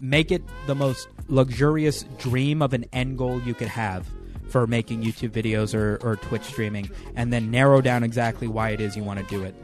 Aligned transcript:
make 0.00 0.30
it 0.30 0.42
the 0.66 0.74
most 0.74 1.08
luxurious 1.28 2.04
dream 2.18 2.62
of 2.62 2.72
an 2.72 2.84
end 2.92 3.18
goal 3.18 3.40
you 3.42 3.54
could 3.54 3.68
have 3.68 4.06
for 4.48 4.66
making 4.66 5.02
YouTube 5.02 5.30
videos 5.30 5.74
or, 5.74 5.98
or 6.02 6.16
Twitch 6.16 6.44
streaming, 6.44 6.88
and 7.16 7.32
then 7.32 7.50
narrow 7.50 7.80
down 7.80 8.02
exactly 8.02 8.46
why 8.46 8.70
it 8.70 8.80
is 8.80 8.96
you 8.96 9.02
want 9.02 9.18
to 9.18 9.26
do 9.26 9.42
it. 9.42 9.54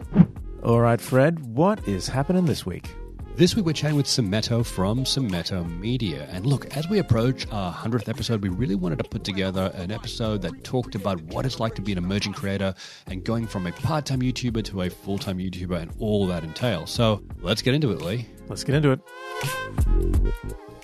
All 0.65 0.81
right, 0.81 1.01
Fred, 1.01 1.41
what 1.47 1.87
is 1.89 2.09
happening 2.09 2.47
this 2.47 2.67
week? 2.67 2.89
This 3.35 3.57
week 3.57 3.65
we're 3.65 3.73
chatting 3.73 3.97
with 3.97 4.05
Sumeto 4.05 4.65
from 4.65 5.05
Sumeto 5.05 5.67
Media. 5.81 6.29
And 6.31 6.45
look, 6.45 6.77
as 6.77 6.87
we 6.91 6.99
approach 6.99 7.47
our 7.51 7.73
100th 7.73 8.11
episode, 8.11 8.43
we 8.43 8.51
really 8.51 8.75
wanted 8.75 8.99
to 8.99 9.05
put 9.09 9.25
together 9.25 9.73
an 9.75 9.91
episode 9.91 10.43
that 10.43 10.63
talked 10.65 10.95
about 10.95 11.19
what 11.23 11.47
it's 11.47 11.59
like 11.59 11.75
to 11.77 11.83
be 11.83 11.93
an 11.93 11.99
emerging 11.99 12.35
creator 12.35 12.75
and 13.07 13.25
going 13.25 13.47
from 13.47 13.67
a 13.67 13.73
part 13.73 14.05
time 14.05 14.21
YouTuber 14.21 14.63
to 14.65 14.83
a 14.83 14.91
full 14.91 15.17
time 15.17 15.39
YouTuber 15.39 15.81
and 15.81 15.91
all 15.99 16.27
that 16.27 16.45
entails. 16.45 16.91
So 16.91 17.25
let's 17.41 17.63
get 17.63 17.75
into 17.75 17.91
it, 17.91 18.03
Lee. 18.03 18.27
Let's 18.49 18.65
get 18.65 18.75
into 18.75 18.93
it. 18.93 19.01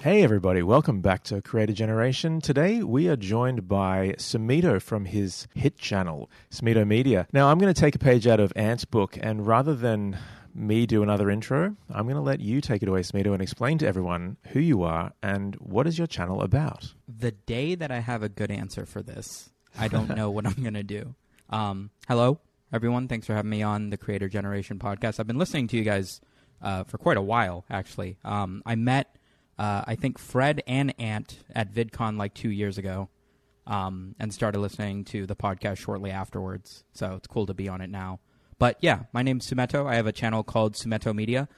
Hey, 0.00 0.22
everybody, 0.22 0.62
welcome 0.62 1.02
back 1.02 1.24
to 1.24 1.42
Creator 1.42 1.74
Generation. 1.74 2.40
Today 2.40 2.82
we 2.82 3.08
are 3.08 3.16
joined 3.16 3.68
by 3.68 4.14
Sumeto 4.16 4.80
from 4.80 5.04
his 5.04 5.48
hit 5.54 5.76
channel, 5.76 6.30
Sumeto 6.50 6.86
Media. 6.86 7.26
Now, 7.32 7.48
I'm 7.50 7.58
going 7.58 7.72
to 7.72 7.78
take 7.78 7.94
a 7.94 7.98
page 7.98 8.26
out 8.26 8.40
of 8.40 8.52
Ant's 8.56 8.86
book, 8.86 9.18
and 9.20 9.46
rather 9.46 9.74
than 9.74 10.16
me 10.58 10.86
do 10.86 11.02
another 11.02 11.30
intro, 11.30 11.76
I'm 11.90 12.04
going 12.04 12.16
to 12.16 12.20
let 12.20 12.40
you 12.40 12.60
take 12.60 12.82
it 12.82 12.88
away, 12.88 13.00
Sumeto, 13.00 13.32
and 13.32 13.40
explain 13.40 13.78
to 13.78 13.86
everyone 13.86 14.36
who 14.48 14.60
you 14.60 14.82
are 14.82 15.12
and 15.22 15.54
what 15.56 15.86
is 15.86 15.98
your 15.98 16.06
channel 16.06 16.42
about. 16.42 16.94
The 17.06 17.32
day 17.32 17.74
that 17.74 17.90
I 17.90 18.00
have 18.00 18.22
a 18.22 18.28
good 18.28 18.50
answer 18.50 18.84
for 18.84 19.02
this, 19.02 19.50
I 19.78 19.88
don't 19.88 20.14
know 20.16 20.30
what 20.30 20.46
I'm 20.46 20.60
going 20.62 20.74
to 20.74 20.82
do. 20.82 21.14
Um, 21.50 21.90
hello, 22.08 22.40
everyone. 22.72 23.08
Thanks 23.08 23.26
for 23.26 23.34
having 23.34 23.50
me 23.50 23.62
on 23.62 23.90
the 23.90 23.96
Creator 23.96 24.28
Generation 24.28 24.78
podcast. 24.78 25.20
I've 25.20 25.26
been 25.26 25.38
listening 25.38 25.68
to 25.68 25.76
you 25.76 25.84
guys 25.84 26.20
uh, 26.60 26.84
for 26.84 26.98
quite 26.98 27.16
a 27.16 27.22
while, 27.22 27.64
actually. 27.70 28.18
Um, 28.24 28.62
I 28.66 28.74
met, 28.74 29.16
uh, 29.58 29.84
I 29.86 29.94
think, 29.94 30.18
Fred 30.18 30.62
and 30.66 30.92
Ant 30.98 31.38
at 31.54 31.72
VidCon 31.72 32.18
like 32.18 32.34
two 32.34 32.50
years 32.50 32.78
ago. 32.78 33.08
Um, 33.66 34.14
and 34.18 34.32
started 34.32 34.60
listening 34.60 35.04
to 35.06 35.26
the 35.26 35.36
podcast 35.36 35.76
shortly 35.76 36.10
afterwards. 36.10 36.84
So 36.94 37.16
it's 37.16 37.26
cool 37.26 37.44
to 37.44 37.52
be 37.52 37.68
on 37.68 37.82
it 37.82 37.90
now. 37.90 38.18
But 38.58 38.76
yeah, 38.80 39.04
my 39.12 39.22
name's 39.22 39.48
Sumeto. 39.48 39.86
I 39.86 39.96
have 39.96 40.06
a 40.06 40.12
channel 40.12 40.42
called 40.42 40.74
Sumeto 40.74 41.14
Media. 41.14 41.48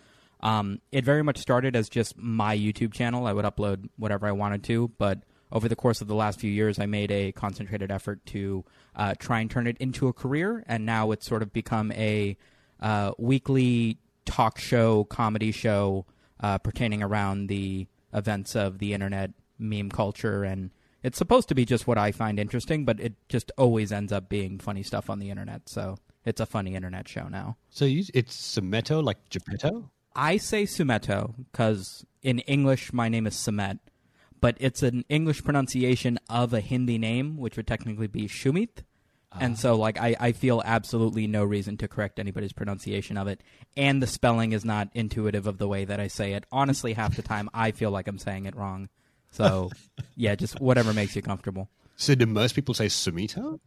Um, 0.41 0.81
it 0.91 1.05
very 1.05 1.23
much 1.23 1.39
started 1.39 1.77
as 1.77 1.89
just 1.89 2.17
my 2.17 2.57
YouTube 2.57 2.93
channel. 2.93 3.27
I 3.27 3.33
would 3.33 3.45
upload 3.45 3.89
whatever 3.97 4.27
I 4.27 4.33
wanted 4.33 4.65
to, 4.65 4.89
but 4.99 5.21
over 5.53 5.69
the 5.69 5.77
course 5.77 6.01
of 6.01 6.09
the 6.09 6.15
last 6.15 6.41
few 6.41 6.51
years, 6.51 6.79
I 6.79 6.87
made 6.87 7.11
a 7.11 7.33
concentrated 7.33 7.91
effort 7.91 8.25
to 8.27 8.65
uh, 8.95 9.15
try 9.19 9.41
and 9.41 9.51
turn 9.51 9.67
it 9.67 9.77
into 9.79 10.09
a 10.09 10.13
career, 10.13 10.65
and 10.67 10.87
now 10.87 11.11
it's 11.11 11.27
sort 11.27 11.43
of 11.43 11.53
become 11.53 11.91
a 11.93 12.37
uh, 12.81 13.13
weekly 13.19 13.99
talk 14.25 14.59
show, 14.59 15.05
comedy 15.05 15.53
show 15.53 16.07
uh, 16.41 16.59
pertaining 16.59 17.03
around 17.03 17.49
the 17.49 17.87
events 18.15 18.55
of 18.55 18.79
the 18.79 18.95
internet, 18.95 19.33
meme 19.59 19.91
culture, 19.91 20.45
and 20.45 20.71
it's 21.03 21.19
supposed 21.19 21.49
to 21.49 21.55
be 21.55 21.65
just 21.65 21.87
what 21.87 21.99
I 21.99 22.13
find 22.13 22.39
interesting, 22.39 22.85
but 22.85 23.01
it 23.01 23.15
just 23.29 23.51
always 23.59 23.91
ends 23.91 24.13
up 24.13 24.29
being 24.29 24.59
funny 24.59 24.83
stuff 24.83 25.11
on 25.11 25.19
the 25.19 25.31
internet. 25.31 25.69
So 25.69 25.97
it's 26.25 26.41
a 26.41 26.47
funny 26.47 26.75
internet 26.75 27.09
show 27.09 27.29
now. 27.29 27.57
So 27.71 27.85
you, 27.85 28.05
it's 28.15 28.37
Sumeto, 28.37 29.03
like 29.03 29.29
Geppetto? 29.31 29.91
I 30.15 30.37
say 30.37 30.65
Sumeto 30.65 31.35
because 31.51 32.05
in 32.23 32.41
English 32.41 32.93
my 32.93 33.09
name 33.09 33.27
is 33.27 33.35
Sumet, 33.35 33.79
but 34.41 34.57
it's 34.59 34.83
an 34.83 35.05
English 35.09 35.45
pronunciation 35.45 36.19
of 36.29 36.53
a 36.53 36.61
Hindi 36.61 36.99
name, 36.99 37.37
which 37.37 37.57
would 37.57 37.67
technically 37.67 38.07
be 38.07 38.27
Shumit. 38.27 38.85
And 39.39 39.57
so, 39.57 39.77
like, 39.77 39.97
I, 39.97 40.17
I 40.19 40.33
feel 40.33 40.61
absolutely 40.65 41.29
no 41.29 41.45
reason 41.45 41.77
to 41.77 41.87
correct 41.87 42.19
anybody's 42.19 42.53
pronunciation 42.53 43.17
of 43.17 43.29
it. 43.29 43.41
And 43.77 44.03
the 44.03 44.09
spelling 44.09 44.51
is 44.51 44.65
not 44.65 44.89
intuitive 44.93 45.47
of 45.47 45.59
the 45.59 45.69
way 45.69 45.85
that 45.85 46.01
I 46.01 46.09
say 46.09 46.33
it. 46.33 46.47
Honestly, 46.51 46.95
half 46.95 47.15
the 47.15 47.23
time 47.23 47.49
I 47.55 47.71
feel 47.71 47.93
like 47.93 48.09
I'm 48.09 48.19
saying 48.19 48.47
it 48.47 48.57
wrong. 48.57 48.89
So, 49.31 49.71
yeah, 50.17 50.35
just 50.35 50.61
whatever 50.61 50.93
makes 50.93 51.15
you 51.15 51.23
comfortable. 51.23 51.69
So 51.95 52.17
do 52.17 52.27
most 52.27 52.55
people 52.55 52.75
say 52.75 52.87
Sumito? 52.87 53.61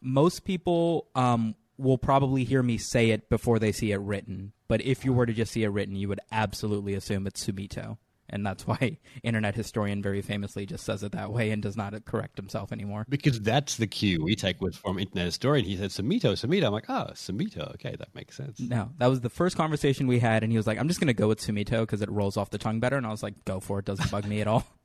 Most 0.00 0.44
people 0.44 1.06
um, 1.14 1.54
will 1.78 1.98
probably 1.98 2.44
hear 2.44 2.62
me 2.62 2.78
say 2.78 3.10
it 3.10 3.28
before 3.28 3.58
they 3.58 3.72
see 3.72 3.92
it 3.92 4.00
written. 4.00 4.52
But 4.68 4.82
if 4.82 5.04
you 5.04 5.12
were 5.12 5.26
to 5.26 5.32
just 5.32 5.52
see 5.52 5.64
it 5.64 5.68
written, 5.68 5.96
you 5.96 6.08
would 6.08 6.20
absolutely 6.32 6.94
assume 6.94 7.26
it's 7.26 7.44
Sumito. 7.44 7.98
And 8.28 8.44
that's 8.44 8.66
why 8.66 8.98
Internet 9.22 9.54
Historian 9.54 10.02
very 10.02 10.20
famously 10.22 10.66
just 10.66 10.84
says 10.84 11.02
it 11.02 11.12
that 11.12 11.32
way 11.32 11.50
and 11.50 11.62
does 11.62 11.76
not 11.76 12.04
correct 12.04 12.36
himself 12.36 12.72
anymore. 12.72 13.06
Because 13.08 13.40
that's 13.40 13.76
the 13.76 13.86
cue 13.86 14.22
we 14.22 14.34
take 14.34 14.60
with 14.60 14.76
from 14.76 14.98
Internet 14.98 15.26
Historian. 15.26 15.64
He 15.64 15.76
said 15.76 15.90
Sumito, 15.90 16.32
Sumito. 16.32 16.66
I'm 16.66 16.72
like, 16.72 16.90
oh, 16.90 17.10
Sumito. 17.14 17.72
Okay, 17.74 17.94
that 17.96 18.14
makes 18.14 18.36
sense. 18.36 18.58
No, 18.58 18.90
that 18.98 19.06
was 19.06 19.20
the 19.20 19.30
first 19.30 19.56
conversation 19.56 20.06
we 20.06 20.18
had, 20.18 20.42
and 20.42 20.52
he 20.52 20.58
was 20.58 20.66
like, 20.66 20.78
I'm 20.78 20.88
just 20.88 21.00
going 21.00 21.08
to 21.08 21.14
go 21.14 21.28
with 21.28 21.40
Sumito 21.40 21.82
because 21.82 22.02
it 22.02 22.10
rolls 22.10 22.36
off 22.36 22.50
the 22.50 22.58
tongue 22.58 22.80
better. 22.80 22.96
And 22.96 23.06
I 23.06 23.10
was 23.10 23.22
like, 23.22 23.44
go 23.44 23.60
for 23.60 23.78
it. 23.78 23.84
Doesn't 23.84 24.10
bug 24.10 24.26
me 24.26 24.40
at 24.40 24.48
all. 24.48 24.66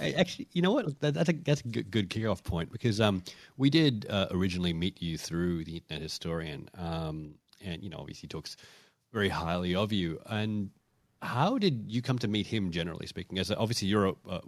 Actually, 0.00 0.48
you 0.52 0.62
know 0.62 0.72
what? 0.72 1.00
That, 1.00 1.14
that's 1.14 1.28
a 1.28 1.32
that's 1.32 1.60
a 1.60 1.68
good, 1.68 1.90
good 1.90 2.10
kickoff 2.10 2.42
point 2.42 2.72
because 2.72 3.00
um, 3.00 3.22
we 3.56 3.70
did 3.70 4.06
uh, 4.08 4.26
originally 4.30 4.72
meet 4.72 5.00
you 5.00 5.16
through 5.18 5.64
the 5.64 5.76
Internet 5.76 6.02
Historian, 6.02 6.68
um, 6.76 7.34
and 7.64 7.82
you 7.82 7.90
know, 7.90 7.98
obviously, 7.98 8.28
talks 8.28 8.56
very 9.12 9.28
highly 9.28 9.74
of 9.74 9.92
you. 9.92 10.20
And 10.26 10.70
how 11.20 11.58
did 11.58 11.84
you 11.88 12.02
come 12.02 12.18
to 12.20 12.28
meet 12.28 12.46
him? 12.46 12.70
Generally 12.70 13.06
speaking, 13.06 13.38
as 13.38 13.50
obviously 13.50 13.88
you're 13.88 14.16
uh, 14.28 14.40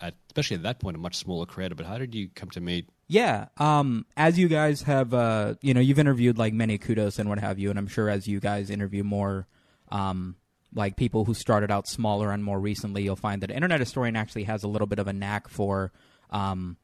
at, 0.00 0.14
especially 0.28 0.56
at 0.56 0.62
that 0.62 0.80
point 0.80 0.96
a 0.96 1.00
much 1.00 1.16
smaller 1.16 1.46
creator, 1.46 1.74
but 1.74 1.86
how 1.86 1.98
did 1.98 2.14
you 2.14 2.28
come 2.34 2.50
to 2.50 2.60
meet? 2.60 2.88
Yeah. 3.08 3.46
Um, 3.56 4.04
as 4.16 4.38
you 4.38 4.48
guys 4.48 4.82
have, 4.82 5.14
uh, 5.14 5.54
you 5.62 5.72
know, 5.74 5.80
you've 5.80 5.98
interviewed 5.98 6.38
like 6.38 6.52
many 6.52 6.78
kudos 6.78 7.18
and 7.18 7.28
what 7.28 7.38
have 7.38 7.58
you, 7.58 7.70
and 7.70 7.78
I'm 7.78 7.88
sure 7.88 8.08
as 8.10 8.28
you 8.28 8.38
guys 8.40 8.70
interview 8.70 9.02
more, 9.02 9.46
um, 9.90 10.36
like 10.74 10.96
people 10.96 11.24
who 11.24 11.34
started 11.34 11.70
out 11.70 11.86
smaller 11.88 12.30
and 12.30 12.44
more 12.44 12.60
recently, 12.60 13.02
you'll 13.02 13.16
find 13.16 13.42
that 13.42 13.50
Internet 13.50 13.80
Historian 13.80 14.16
actually 14.16 14.44
has 14.44 14.62
a 14.62 14.68
little 14.68 14.86
bit 14.86 14.98
of 14.98 15.08
a 15.08 15.12
knack 15.12 15.48
for, 15.48 15.92
um, 16.30 16.76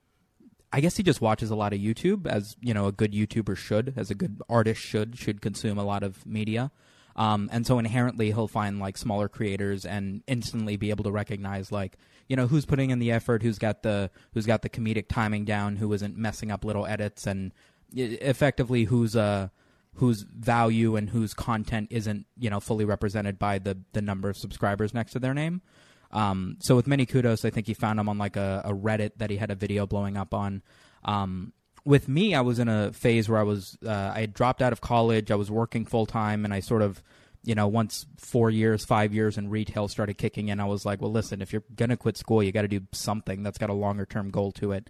I 0.73 0.81
guess 0.81 0.97
he 0.97 1.03
just 1.03 1.21
watches 1.21 1.51
a 1.51 1.57
lot 1.57 1.73
of 1.73 1.81
YouTube, 1.81 2.27
as 2.27 2.57
you 2.61 2.75
know, 2.75 2.87
a 2.87 2.93
good 2.93 3.13
YouTuber 3.13 3.57
should, 3.57 3.95
as 3.97 4.11
a 4.11 4.15
good 4.15 4.41
artist 4.49 4.81
should, 4.81 5.19
should 5.19 5.41
consume 5.41 5.79
a 5.79 5.85
lot 5.85 6.03
of 6.03 6.25
media. 6.27 6.71
Um, 7.17 7.49
and 7.53 7.67
so 7.67 7.79
inherently, 7.79 8.29
he'll 8.29 8.49
find 8.49 8.81
like 8.81 8.99
smaller 8.99 9.29
creators 9.29 9.85
and 9.85 10.23
instantly 10.27 10.77
be 10.77 10.91
able 10.91 11.05
to 11.05 11.13
recognize 11.13 11.71
like 11.71 11.97
you 12.29 12.37
know 12.37 12.47
who's 12.47 12.67
putting 12.67 12.91
in 12.91 12.99
the 12.99 13.13
effort, 13.13 13.43
who's 13.43 13.59
got 13.59 13.83
the 13.83 14.11
who's 14.33 14.47
got 14.47 14.63
the 14.63 14.69
comedic 14.69 15.09
timing 15.09 15.45
down, 15.45 15.77
who 15.77 15.93
isn't 15.93 16.17
messing 16.17 16.51
up 16.51 16.65
little 16.65 16.87
edits, 16.87 17.27
and 17.27 17.53
effectively 17.93 18.85
who's 18.85 19.15
uh 19.15 19.49
whose 19.97 20.23
value 20.23 20.97
and 20.97 21.11
whose 21.11 21.35
content 21.35 21.89
isn't 21.91 22.27
you 22.37 22.51
know 22.51 22.61
fully 22.61 22.85
represented 22.85 23.39
by 23.39 23.59
the 23.59 23.79
the 23.93 24.03
number 24.03 24.29
of 24.29 24.37
subscribers 24.37 24.95
next 24.95 25.13
to 25.13 25.19
their 25.19 25.35
name. 25.35 25.63
Um, 26.11 26.57
so 26.61 26.77
with 26.77 26.87
many 26.87 27.07
kudos, 27.07 27.45
I 27.45 27.51
think 27.51 27.67
he 27.67 27.75
found 27.75 27.99
him 27.99 28.09
on 28.09 28.19
like 28.19 28.37
a, 28.37 28.63
a 28.65 28.73
Reddit 28.73 29.13
that 29.17 29.31
he 29.31 29.37
had 29.37 29.51
a 29.51 29.57
video 29.57 29.87
blowing 29.87 30.17
up 30.17 30.33
on. 30.33 30.63
Um, 31.05 31.53
with 31.85 32.09
me, 32.09 32.35
I 32.35 32.41
was 32.41 32.59
in 32.59 32.69
a 32.69 32.93
phase 32.93 33.29
where 33.29 33.39
I 33.39 33.43
was 33.43 33.77
uh, 33.85 34.13
I 34.15 34.21
had 34.21 34.33
dropped 34.33 34.63
out 34.63 34.73
of 34.73 34.81
college. 34.81 35.31
I 35.31 35.35
was 35.35 35.51
working 35.51 35.85
full 35.85 36.07
time, 36.07 36.45
and 36.45 36.55
I 36.55 36.61
sort 36.61 36.83
of 36.83 37.03
you 37.43 37.55
know 37.55 37.69
once 37.69 38.07
four 38.17 38.49
years, 38.49 38.85
five 38.85 39.13
years 39.13 39.37
in 39.37 39.51
retail 39.51 39.89
started 39.89 40.15
kicking 40.15 40.49
in, 40.49 40.61
I 40.61 40.65
was 40.65 40.87
like, 40.87 41.03
well, 41.03 41.13
listen, 41.13 41.43
if 41.43 41.53
you're 41.53 41.65
gonna 41.75 41.97
quit 41.97 42.17
school, 42.17 42.43
you 42.43 42.53
got 42.53 42.63
to 42.63 42.69
do 42.69 42.81
something 42.93 43.43
that's 43.43 43.59
got 43.59 43.71
a 43.71 43.75
longer 43.75 44.07
term 44.07 44.31
goal 44.31 44.53
to 44.53 44.73
it. 44.73 44.89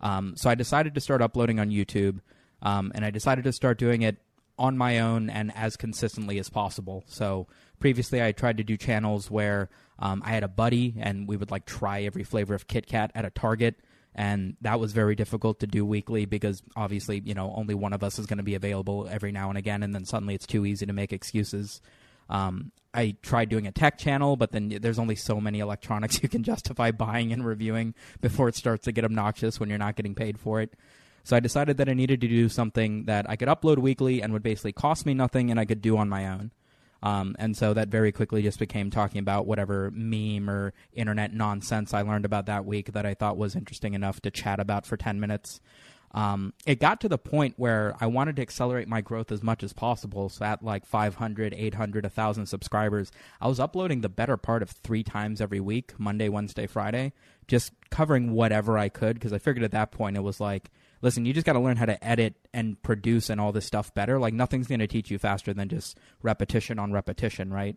Um, 0.00 0.34
so 0.36 0.50
I 0.50 0.54
decided 0.54 0.94
to 0.94 1.00
start 1.00 1.22
uploading 1.22 1.58
on 1.58 1.70
YouTube, 1.70 2.20
um, 2.62 2.92
and 2.94 3.04
I 3.04 3.10
decided 3.10 3.44
to 3.44 3.52
start 3.52 3.78
doing 3.78 4.02
it 4.02 4.18
on 4.58 4.78
my 4.78 4.98
own 4.98 5.28
and 5.28 5.52
as 5.54 5.76
consistently 5.76 6.38
as 6.38 6.48
possible. 6.48 7.04
So 7.06 7.46
previously, 7.78 8.22
I 8.22 8.32
tried 8.32 8.56
to 8.58 8.64
do 8.64 8.76
channels 8.76 9.30
where 9.30 9.68
um, 9.98 10.22
I 10.24 10.30
had 10.30 10.42
a 10.42 10.48
buddy 10.48 10.94
and 10.98 11.28
we 11.28 11.36
would 11.36 11.50
like 11.50 11.66
try 11.66 12.02
every 12.02 12.24
flavor 12.24 12.54
of 12.54 12.66
Kit 12.66 12.86
Kat 12.86 13.10
at 13.14 13.24
a 13.24 13.30
Target. 13.30 13.76
And 14.14 14.56
that 14.62 14.80
was 14.80 14.92
very 14.92 15.14
difficult 15.14 15.60
to 15.60 15.66
do 15.66 15.84
weekly 15.84 16.24
because 16.24 16.62
obviously, 16.74 17.20
you 17.24 17.34
know, 17.34 17.52
only 17.54 17.74
one 17.74 17.92
of 17.92 18.02
us 18.02 18.18
is 18.18 18.24
going 18.24 18.38
to 18.38 18.42
be 18.42 18.54
available 18.54 19.06
every 19.10 19.30
now 19.30 19.50
and 19.50 19.58
again. 19.58 19.82
And 19.82 19.94
then 19.94 20.06
suddenly 20.06 20.34
it's 20.34 20.46
too 20.46 20.64
easy 20.64 20.86
to 20.86 20.92
make 20.94 21.12
excuses. 21.12 21.82
Um, 22.30 22.72
I 22.94 23.14
tried 23.20 23.50
doing 23.50 23.66
a 23.66 23.72
tech 23.72 23.98
channel, 23.98 24.36
but 24.36 24.52
then 24.52 24.78
there's 24.80 24.98
only 24.98 25.16
so 25.16 25.38
many 25.38 25.58
electronics 25.60 26.18
you 26.22 26.30
can 26.30 26.42
justify 26.42 26.90
buying 26.92 27.32
and 27.32 27.44
reviewing 27.44 27.94
before 28.22 28.48
it 28.48 28.56
starts 28.56 28.84
to 28.86 28.92
get 28.92 29.04
obnoxious 29.04 29.60
when 29.60 29.68
you're 29.68 29.78
not 29.78 29.96
getting 29.96 30.14
paid 30.14 30.38
for 30.38 30.62
it. 30.62 30.72
So 31.26 31.34
I 31.34 31.40
decided 31.40 31.78
that 31.78 31.88
I 31.88 31.94
needed 31.94 32.20
to 32.20 32.28
do 32.28 32.48
something 32.48 33.06
that 33.06 33.28
I 33.28 33.34
could 33.34 33.48
upload 33.48 33.78
weekly 33.78 34.22
and 34.22 34.32
would 34.32 34.44
basically 34.44 34.70
cost 34.70 35.04
me 35.04 35.12
nothing 35.12 35.50
and 35.50 35.58
I 35.58 35.64
could 35.64 35.82
do 35.82 35.96
on 35.96 36.08
my 36.08 36.28
own. 36.28 36.52
Um, 37.02 37.34
and 37.40 37.56
so 37.56 37.74
that 37.74 37.88
very 37.88 38.12
quickly 38.12 38.42
just 38.42 38.60
became 38.60 38.92
talking 38.92 39.18
about 39.18 39.44
whatever 39.44 39.90
meme 39.90 40.48
or 40.48 40.72
internet 40.92 41.34
nonsense 41.34 41.92
I 41.92 42.02
learned 42.02 42.26
about 42.26 42.46
that 42.46 42.64
week 42.64 42.92
that 42.92 43.04
I 43.04 43.14
thought 43.14 43.36
was 43.36 43.56
interesting 43.56 43.94
enough 43.94 44.20
to 44.20 44.30
chat 44.30 44.60
about 44.60 44.86
for 44.86 44.96
10 44.96 45.18
minutes. 45.18 45.60
Um, 46.12 46.54
it 46.64 46.78
got 46.78 47.00
to 47.00 47.08
the 47.08 47.18
point 47.18 47.54
where 47.56 47.96
I 48.00 48.06
wanted 48.06 48.36
to 48.36 48.42
accelerate 48.42 48.86
my 48.86 49.00
growth 49.00 49.32
as 49.32 49.42
much 49.42 49.64
as 49.64 49.72
possible. 49.72 50.28
So 50.28 50.44
at 50.44 50.62
like 50.62 50.86
500, 50.86 51.54
800, 51.58 52.04
1,000 52.04 52.46
subscribers, 52.46 53.10
I 53.40 53.48
was 53.48 53.58
uploading 53.58 54.02
the 54.02 54.08
better 54.08 54.36
part 54.36 54.62
of 54.62 54.70
three 54.70 55.02
times 55.02 55.40
every 55.40 55.58
week 55.58 55.92
Monday, 55.98 56.28
Wednesday, 56.28 56.68
Friday, 56.68 57.14
just 57.48 57.72
covering 57.90 58.30
whatever 58.30 58.78
I 58.78 58.88
could. 58.88 59.14
Because 59.14 59.32
I 59.32 59.38
figured 59.38 59.64
at 59.64 59.72
that 59.72 59.90
point 59.90 60.16
it 60.16 60.20
was 60.20 60.38
like, 60.38 60.70
listen, 61.02 61.24
you 61.24 61.32
just 61.32 61.46
got 61.46 61.54
to 61.54 61.60
learn 61.60 61.76
how 61.76 61.86
to 61.86 62.02
edit 62.04 62.34
and 62.52 62.80
produce 62.82 63.30
and 63.30 63.40
all 63.40 63.52
this 63.52 63.66
stuff 63.66 63.92
better. 63.94 64.18
Like 64.18 64.34
nothing's 64.34 64.66
going 64.66 64.80
to 64.80 64.86
teach 64.86 65.10
you 65.10 65.18
faster 65.18 65.52
than 65.52 65.68
just 65.68 65.98
repetition 66.22 66.78
on 66.78 66.92
repetition, 66.92 67.52
right? 67.52 67.76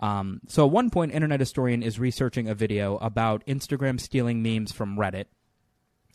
Um, 0.00 0.40
so 0.48 0.66
at 0.66 0.72
one 0.72 0.90
point, 0.90 1.12
Internet 1.12 1.40
Historian 1.40 1.82
is 1.82 1.98
researching 1.98 2.48
a 2.48 2.54
video 2.54 2.96
about 2.98 3.46
Instagram 3.46 4.00
stealing 4.00 4.42
memes 4.42 4.72
from 4.72 4.96
Reddit. 4.96 5.26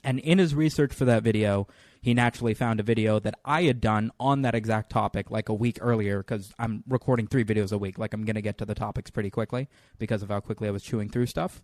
And 0.04 0.20
in 0.20 0.38
his 0.38 0.54
research 0.56 0.94
for 0.94 1.06
that 1.06 1.24
video, 1.24 1.68
he 2.02 2.14
naturally 2.14 2.54
found 2.54 2.80
a 2.80 2.84
video 2.84 3.20
that 3.20 3.36
I 3.44 3.64
had 3.64 3.82
done 3.82 4.12
on 4.20 4.44
that 4.44 4.56
exact 4.56 4.90
topic 4.92 5.32
like 5.32 5.50
a 5.50 5.54
week 5.54 5.80
earlier 5.82 6.20
because 6.20 6.54
I'm 6.60 6.84
recording 6.88 7.28
three 7.28 7.44
videos 7.44 7.72
a 7.72 7.78
week. 7.78 7.98
Like 7.98 8.14
I'm 8.14 8.24
going 8.24 8.36
to 8.36 8.42
get 8.42 8.58
to 8.60 8.66
the 8.66 8.76
topics 8.76 9.10
pretty 9.10 9.30
quickly 9.30 9.68
because 9.98 10.24
of 10.24 10.30
how 10.30 10.40
quickly 10.40 10.68
I 10.68 10.72
was 10.72 10.84
chewing 10.84 11.10
through 11.10 11.26
stuff. 11.26 11.64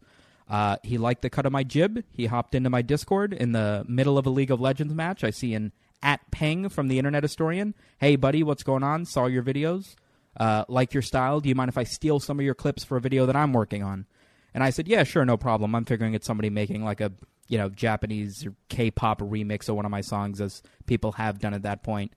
Uh, 0.49 0.77
he 0.83 0.97
liked 0.97 1.21
the 1.21 1.29
cut 1.29 1.45
of 1.45 1.51
my 1.51 1.63
jib. 1.63 2.03
He 2.11 2.25
hopped 2.25 2.55
into 2.55 2.69
my 2.69 2.81
Discord 2.81 3.33
in 3.33 3.53
the 3.53 3.85
middle 3.87 4.17
of 4.17 4.25
a 4.25 4.29
League 4.29 4.51
of 4.51 4.61
Legends 4.61 4.93
match. 4.93 5.23
I 5.23 5.29
see 5.29 5.53
an 5.53 5.71
at 6.01 6.19
ping 6.31 6.69
from 6.69 6.89
the 6.89 6.97
Internet 6.97 7.23
Historian. 7.23 7.73
Hey, 7.97 8.17
buddy, 8.17 8.43
what's 8.43 8.63
going 8.63 8.83
on? 8.83 9.05
Saw 9.05 9.27
your 9.27 9.43
videos. 9.43 9.95
Uh, 10.35 10.65
like 10.67 10.93
your 10.93 11.03
style. 11.03 11.39
Do 11.39 11.47
you 11.47 11.55
mind 11.55 11.69
if 11.69 11.77
I 11.77 11.83
steal 11.83 12.19
some 12.19 12.39
of 12.39 12.45
your 12.45 12.55
clips 12.55 12.83
for 12.83 12.97
a 12.97 13.01
video 13.01 13.25
that 13.27 13.35
I'm 13.35 13.53
working 13.53 13.83
on? 13.83 14.07
And 14.53 14.63
I 14.63 14.71
said, 14.71 14.87
yeah, 14.87 15.03
sure, 15.03 15.25
no 15.25 15.37
problem. 15.37 15.75
I'm 15.75 15.85
figuring 15.85 16.13
it's 16.13 16.25
somebody 16.25 16.49
making 16.49 16.83
like 16.83 17.01
a 17.01 17.11
you 17.47 17.57
know 17.57 17.69
Japanese 17.69 18.45
or 18.45 18.55
K-pop 18.69 19.19
remix 19.19 19.69
of 19.69 19.75
one 19.75 19.85
of 19.85 19.91
my 19.91 20.01
songs, 20.01 20.41
as 20.41 20.61
people 20.85 21.13
have 21.13 21.39
done 21.39 21.53
at 21.53 21.63
that 21.63 21.83
point. 21.83 22.13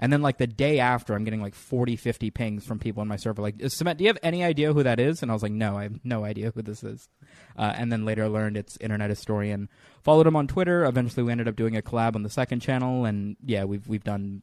And 0.00 0.10
then 0.10 0.22
like 0.22 0.38
the 0.38 0.46
day 0.46 0.80
after, 0.80 1.14
I'm 1.14 1.24
getting 1.24 1.42
like 1.42 1.54
40, 1.54 1.94
50 1.94 2.30
pings 2.30 2.64
from 2.64 2.78
people 2.78 3.02
in 3.02 3.08
my 3.08 3.16
server. 3.16 3.42
Like, 3.42 3.56
Cement, 3.68 3.98
do 3.98 4.04
you 4.04 4.08
have 4.08 4.18
any 4.22 4.42
idea 4.42 4.72
who 4.72 4.82
that 4.82 4.98
is? 4.98 5.22
And 5.22 5.30
I 5.30 5.34
was 5.34 5.42
like, 5.42 5.52
no, 5.52 5.76
I 5.76 5.84
have 5.84 6.00
no 6.02 6.24
idea 6.24 6.52
who 6.52 6.62
this 6.62 6.82
is. 6.82 7.08
Uh, 7.56 7.74
and 7.76 7.92
then 7.92 8.06
later 8.06 8.26
learned 8.26 8.56
it's 8.56 8.78
Internet 8.78 9.10
Historian. 9.10 9.68
Followed 10.02 10.26
him 10.26 10.36
on 10.36 10.48
Twitter. 10.48 10.84
Eventually, 10.86 11.22
we 11.22 11.30
ended 11.30 11.48
up 11.48 11.56
doing 11.56 11.76
a 11.76 11.82
collab 11.82 12.16
on 12.16 12.22
the 12.22 12.30
second 12.30 12.60
channel, 12.60 13.04
and 13.04 13.36
yeah, 13.44 13.64
we've 13.64 13.86
we've 13.86 14.02
done 14.02 14.40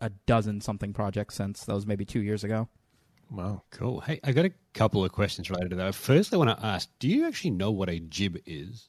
a 0.00 0.10
dozen 0.26 0.60
something 0.60 0.92
projects 0.92 1.34
since. 1.34 1.64
That 1.64 1.74
was 1.74 1.86
maybe 1.86 2.04
two 2.04 2.22
years 2.22 2.44
ago. 2.44 2.68
Wow. 3.28 3.62
Cool. 3.72 4.00
Hey, 4.00 4.20
I 4.22 4.30
got 4.32 4.44
a 4.44 4.52
couple 4.74 5.04
of 5.04 5.10
questions 5.10 5.50
related 5.50 5.70
to 5.70 5.76
that. 5.76 5.96
First, 5.96 6.32
I 6.32 6.36
want 6.36 6.56
to 6.56 6.64
ask: 6.64 6.88
Do 7.00 7.08
you 7.08 7.26
actually 7.26 7.50
know 7.50 7.72
what 7.72 7.88
a 7.88 7.98
jib 7.98 8.38
is? 8.46 8.86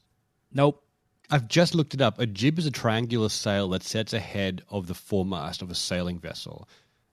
Nope. 0.52 0.84
I've 1.30 1.48
just 1.48 1.74
looked 1.74 1.94
it 1.94 2.00
up. 2.00 2.18
A 2.18 2.26
jib 2.26 2.58
is 2.58 2.66
a 2.66 2.70
triangular 2.70 3.28
sail 3.28 3.68
that 3.70 3.82
sets 3.82 4.12
ahead 4.12 4.62
of 4.68 4.86
the 4.86 4.94
foremast 4.94 5.62
of 5.62 5.70
a 5.70 5.74
sailing 5.74 6.18
vessel. 6.18 6.68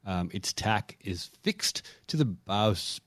Um, 0.05 0.29
its 0.33 0.51
tack 0.53 0.97
is 1.01 1.29
fixed 1.43 1.83
to 2.07 2.17
the 2.17 2.25
bowsprit. 2.25 3.01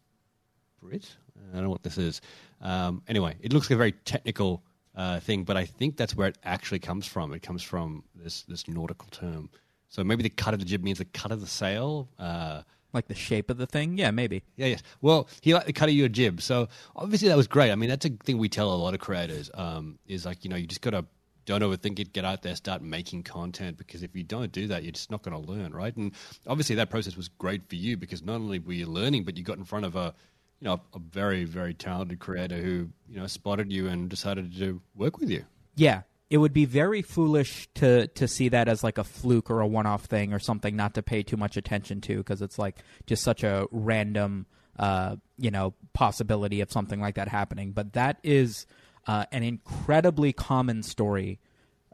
I 0.82 1.54
don't 1.54 1.64
know 1.64 1.70
what 1.70 1.82
this 1.82 1.98
is. 1.98 2.20
Um, 2.60 3.02
anyway, 3.08 3.36
it 3.40 3.52
looks 3.52 3.66
like 3.66 3.74
a 3.74 3.78
very 3.78 3.92
technical 3.92 4.62
uh, 4.94 5.20
thing, 5.20 5.44
but 5.44 5.56
I 5.56 5.66
think 5.66 5.96
that's 5.96 6.16
where 6.16 6.28
it 6.28 6.38
actually 6.44 6.78
comes 6.78 7.06
from. 7.06 7.32
It 7.32 7.42
comes 7.42 7.62
from 7.62 8.04
this 8.14 8.42
this 8.42 8.68
nautical 8.68 9.08
term. 9.10 9.50
So 9.88 10.02
maybe 10.04 10.22
the 10.22 10.30
cut 10.30 10.54
of 10.54 10.60
the 10.60 10.66
jib 10.66 10.82
means 10.82 10.98
the 10.98 11.04
cut 11.04 11.32
of 11.32 11.40
the 11.40 11.46
sail. 11.46 12.08
Uh, 12.18 12.62
Like 12.94 13.08
the 13.08 13.14
shape 13.14 13.50
of 13.50 13.58
the 13.58 13.66
thing? 13.66 13.98
Yeah, 13.98 14.12
maybe. 14.12 14.44
yeah, 14.56 14.66
yes. 14.66 14.82
Well, 15.02 15.28
he 15.42 15.52
liked 15.52 15.66
the 15.66 15.72
cut 15.72 15.88
of 15.88 15.94
your 15.94 16.08
jib. 16.08 16.40
So 16.40 16.68
obviously 16.96 17.28
that 17.28 17.36
was 17.36 17.48
great. 17.48 17.72
I 17.72 17.74
mean, 17.74 17.90
that's 17.90 18.06
a 18.06 18.10
thing 18.10 18.38
we 18.38 18.48
tell 18.48 18.72
a 18.72 18.76
lot 18.76 18.94
of 18.94 19.00
creators 19.00 19.50
um, 19.52 19.98
is 20.06 20.24
like, 20.24 20.44
you 20.44 20.50
know, 20.50 20.56
you 20.56 20.66
just 20.66 20.80
got 20.80 20.90
to 20.90 21.04
don't 21.44 21.62
overthink 21.62 21.98
it, 21.98 22.12
get 22.12 22.24
out 22.24 22.42
there, 22.42 22.56
start 22.56 22.82
making 22.82 23.22
content 23.22 23.76
because 23.76 24.02
if 24.02 24.14
you 24.16 24.22
don't 24.22 24.52
do 24.52 24.66
that, 24.68 24.82
you're 24.82 24.92
just 24.92 25.10
not 25.10 25.22
going 25.22 25.44
to 25.44 25.52
learn, 25.52 25.74
right? 25.74 25.94
And 25.96 26.12
obviously 26.46 26.76
that 26.76 26.90
process 26.90 27.16
was 27.16 27.28
great 27.28 27.68
for 27.68 27.74
you 27.74 27.96
because 27.96 28.22
not 28.22 28.36
only 28.36 28.58
were 28.58 28.72
you 28.72 28.86
learning, 28.86 29.24
but 29.24 29.36
you 29.36 29.44
got 29.44 29.58
in 29.58 29.64
front 29.64 29.84
of 29.84 29.96
a, 29.96 30.14
you 30.60 30.66
know, 30.66 30.80
a 30.94 30.98
very, 30.98 31.44
very 31.44 31.74
talented 31.74 32.18
creator 32.18 32.56
who, 32.56 32.88
you 33.08 33.20
know, 33.20 33.26
spotted 33.26 33.70
you 33.70 33.88
and 33.88 34.08
decided 34.08 34.56
to 34.56 34.80
work 34.94 35.18
with 35.18 35.30
you. 35.30 35.44
Yeah, 35.76 36.02
it 36.34 36.38
would 36.38 36.52
be 36.52 36.64
very 36.64 37.00
foolish 37.00 37.68
to 37.74 38.08
to 38.08 38.26
see 38.26 38.48
that 38.48 38.66
as 38.66 38.82
like 38.82 38.98
a 38.98 39.04
fluke 39.04 39.52
or 39.52 39.60
a 39.60 39.66
one-off 39.68 40.06
thing 40.06 40.32
or 40.32 40.40
something 40.40 40.74
not 40.74 40.92
to 40.94 41.00
pay 41.00 41.22
too 41.22 41.36
much 41.36 41.56
attention 41.56 42.00
to 42.00 42.16
because 42.16 42.42
it's 42.42 42.58
like 42.58 42.74
just 43.06 43.22
such 43.22 43.44
a 43.44 43.68
random 43.70 44.44
uh, 44.76 45.14
you 45.38 45.52
know 45.52 45.74
possibility 45.92 46.60
of 46.60 46.72
something 46.72 47.00
like 47.00 47.14
that 47.14 47.28
happening. 47.28 47.70
But 47.70 47.92
that 47.92 48.18
is 48.24 48.66
uh, 49.06 49.26
an 49.30 49.44
incredibly 49.44 50.32
common 50.32 50.82
story 50.82 51.38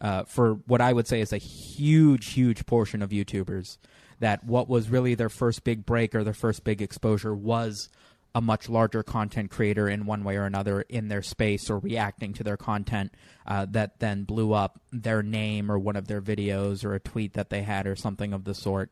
uh, 0.00 0.24
for 0.24 0.54
what 0.66 0.80
I 0.80 0.94
would 0.94 1.06
say 1.06 1.20
is 1.20 1.34
a 1.34 1.36
huge, 1.36 2.32
huge 2.32 2.64
portion 2.64 3.02
of 3.02 3.10
YouTubers. 3.10 3.76
That 4.20 4.42
what 4.44 4.70
was 4.70 4.88
really 4.88 5.14
their 5.14 5.28
first 5.28 5.64
big 5.64 5.84
break 5.84 6.14
or 6.14 6.24
their 6.24 6.32
first 6.32 6.64
big 6.64 6.80
exposure 6.80 7.34
was 7.34 7.90
a 8.34 8.40
much 8.40 8.68
larger 8.68 9.02
content 9.02 9.50
creator 9.50 9.88
in 9.88 10.06
one 10.06 10.22
way 10.22 10.36
or 10.36 10.44
another 10.44 10.82
in 10.82 11.08
their 11.08 11.22
space 11.22 11.68
or 11.68 11.78
reacting 11.78 12.32
to 12.32 12.44
their 12.44 12.56
content 12.56 13.12
uh, 13.46 13.66
that 13.70 13.98
then 13.98 14.24
blew 14.24 14.52
up 14.52 14.80
their 14.92 15.22
name 15.22 15.70
or 15.70 15.78
one 15.78 15.96
of 15.96 16.06
their 16.06 16.20
videos 16.20 16.84
or 16.84 16.94
a 16.94 17.00
tweet 17.00 17.34
that 17.34 17.50
they 17.50 17.62
had 17.62 17.86
or 17.86 17.96
something 17.96 18.32
of 18.32 18.44
the 18.44 18.54
sort. 18.54 18.90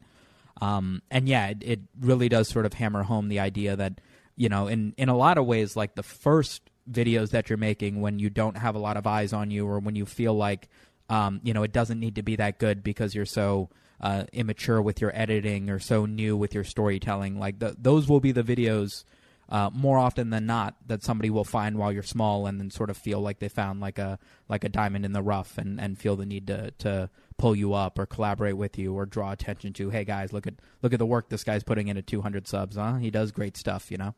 Um, 0.61 1.02
and 1.11 1.29
yeah, 1.29 1.49
it, 1.49 1.62
it 1.62 1.81
really 2.00 2.29
does 2.29 2.49
sort 2.49 2.67
of 2.67 2.73
hammer 2.73 3.05
home 3.05 3.29
the 3.29 3.38
idea 3.38 3.76
that 3.76 4.00
you 4.38 4.49
know, 4.49 4.69
in 4.69 4.94
in 4.96 5.08
a 5.08 5.17
lot 5.17 5.37
of 5.37 5.46
ways, 5.46 5.76
like 5.76 5.96
the 5.96 6.02
first 6.02 6.62
videos 6.90 7.31
that 7.31 7.50
you're 7.50 7.58
making 7.58 8.00
when 8.00 8.20
you 8.20 8.31
don't 8.31 8.56
have 8.56 8.76
a 8.76 8.79
lot 8.79 8.96
of 8.96 9.06
eyes 9.06 9.32
on 9.32 9.50
you 9.50 9.67
or 9.67 9.81
when 9.81 9.96
you 9.96 10.06
feel 10.06 10.32
like 10.32 10.69
um, 11.11 11.40
you 11.43 11.52
know 11.52 11.64
it 11.64 11.73
doesn't 11.73 11.99
need 11.99 12.14
to 12.14 12.23
be 12.23 12.37
that 12.37 12.58
good 12.58 12.82
because 12.82 13.14
you're 13.14 13.26
so 13.26 13.69
uh, 14.00 14.25
immature 14.32 14.81
with 14.81 15.00
your 15.00 15.11
editing 15.14 15.69
or 15.69 15.81
so 15.81 16.06
new 16.06 16.37
with 16.37 16.55
your 16.55 16.62
storytelling. 16.62 17.38
Like 17.38 17.58
the, 17.58 17.75
those 17.76 18.08
will 18.08 18.20
be 18.20 18.31
the 18.31 18.44
videos 18.44 19.02
uh, 19.48 19.70
more 19.72 19.98
often 19.98 20.30
than 20.30 20.46
not 20.46 20.74
that 20.86 21.02
somebody 21.02 21.30
will 21.30 21.44
find 21.44 21.78
while 21.78 21.92
you're 21.92 22.02
small 22.02 22.46
and 22.46 22.60
then 22.60 22.70
sort 22.70 22.90
of 22.90 22.96
feel 22.96 23.20
like 23.20 23.38
they 23.38 23.48
found 23.48 23.80
like 23.80 23.98
a 23.98 24.18
like 24.48 24.64
a 24.64 24.68
diamond 24.68 25.04
in 25.04 25.12
the 25.12 25.22
rough 25.22 25.56
and, 25.56 25.80
and 25.80 25.98
feel 25.98 26.16
the 26.16 26.26
need 26.26 26.46
to, 26.46 26.70
to 26.72 27.08
pull 27.38 27.56
you 27.56 27.72
up 27.72 27.98
or 27.98 28.04
collaborate 28.04 28.56
with 28.56 28.78
you 28.78 28.94
or 28.94 29.06
draw 29.06 29.32
attention 29.32 29.72
to 29.72 29.90
hey 29.90 30.04
guys 30.04 30.32
look 30.32 30.46
at 30.46 30.54
look 30.82 30.92
at 30.92 30.98
the 30.98 31.06
work 31.06 31.28
this 31.30 31.44
guy's 31.44 31.62
putting 31.62 31.88
in 31.88 31.96
at 31.96 32.06
200 32.06 32.46
subs 32.46 32.76
huh? 32.76 32.96
He 32.96 33.10
does 33.10 33.32
great 33.32 33.56
stuff 33.56 33.90
you 33.90 33.96
know 33.96 34.14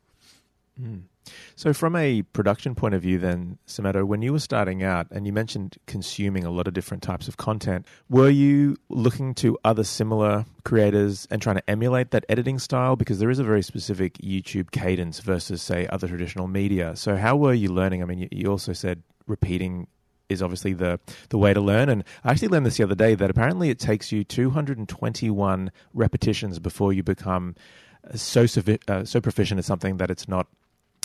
So, 1.54 1.72
from 1.72 1.94
a 1.96 2.22
production 2.22 2.74
point 2.74 2.94
of 2.94 3.02
view, 3.02 3.18
then, 3.18 3.58
Sameto, 3.66 4.04
when 4.04 4.22
you 4.22 4.32
were 4.32 4.38
starting 4.40 4.82
out 4.82 5.06
and 5.10 5.26
you 5.26 5.32
mentioned 5.32 5.76
consuming 5.86 6.44
a 6.44 6.50
lot 6.50 6.66
of 6.66 6.74
different 6.74 7.02
types 7.02 7.28
of 7.28 7.36
content, 7.36 7.86
were 8.08 8.30
you 8.30 8.76
looking 8.88 9.34
to 9.36 9.58
other 9.64 9.84
similar 9.84 10.46
creators 10.64 11.28
and 11.30 11.42
trying 11.42 11.56
to 11.56 11.70
emulate 11.70 12.10
that 12.10 12.24
editing 12.28 12.58
style? 12.58 12.96
Because 12.96 13.18
there 13.18 13.30
is 13.30 13.38
a 13.38 13.44
very 13.44 13.62
specific 13.62 14.14
YouTube 14.18 14.70
cadence 14.70 15.20
versus, 15.20 15.62
say, 15.62 15.86
other 15.88 16.08
traditional 16.08 16.48
media. 16.48 16.96
So, 16.96 17.16
how 17.16 17.36
were 17.36 17.54
you 17.54 17.68
learning? 17.68 18.02
I 18.02 18.06
mean, 18.06 18.18
you, 18.20 18.28
you 18.30 18.50
also 18.50 18.72
said 18.72 19.02
repeating 19.26 19.86
is 20.28 20.42
obviously 20.42 20.72
the 20.72 20.98
the 21.28 21.38
way 21.38 21.52
to 21.52 21.60
learn. 21.60 21.88
And 21.88 22.04
I 22.24 22.30
actually 22.30 22.48
learned 22.48 22.66
this 22.66 22.76
the 22.76 22.84
other 22.84 22.94
day 22.94 23.14
that 23.14 23.30
apparently 23.30 23.68
it 23.70 23.78
takes 23.78 24.12
you 24.12 24.24
221 24.24 25.70
repetitions 25.92 26.58
before 26.58 26.92
you 26.92 27.02
become 27.02 27.56
so 28.14 28.46
uh, 28.88 29.04
so 29.04 29.20
proficient 29.20 29.58
at 29.58 29.64
something 29.64 29.98
that 29.98 30.10
it's 30.10 30.28
not 30.28 30.46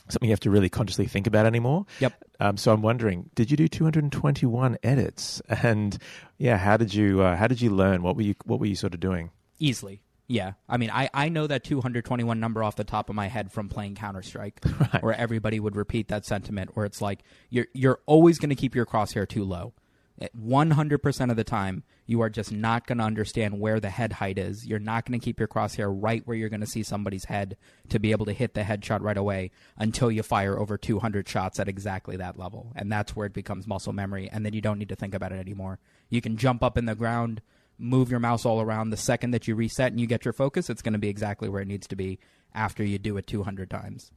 something 0.09 0.27
you 0.29 0.33
have 0.33 0.39
to 0.41 0.49
really 0.51 0.69
consciously 0.69 1.07
think 1.07 1.27
about 1.27 1.45
anymore. 1.45 1.85
Yep. 1.99 2.13
Um, 2.39 2.57
so 2.57 2.71
I'm 2.73 2.81
wondering, 2.81 3.29
did 3.35 3.49
you 3.51 3.57
do 3.57 3.67
221 3.67 4.77
edits? 4.83 5.41
And 5.63 5.97
yeah, 6.37 6.57
how 6.57 6.77
did 6.77 6.93
you 6.93 7.21
uh, 7.21 7.35
how 7.35 7.47
did 7.47 7.61
you 7.61 7.69
learn? 7.71 8.01
What 8.03 8.15
were 8.15 8.21
you 8.23 8.35
what 8.45 8.59
were 8.59 8.65
you 8.67 8.75
sort 8.75 8.93
of 8.93 8.99
doing? 8.99 9.31
easily 9.57 10.01
yeah 10.27 10.51
i 10.67 10.75
mean 10.75 10.89
i, 10.91 11.09
I 11.13 11.29
know 11.29 11.47
that 11.47 11.63
221 11.63 12.41
number 12.41 12.61
off 12.61 12.75
the 12.75 12.83
top 12.83 13.09
of 13.09 13.15
my 13.15 13.27
head 13.27 13.53
from 13.53 13.69
playing 13.69 13.95
counter-strike 13.95 14.59
Right. 14.79 15.01
where 15.01 15.13
everybody 15.13 15.61
would 15.61 15.77
repeat 15.77 16.09
that 16.09 16.25
sentiment 16.25 16.71
where 16.75 16.85
it's 16.85 17.01
like 17.01 17.19
you're 17.49 17.67
you're 17.73 17.99
always 18.05 18.37
going 18.37 18.49
to 18.49 18.55
keep 18.55 18.75
your 18.75 18.85
crosshair 18.85 19.25
too 19.25 19.45
low 19.45 19.73
100% 20.21 21.29
of 21.29 21.35
the 21.35 21.43
time 21.43 21.83
you 22.05 22.21
are 22.21 22.29
just 22.29 22.51
not 22.51 22.87
going 22.87 22.99
to 22.99 23.03
understand 23.03 23.59
where 23.59 23.79
the 23.79 23.89
head 23.89 24.13
height 24.13 24.37
is. 24.37 24.65
You're 24.65 24.79
not 24.79 25.05
going 25.05 25.19
to 25.19 25.23
keep 25.23 25.39
your 25.39 25.47
crosshair 25.47 25.93
right 25.93 26.25
where 26.25 26.37
you're 26.37 26.49
going 26.49 26.61
to 26.61 26.67
see 26.67 26.83
somebody's 26.83 27.25
head 27.25 27.57
to 27.89 27.99
be 27.99 28.11
able 28.11 28.25
to 28.27 28.33
hit 28.33 28.53
the 28.53 28.61
headshot 28.61 29.01
right 29.01 29.17
away 29.17 29.51
until 29.77 30.09
you 30.09 30.23
fire 30.23 30.57
over 30.57 30.77
200 30.77 31.27
shots 31.27 31.59
at 31.59 31.67
exactly 31.67 32.15
that 32.15 32.39
level. 32.39 32.71
And 32.75 32.91
that's 32.91 33.15
where 33.15 33.25
it 33.25 33.33
becomes 33.33 33.67
muscle 33.67 33.93
memory 33.93 34.29
and 34.31 34.45
then 34.45 34.53
you 34.53 34.61
don't 34.61 34.79
need 34.79 34.89
to 34.89 34.95
think 34.95 35.13
about 35.13 35.33
it 35.33 35.39
anymore. 35.39 35.79
You 36.09 36.21
can 36.21 36.37
jump 36.37 36.63
up 36.63 36.77
in 36.77 36.85
the 36.85 36.95
ground 36.95 37.41
move 37.77 38.09
your 38.09 38.19
mouse 38.19 38.45
all 38.45 38.61
around. 38.61 38.89
The 38.89 38.97
second 38.97 39.31
that 39.31 39.47
you 39.47 39.55
reset 39.55 39.91
and 39.91 39.99
you 39.99 40.07
get 40.07 40.23
your 40.25 40.33
focus 40.33 40.69
it's 40.69 40.81
going 40.81 40.93
to 40.93 40.99
be 40.99 41.09
exactly 41.09 41.49
where 41.49 41.61
it 41.61 41.67
needs 41.67 41.87
to 41.87 41.95
be 41.95 42.19
after 42.53 42.83
you 42.83 42.97
do 42.97 43.17
it 43.17 43.27
200 43.27 43.69
times. 43.69 44.11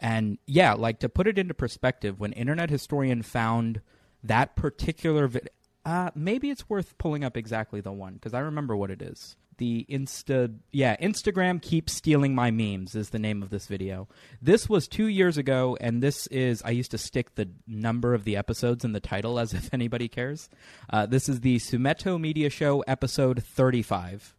And 0.00 0.38
yeah, 0.46 0.74
like 0.74 0.98
to 1.00 1.08
put 1.08 1.26
it 1.26 1.38
into 1.38 1.54
perspective, 1.54 2.20
when 2.20 2.32
Internet 2.32 2.70
Historian 2.70 3.22
found 3.22 3.80
that 4.24 4.56
particular 4.56 5.28
vid, 5.28 5.50
uh, 5.84 6.10
maybe 6.14 6.50
it's 6.50 6.68
worth 6.68 6.96
pulling 6.98 7.24
up 7.24 7.36
exactly 7.36 7.80
the 7.80 7.92
one 7.92 8.14
because 8.14 8.34
I 8.34 8.40
remember 8.40 8.76
what 8.76 8.90
it 8.90 9.02
is. 9.02 9.36
The 9.58 9.86
Insta, 9.88 10.52
yeah, 10.72 10.96
Instagram 10.96 11.62
keeps 11.62 11.92
stealing 11.92 12.34
my 12.34 12.50
memes 12.50 12.96
is 12.96 13.10
the 13.10 13.20
name 13.20 13.40
of 13.40 13.50
this 13.50 13.66
video. 13.66 14.08
This 14.42 14.68
was 14.68 14.88
two 14.88 15.06
years 15.06 15.38
ago, 15.38 15.76
and 15.80 16.02
this 16.02 16.26
is 16.26 16.60
I 16.64 16.70
used 16.70 16.90
to 16.90 16.98
stick 16.98 17.36
the 17.36 17.48
number 17.68 18.14
of 18.14 18.24
the 18.24 18.36
episodes 18.36 18.84
in 18.84 18.92
the 18.92 19.00
title 19.00 19.38
as 19.38 19.54
if 19.54 19.72
anybody 19.72 20.08
cares. 20.08 20.48
Uh, 20.90 21.06
this 21.06 21.28
is 21.28 21.40
the 21.40 21.58
Sumeto 21.58 22.20
Media 22.20 22.50
Show 22.50 22.80
episode 22.88 23.44
thirty-five 23.44 24.34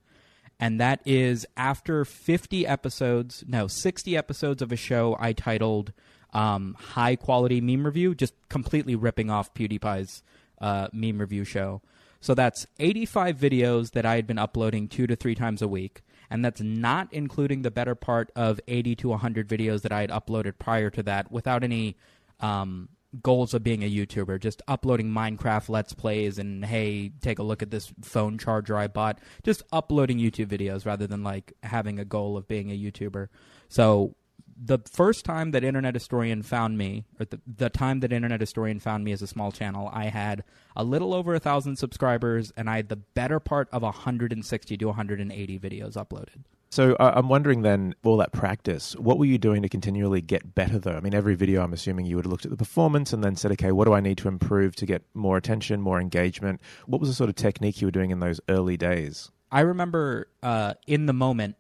and 0.59 0.79
that 0.79 1.01
is 1.05 1.45
after 1.57 2.05
50 2.05 2.65
episodes, 2.65 3.43
no, 3.47 3.67
60 3.67 4.15
episodes 4.15 4.61
of 4.61 4.71
a 4.71 4.77
show 4.77 5.17
I 5.19 5.33
titled 5.33 5.91
um, 6.35 6.75
High 6.77 7.15
Quality 7.15 7.61
Meme 7.61 7.85
Review, 7.85 8.13
just 8.13 8.33
completely 8.49 8.93
ripping 8.95 9.29
off 9.29 9.53
PewDiePie's 9.53 10.21
uh, 10.59 10.89
meme 10.91 11.17
review 11.17 11.45
show. 11.45 11.81
So 12.19 12.35
that's 12.35 12.67
85 12.77 13.37
videos 13.37 13.91
that 13.91 14.05
I 14.05 14.15
had 14.15 14.27
been 14.27 14.37
uploading 14.37 14.89
two 14.89 15.07
to 15.07 15.15
three 15.15 15.35
times 15.35 15.61
a 15.61 15.67
week. 15.67 16.01
and 16.29 16.43
that's 16.43 16.59
not 16.59 17.07
including 17.13 17.61
the 17.61 17.69
better 17.69 17.93
part 17.93 18.31
of 18.35 18.59
80 18.67 18.95
to 18.95 19.09
100 19.09 19.47
videos 19.47 19.83
that 19.83 19.91
I 19.91 20.01
had 20.01 20.09
uploaded 20.09 20.57
prior 20.57 20.89
to 20.89 21.03
that 21.03 21.31
without 21.31 21.63
any 21.63 21.97
um, 22.39 22.89
goals 23.21 23.53
of 23.53 23.63
being 23.63 23.83
a 23.83 23.89
YouTuber, 23.89 24.39
just 24.39 24.63
uploading 24.67 25.11
Minecraft 25.11 25.69
Let's 25.69 25.93
Plays 25.93 26.39
and 26.39 26.65
hey, 26.65 27.11
take 27.21 27.37
a 27.37 27.43
look 27.43 27.61
at 27.61 27.69
this 27.69 27.93
phone 28.01 28.39
charger 28.39 28.75
I 28.75 28.87
bought. 28.87 29.19
Just 29.43 29.61
uploading 29.71 30.17
YouTube 30.17 30.47
videos 30.47 30.83
rather 30.83 31.05
than 31.05 31.23
like 31.23 31.53
having 31.61 31.99
a 31.99 32.05
goal 32.05 32.35
of 32.37 32.47
being 32.47 32.71
a 32.71 32.77
YouTuber. 32.77 33.27
So 33.69 34.15
the 34.55 34.79
first 34.89 35.25
time 35.25 35.51
that 35.51 35.63
Internet 35.63 35.93
Historian 35.93 36.41
found 36.41 36.77
me, 36.77 37.05
or 37.19 37.25
the, 37.25 37.39
the 37.45 37.69
time 37.69 37.99
that 37.99 38.13
Internet 38.13 38.39
Historian 38.39 38.79
found 38.79 39.03
me 39.03 39.11
as 39.11 39.21
a 39.21 39.27
small 39.27 39.51
channel, 39.51 39.89
I 39.93 40.05
had 40.05 40.43
a 40.75 40.83
little 40.83 41.13
over 41.13 41.35
a 41.35 41.39
thousand 41.39 41.75
subscribers 41.77 42.51
and 42.55 42.69
I 42.69 42.77
had 42.77 42.89
the 42.89 42.95
better 42.95 43.39
part 43.39 43.67
of 43.71 43.81
160 43.81 44.77
to 44.77 44.85
180 44.85 45.59
videos 45.59 45.93
uploaded. 45.93 46.43
So 46.69 46.93
uh, 46.99 47.13
I'm 47.15 47.29
wondering 47.29 47.61
then, 47.61 47.95
all 48.03 48.17
that 48.17 48.33
practice, 48.33 48.95
what 48.97 49.17
were 49.17 49.25
you 49.25 49.37
doing 49.37 49.61
to 49.61 49.69
continually 49.69 50.21
get 50.21 50.55
better 50.55 50.79
though? 50.79 50.95
I 50.95 50.99
mean, 50.99 51.13
every 51.13 51.35
video, 51.35 51.63
I'm 51.63 51.73
assuming 51.73 52.05
you 52.05 52.15
would 52.15 52.25
have 52.25 52.31
looked 52.31 52.45
at 52.45 52.51
the 52.51 52.57
performance 52.57 53.13
and 53.13 53.23
then 53.23 53.35
said, 53.35 53.51
okay, 53.53 53.71
what 53.71 53.85
do 53.85 53.93
I 53.93 54.01
need 54.01 54.17
to 54.19 54.27
improve 54.27 54.75
to 54.77 54.85
get 54.85 55.03
more 55.13 55.37
attention, 55.37 55.81
more 55.81 56.01
engagement? 56.01 56.61
What 56.85 56.99
was 56.99 57.09
the 57.09 57.15
sort 57.15 57.29
of 57.29 57.35
technique 57.35 57.81
you 57.81 57.87
were 57.87 57.91
doing 57.91 58.11
in 58.11 58.19
those 58.19 58.41
early 58.49 58.77
days? 58.77 59.31
I 59.51 59.61
remember 59.61 60.27
uh, 60.43 60.73
in 60.85 61.05
the 61.05 61.13
moment, 61.13 61.55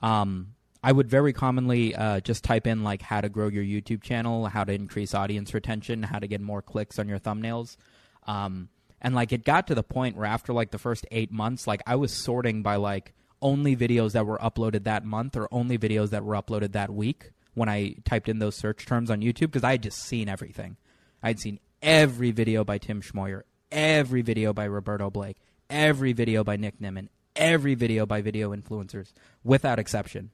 um, 0.00 0.54
I 0.82 0.92
would 0.92 1.08
very 1.08 1.32
commonly 1.32 1.94
uh, 1.94 2.20
just 2.20 2.44
type 2.44 2.66
in 2.66 2.84
like 2.84 3.02
how 3.02 3.20
to 3.20 3.28
grow 3.28 3.48
your 3.48 3.64
YouTube 3.64 4.02
channel, 4.02 4.46
how 4.46 4.64
to 4.64 4.72
increase 4.72 5.14
audience 5.14 5.52
retention, 5.52 6.04
how 6.04 6.18
to 6.18 6.26
get 6.26 6.40
more 6.40 6.62
clicks 6.62 6.98
on 6.98 7.08
your 7.08 7.18
thumbnails. 7.18 7.76
Um, 8.26 8.68
and 9.00 9.14
like 9.14 9.32
it 9.32 9.44
got 9.44 9.66
to 9.68 9.74
the 9.74 9.82
point 9.82 10.16
where 10.16 10.26
after 10.26 10.52
like 10.52 10.70
the 10.70 10.78
first 10.78 11.06
eight 11.10 11.32
months, 11.32 11.66
like 11.66 11.82
I 11.86 11.96
was 11.96 12.12
sorting 12.12 12.62
by 12.62 12.76
like 12.76 13.12
only 13.40 13.76
videos 13.76 14.12
that 14.12 14.26
were 14.26 14.38
uploaded 14.38 14.84
that 14.84 15.04
month 15.04 15.36
or 15.36 15.48
only 15.52 15.78
videos 15.78 16.10
that 16.10 16.24
were 16.24 16.34
uploaded 16.34 16.72
that 16.72 16.90
week 16.90 17.30
when 17.54 17.68
I 17.68 17.96
typed 18.04 18.28
in 18.28 18.38
those 18.38 18.54
search 18.56 18.86
terms 18.86 19.10
on 19.10 19.20
YouTube 19.20 19.46
because 19.46 19.64
I 19.64 19.72
had 19.72 19.82
just 19.82 19.98
seen 19.98 20.28
everything. 20.28 20.76
I'd 21.22 21.40
seen 21.40 21.58
every 21.82 22.30
video 22.30 22.64
by 22.64 22.78
Tim 22.78 23.02
Schmoyer, 23.02 23.42
every 23.72 24.22
video 24.22 24.52
by 24.52 24.64
Roberto 24.64 25.10
Blake, 25.10 25.38
every 25.68 26.12
video 26.12 26.44
by 26.44 26.56
Nick 26.56 26.80
Nimmin, 26.80 27.08
every 27.34 27.74
video 27.74 28.06
by 28.06 28.20
video 28.20 28.54
influencers 28.54 29.12
without 29.42 29.78
exception. 29.78 30.30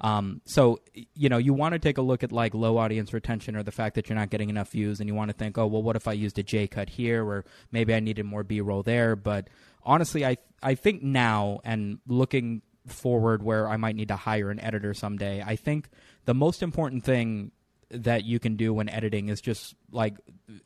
Um, 0.00 0.42
so 0.44 0.80
you 1.14 1.28
know 1.28 1.38
you 1.38 1.54
want 1.54 1.72
to 1.72 1.78
take 1.78 1.98
a 1.98 2.02
look 2.02 2.22
at 2.22 2.32
like 2.32 2.54
low 2.54 2.76
audience 2.76 3.12
retention 3.12 3.56
or 3.56 3.62
the 3.62 3.72
fact 3.72 3.94
that 3.94 4.08
you're 4.08 4.18
not 4.18 4.30
getting 4.30 4.50
enough 4.50 4.70
views, 4.70 5.00
and 5.00 5.08
you 5.08 5.14
want 5.14 5.30
to 5.30 5.36
think, 5.36 5.56
oh 5.58 5.66
well, 5.66 5.82
what 5.82 5.96
if 5.96 6.06
I 6.06 6.12
used 6.12 6.38
a 6.38 6.42
J 6.42 6.66
cut 6.66 6.90
here, 6.90 7.24
or 7.24 7.44
maybe 7.72 7.94
I 7.94 8.00
needed 8.00 8.24
more 8.24 8.42
B 8.42 8.60
roll 8.60 8.82
there. 8.82 9.16
But 9.16 9.48
honestly, 9.82 10.24
I 10.24 10.36
I 10.62 10.74
think 10.74 11.02
now 11.02 11.60
and 11.64 11.98
looking 12.06 12.62
forward, 12.86 13.42
where 13.42 13.68
I 13.68 13.76
might 13.76 13.96
need 13.96 14.08
to 14.08 14.16
hire 14.16 14.50
an 14.50 14.60
editor 14.60 14.94
someday, 14.94 15.42
I 15.44 15.56
think 15.56 15.88
the 16.24 16.34
most 16.34 16.62
important 16.62 17.04
thing 17.04 17.52
that 17.90 18.24
you 18.24 18.38
can 18.38 18.56
do 18.56 18.74
when 18.74 18.88
editing 18.88 19.28
is 19.28 19.40
just 19.40 19.74
like 19.90 20.16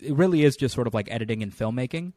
it 0.00 0.14
really 0.14 0.42
is 0.42 0.56
just 0.56 0.75
sort 0.75 0.87
of 0.87 0.94
like 0.94 1.10
editing 1.10 1.42
and 1.42 1.56
filmmaking, 1.56 2.12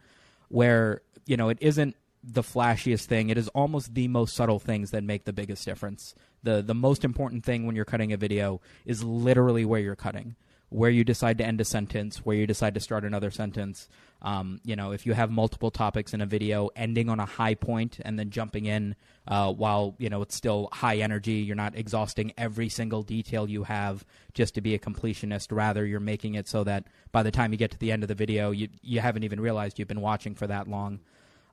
where 0.49 1.01
you 1.25 1.37
know 1.37 1.49
it 1.49 1.57
isn't 1.61 1.95
the 2.23 2.41
flashiest 2.41 3.05
thing. 3.05 3.29
It 3.29 3.37
is 3.37 3.49
almost 3.49 3.93
the 3.93 4.07
most 4.07 4.35
subtle 4.35 4.59
things 4.59 4.91
that 4.91 5.03
make 5.03 5.25
the 5.25 5.33
biggest 5.33 5.65
difference. 5.65 6.15
The 6.43 6.61
the 6.61 6.75
most 6.75 7.03
important 7.03 7.43
thing 7.43 7.65
when 7.65 7.75
you're 7.75 7.85
cutting 7.85 8.13
a 8.13 8.17
video 8.17 8.61
is 8.85 9.03
literally 9.03 9.65
where 9.65 9.79
you're 9.79 9.95
cutting. 9.95 10.35
Where 10.69 10.89
you 10.89 11.03
decide 11.03 11.37
to 11.37 11.45
end 11.45 11.61
a 11.61 11.65
sentence, 11.65 12.25
where 12.25 12.35
you 12.35 12.47
decide 12.47 12.73
to 12.73 12.79
start 12.79 13.05
another 13.05 13.29
sentence. 13.29 13.87
Um, 14.23 14.59
you 14.65 14.75
know, 14.75 14.91
if 14.91 15.05
you 15.05 15.13
have 15.13 15.29
multiple 15.29 15.69
topics 15.69 16.15
in 16.15 16.21
a 16.21 16.25
video, 16.25 16.71
ending 16.75 17.09
on 17.09 17.19
a 17.19 17.27
high 17.27 17.53
point 17.53 17.99
and 18.03 18.17
then 18.17 18.31
jumping 18.31 18.65
in 18.65 18.95
uh, 19.27 19.53
while 19.53 19.93
you 19.99 20.09
know 20.09 20.23
it's 20.23 20.35
still 20.35 20.69
high 20.71 20.97
energy. 20.97 21.33
You're 21.33 21.55
not 21.55 21.77
exhausting 21.77 22.33
every 22.39 22.69
single 22.69 23.03
detail 23.03 23.47
you 23.47 23.63
have 23.63 24.03
just 24.33 24.55
to 24.55 24.61
be 24.61 24.73
a 24.73 24.79
completionist. 24.79 25.51
Rather, 25.51 25.85
you're 25.85 25.99
making 25.99 26.33
it 26.33 26.47
so 26.47 26.63
that 26.63 26.85
by 27.11 27.21
the 27.21 27.31
time 27.31 27.51
you 27.51 27.57
get 27.57 27.69
to 27.71 27.77
the 27.77 27.91
end 27.91 28.03
of 28.03 28.07
the 28.07 28.15
video, 28.15 28.49
you 28.49 28.69
you 28.81 28.99
haven't 28.99 29.23
even 29.23 29.39
realized 29.39 29.77
you've 29.77 29.87
been 29.87 30.01
watching 30.01 30.33
for 30.33 30.47
that 30.47 30.67
long. 30.67 31.01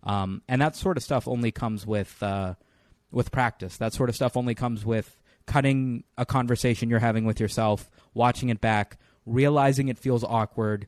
Um, 0.02 0.40
and 0.48 0.62
that 0.62 0.76
sort 0.76 0.96
of 0.96 1.02
stuff 1.02 1.28
only 1.28 1.50
comes 1.50 1.86
with 1.86 2.22
uh, 2.22 2.54
with 3.10 3.32
practice. 3.32 3.76
That 3.76 3.92
sort 3.92 4.08
of 4.08 4.16
stuff 4.16 4.36
only 4.36 4.54
comes 4.54 4.84
with 4.84 5.18
cutting 5.46 6.04
a 6.16 6.24
conversation 6.24 6.90
you're 6.90 6.98
having 6.98 7.24
with 7.24 7.40
yourself, 7.40 7.90
watching 8.14 8.48
it 8.50 8.60
back, 8.60 8.98
realizing 9.26 9.88
it 9.88 9.98
feels 9.98 10.22
awkward, 10.24 10.86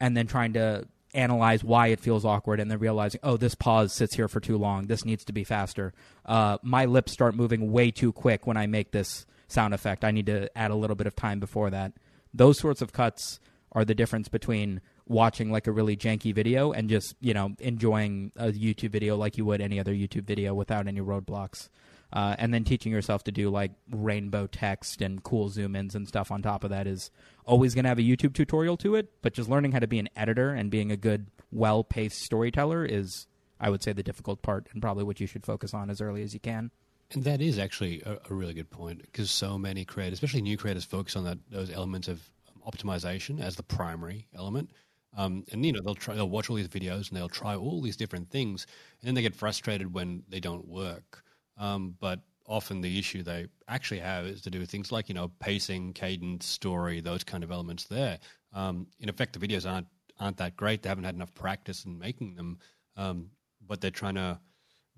and 0.00 0.16
then 0.16 0.26
trying 0.26 0.52
to 0.52 0.86
analyze 1.14 1.64
why 1.64 1.88
it 1.88 2.00
feels 2.00 2.24
awkward, 2.24 2.60
and 2.60 2.70
then 2.70 2.78
realizing, 2.78 3.20
oh, 3.22 3.36
this 3.36 3.54
pause 3.54 3.92
sits 3.92 4.14
here 4.14 4.28
for 4.28 4.38
too 4.38 4.58
long. 4.58 4.86
This 4.86 5.04
needs 5.04 5.24
to 5.24 5.32
be 5.32 5.44
faster. 5.44 5.92
Uh, 6.24 6.58
my 6.62 6.84
lips 6.84 7.12
start 7.12 7.34
moving 7.34 7.72
way 7.72 7.90
too 7.90 8.12
quick 8.12 8.46
when 8.46 8.56
I 8.56 8.66
make 8.66 8.92
this 8.92 9.26
sound 9.48 9.74
effect. 9.74 10.04
I 10.04 10.10
need 10.10 10.26
to 10.26 10.56
add 10.56 10.70
a 10.70 10.74
little 10.76 10.96
bit 10.96 11.06
of 11.06 11.16
time 11.16 11.40
before 11.40 11.70
that. 11.70 11.92
Those 12.34 12.58
sorts 12.58 12.82
of 12.82 12.92
cuts 12.92 13.40
are 13.72 13.84
the 13.84 13.94
difference 13.94 14.28
between 14.28 14.80
watching 15.08 15.50
like 15.52 15.66
a 15.66 15.72
really 15.72 15.96
janky 15.96 16.34
video 16.34 16.72
and 16.72 16.88
just 16.88 17.14
you 17.20 17.34
know 17.34 17.54
enjoying 17.58 18.32
a 18.36 18.46
YouTube 18.46 18.90
video 18.90 19.16
like 19.16 19.36
you 19.36 19.44
would 19.44 19.60
any 19.60 19.78
other 19.78 19.92
YouTube 19.92 20.24
video 20.24 20.54
without 20.54 20.86
any 20.86 21.00
roadblocks. 21.00 21.68
Uh, 22.12 22.36
and 22.38 22.54
then 22.54 22.62
teaching 22.62 22.92
yourself 22.92 23.24
to 23.24 23.32
do 23.32 23.50
like 23.50 23.72
rainbow 23.90 24.46
text 24.46 25.02
and 25.02 25.22
cool 25.24 25.48
zoom 25.48 25.74
ins 25.74 25.94
and 25.94 26.06
stuff 26.06 26.30
on 26.30 26.40
top 26.40 26.62
of 26.62 26.70
that 26.70 26.86
is 26.86 27.10
always 27.44 27.74
going 27.74 27.82
to 27.82 27.88
have 27.88 27.98
a 27.98 28.02
YouTube 28.02 28.32
tutorial 28.32 28.76
to 28.76 28.94
it. 28.94 29.10
But 29.22 29.34
just 29.34 29.50
learning 29.50 29.72
how 29.72 29.80
to 29.80 29.88
be 29.88 29.98
an 29.98 30.08
editor 30.14 30.50
and 30.50 30.70
being 30.70 30.92
a 30.92 30.96
good, 30.96 31.26
well 31.50 31.82
paced 31.82 32.22
storyteller 32.22 32.84
is, 32.84 33.26
I 33.58 33.70
would 33.70 33.82
say, 33.82 33.92
the 33.92 34.04
difficult 34.04 34.40
part 34.40 34.68
and 34.72 34.80
probably 34.80 35.02
what 35.02 35.18
you 35.20 35.26
should 35.26 35.44
focus 35.44 35.74
on 35.74 35.90
as 35.90 36.00
early 36.00 36.22
as 36.22 36.32
you 36.32 36.40
can. 36.40 36.70
And 37.12 37.24
that 37.24 37.40
is 37.40 37.58
actually 37.58 38.02
a, 38.02 38.18
a 38.30 38.34
really 38.34 38.54
good 38.54 38.70
point 38.70 39.02
because 39.02 39.30
so 39.30 39.58
many 39.58 39.84
creators, 39.84 40.14
especially 40.14 40.42
new 40.42 40.56
creators, 40.56 40.84
focus 40.84 41.16
on 41.16 41.24
that 41.24 41.38
those 41.50 41.70
elements 41.70 42.08
of 42.08 42.20
optimization 42.66 43.40
as 43.40 43.56
the 43.56 43.62
primary 43.62 44.26
element. 44.34 44.70
Um, 45.16 45.44
and 45.52 45.64
you 45.64 45.72
know 45.72 45.80
they'll 45.82 45.94
try, 45.94 46.14
they'll 46.14 46.28
watch 46.28 46.50
all 46.50 46.56
these 46.56 46.68
videos 46.68 47.08
and 47.08 47.16
they'll 47.16 47.28
try 47.28 47.56
all 47.56 47.80
these 47.80 47.96
different 47.96 48.30
things, 48.30 48.66
and 49.00 49.08
then 49.08 49.14
they 49.14 49.22
get 49.22 49.34
frustrated 49.34 49.92
when 49.94 50.22
they 50.28 50.40
don't 50.40 50.66
work. 50.68 51.24
Um, 51.58 51.96
but 52.00 52.20
often 52.46 52.80
the 52.80 52.98
issue 52.98 53.22
they 53.22 53.46
actually 53.68 54.00
have 54.00 54.26
is 54.26 54.42
to 54.42 54.50
do 54.50 54.60
with 54.60 54.70
things 54.70 54.92
like 54.92 55.08
you 55.08 55.14
know 55.14 55.30
pacing, 55.40 55.94
cadence, 55.94 56.46
story, 56.46 57.00
those 57.00 57.24
kind 57.24 57.42
of 57.44 57.50
elements. 57.50 57.84
There, 57.84 58.18
um, 58.52 58.86
in 59.00 59.08
effect, 59.08 59.38
the 59.38 59.46
videos 59.46 59.70
aren't 59.70 59.86
aren't 60.20 60.36
that 60.38 60.56
great. 60.56 60.82
They 60.82 60.88
haven't 60.88 61.04
had 61.04 61.14
enough 61.14 61.34
practice 61.34 61.84
in 61.84 61.98
making 61.98 62.34
them, 62.36 62.58
um, 62.96 63.30
but 63.66 63.80
they're 63.80 63.90
trying 63.90 64.14
to 64.16 64.38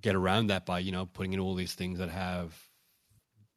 get 0.01 0.15
around 0.17 0.49
that 0.49 0.67
by 0.67 0.81
you 0.81 0.93
know 0.93 1.07
putting 1.07 1.33
in 1.33 1.41
all 1.41 1.55
these 1.55 1.75
things 1.75 1.99
that 1.99 2.11
have 2.11 2.57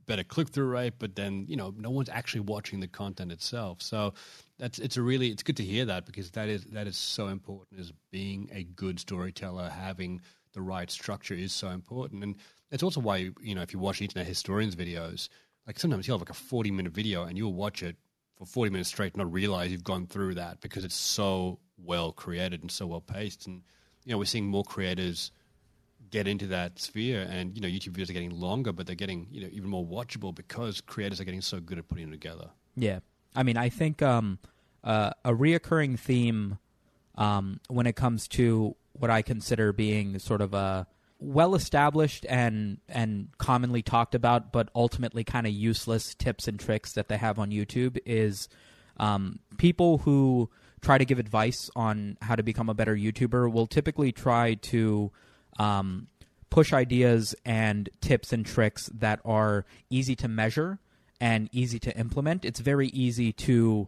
better 0.06 0.24
click 0.24 0.50
through 0.50 0.68
rate, 0.68 0.94
but 1.00 1.16
then 1.16 1.46
you 1.48 1.56
know 1.56 1.74
no 1.78 1.90
one's 1.90 2.10
actually 2.10 2.42
watching 2.42 2.80
the 2.80 2.88
content 2.88 3.32
itself. 3.32 3.82
So 3.82 4.14
that's 4.58 4.80
it's 4.80 4.98
a 4.98 5.02
really 5.02 5.30
it's 5.30 5.44
good 5.44 5.58
to 5.58 5.64
hear 5.64 5.86
that 5.86 6.06
because 6.06 6.32
that 6.32 6.50
is 6.50 6.64
that 6.66 6.88
is 6.88 6.98
so 6.98 7.28
important 7.28 7.80
as 7.80 7.92
being 8.12 8.50
a 8.54 8.64
good 8.64 9.00
storyteller, 9.00 9.70
having 9.70 10.22
the 10.54 10.62
right 10.62 10.92
structure 10.92 11.34
is 11.34 11.54
so 11.54 11.70
important, 11.70 12.24
and 12.24 12.36
that's 12.70 12.84
also 12.84 13.00
why 13.00 13.30
you 13.42 13.56
know 13.56 13.62
if 13.62 13.74
you 13.74 13.80
watch 13.80 14.02
internet 14.02 14.28
historians 14.28 14.76
videos, 14.76 15.30
like 15.68 15.80
sometimes 15.80 16.08
you'll 16.08 16.18
have 16.18 16.28
like 16.28 16.36
a 16.36 16.40
forty 16.40 16.72
minute 16.72 16.94
video 16.94 17.24
and 17.24 17.38
you'll 17.38 17.54
watch 17.54 17.84
it 17.84 17.96
for 18.36 18.46
forty 18.46 18.72
minutes 18.72 18.90
straight, 18.90 19.14
and 19.14 19.24
not 19.24 19.32
realize 19.32 19.72
you've 19.72 19.84
gone 19.84 20.08
through 20.08 20.36
that 20.36 20.62
because 20.62 20.84
it's 20.84 20.96
so 20.96 21.60
well 21.78 22.12
created 22.12 22.62
and 22.62 22.72
so 22.72 22.88
well 22.88 23.02
paced, 23.02 23.48
and 23.48 23.62
you 24.06 24.12
know 24.12 24.18
we're 24.18 24.26
seeing 24.26 24.48
more 24.48 24.64
creators 24.64 25.32
get 26.12 26.28
into 26.28 26.48
that 26.48 26.80
sphere. 26.80 27.26
And 27.30 27.56
you 27.56 27.62
know, 27.62 27.68
YouTube 27.68 27.94
videos 27.94 28.10
are 28.10 28.14
getting 28.14 28.40
longer, 28.40 28.72
but 28.72 28.86
they're 28.86 28.96
getting 28.96 29.28
you 29.32 29.42
know 29.42 29.50
even 29.52 29.70
more 29.70 29.86
watchable 29.86 30.34
because 30.36 30.82
creators 30.82 31.20
are 31.20 31.24
getting 31.24 31.42
so 31.42 31.60
good 31.60 31.78
at 31.78 31.88
putting 31.88 32.06
them 32.06 32.12
together. 32.12 32.50
Yeah, 32.76 33.00
I 33.36 33.44
mean, 33.44 33.58
I 33.58 33.70
think 33.70 34.02
um, 34.02 34.40
uh, 34.84 35.12
a 35.26 35.32
reoccurring 35.32 36.00
theme 36.00 36.60
um, 37.16 37.60
when 37.68 37.88
it 37.88 37.96
comes 37.96 38.28
to 38.30 38.76
what 38.94 39.10
I 39.10 39.22
consider 39.22 39.74
being 39.74 40.20
sort 40.20 40.42
of 40.42 40.54
a 40.54 40.88
well 41.20 41.56
established 41.56 42.26
and 42.28 42.80
and 42.90 43.30
commonly 43.38 43.82
talked 43.82 44.16
about, 44.16 44.52
but 44.52 44.70
ultimately 44.76 45.24
kind 45.24 45.48
of 45.48 45.54
useless 45.54 46.16
tips 46.16 46.48
and 46.48 46.60
tricks 46.60 46.94
that 46.94 47.08
they 47.08 47.18
have 47.18 47.40
on 47.40 47.52
YouTube 47.52 47.98
is 48.06 48.50
um, 48.98 49.40
people 49.58 50.00
who 50.00 50.50
try 50.82 50.98
to 50.98 51.06
give 51.06 51.20
advice 51.20 51.70
on 51.76 52.18
how 52.22 52.36
to 52.36 52.44
become 52.44 52.70
a 52.70 52.74
better 52.74 52.96
YouTuber 52.96 53.52
will 53.52 53.68
typically 53.68 54.12
try 54.12 54.56
to 54.56 55.12
um, 55.58 56.08
push 56.50 56.74
ideas 56.74 57.36
and 57.46 57.90
tips 58.02 58.34
and 58.34 58.46
tricks 58.46 58.90
that 58.94 59.20
are 59.26 59.66
easy 59.90 60.16
to 60.16 60.28
measure 60.28 60.80
and 61.20 61.50
easy 61.52 61.80
to 61.80 61.98
implement. 61.98 62.46
It's 62.46 62.60
very 62.60 62.88
easy 62.88 63.32
to 63.34 63.88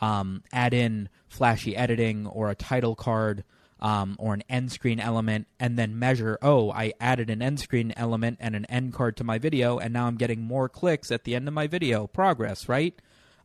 um, 0.00 0.42
add 0.52 0.74
in 0.74 1.08
flashy 1.28 1.76
editing 1.76 2.26
or 2.26 2.50
a 2.50 2.54
title 2.54 2.94
card 2.94 3.44
um, 3.80 4.16
or 4.18 4.34
an 4.34 4.42
end 4.48 4.72
screen 4.72 5.00
element 5.00 5.46
and 5.60 5.78
then 5.78 5.98
measure, 5.98 6.38
oh, 6.40 6.70
I 6.70 6.92
added 7.00 7.28
an 7.28 7.42
end 7.42 7.60
screen 7.60 7.92
element 7.96 8.38
and 8.40 8.56
an 8.56 8.64
end 8.66 8.94
card 8.94 9.16
to 9.18 9.24
my 9.24 9.38
video, 9.38 9.78
and 9.78 9.92
now 9.92 10.06
I'm 10.06 10.16
getting 10.16 10.40
more 10.40 10.68
clicks 10.68 11.10
at 11.10 11.24
the 11.24 11.34
end 11.34 11.48
of 11.48 11.54
my 11.54 11.66
video. 11.66 12.06
Progress, 12.06 12.68
right? 12.68 12.94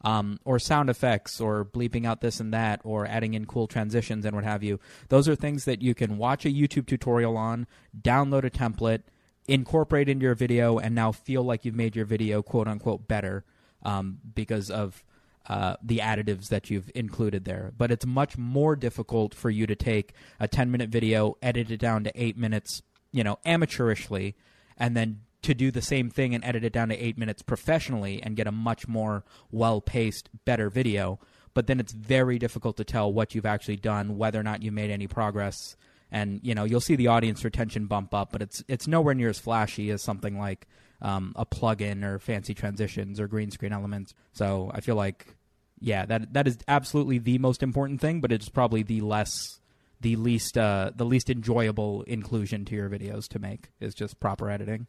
Um, 0.01 0.39
or 0.45 0.59
sound 0.59 0.89
effects 0.89 1.41
or 1.41 1.65
bleeping 1.65 2.05
out 2.05 2.21
this 2.21 2.39
and 2.39 2.53
that 2.53 2.81
or 2.83 3.05
adding 3.05 3.33
in 3.33 3.45
cool 3.45 3.67
transitions 3.67 4.25
and 4.25 4.35
what 4.35 4.43
have 4.43 4.63
you. 4.63 4.79
Those 5.09 5.27
are 5.27 5.35
things 5.35 5.65
that 5.65 5.81
you 5.81 5.93
can 5.93 6.17
watch 6.17 6.45
a 6.45 6.49
YouTube 6.49 6.87
tutorial 6.87 7.37
on, 7.37 7.67
download 7.99 8.45
a 8.45 8.49
template, 8.49 9.03
incorporate 9.47 10.07
into 10.07 10.23
your 10.23 10.35
video 10.35 10.77
and 10.77 10.95
now 10.95 11.11
feel 11.11 11.43
like 11.43 11.65
you've 11.65 11.75
made 11.75 11.95
your 11.95 12.05
video 12.05 12.41
quote 12.41 12.67
unquote 12.67 13.07
better 13.07 13.43
um, 13.83 14.19
because 14.35 14.69
of 14.69 15.03
uh, 15.47 15.75
the 15.81 15.97
additives 15.97 16.49
that 16.49 16.69
you've 16.69 16.91
included 16.93 17.45
there. 17.45 17.73
But 17.75 17.91
it's 17.91 18.05
much 18.05 18.37
more 18.37 18.75
difficult 18.75 19.33
for 19.33 19.49
you 19.49 19.65
to 19.65 19.75
take 19.75 20.13
a 20.39 20.47
10 20.47 20.69
minute 20.69 20.89
video, 20.89 21.37
edit 21.41 21.71
it 21.71 21.77
down 21.77 22.03
to 22.03 22.11
eight 22.15 22.37
minutes, 22.37 22.83
you 23.11 23.23
know, 23.23 23.39
amateurishly, 23.45 24.35
and 24.77 24.95
then 24.95 25.21
to 25.41 25.53
do 25.53 25.71
the 25.71 25.81
same 25.81 26.09
thing 26.09 26.35
and 26.35 26.43
edit 26.43 26.63
it 26.63 26.73
down 26.73 26.89
to 26.89 26.97
eight 26.97 27.17
minutes 27.17 27.41
professionally 27.41 28.21
and 28.21 28.35
get 28.35 28.47
a 28.47 28.51
much 28.51 28.87
more 28.87 29.23
well 29.51 29.81
paced, 29.81 30.29
better 30.45 30.69
video. 30.69 31.19
But 31.53 31.67
then 31.67 31.79
it's 31.79 31.93
very 31.93 32.39
difficult 32.39 32.77
to 32.77 32.83
tell 32.83 33.11
what 33.11 33.33
you've 33.33 33.45
actually 33.45 33.77
done, 33.77 34.17
whether 34.17 34.39
or 34.39 34.43
not 34.43 34.61
you 34.61 34.71
made 34.71 34.91
any 34.91 35.07
progress. 35.07 35.75
And 36.11 36.39
you 36.43 36.55
know 36.55 36.63
you'll 36.63 36.81
see 36.81 36.95
the 36.95 37.07
audience 37.07 37.43
retention 37.43 37.85
bump 37.85 38.13
up, 38.13 38.31
but 38.31 38.41
it's 38.41 38.63
it's 38.67 38.87
nowhere 38.87 39.13
near 39.13 39.29
as 39.29 39.37
flashy 39.39 39.91
as 39.91 40.01
something 40.01 40.39
like 40.39 40.67
um, 41.01 41.33
a 41.35 41.45
plugin 41.45 42.03
or 42.03 42.19
fancy 42.19 42.53
transitions 42.53 43.19
or 43.19 43.27
green 43.27 43.51
screen 43.51 43.73
elements. 43.73 44.13
So 44.33 44.71
I 44.73 44.81
feel 44.81 44.95
like, 44.95 45.35
yeah, 45.79 46.05
that 46.05 46.33
that 46.33 46.47
is 46.47 46.57
absolutely 46.67 47.19
the 47.19 47.37
most 47.37 47.63
important 47.63 48.01
thing, 48.01 48.21
but 48.21 48.31
it's 48.31 48.49
probably 48.49 48.83
the 48.83 49.01
less, 49.01 49.59
the 50.01 50.15
least, 50.15 50.57
uh, 50.57 50.91
the 50.95 51.05
least 51.05 51.29
enjoyable 51.29 52.03
inclusion 52.03 52.65
to 52.65 52.75
your 52.75 52.89
videos 52.89 53.27
to 53.29 53.39
make 53.39 53.69
is 53.79 53.93
just 53.93 54.19
proper 54.19 54.49
editing. 54.49 54.87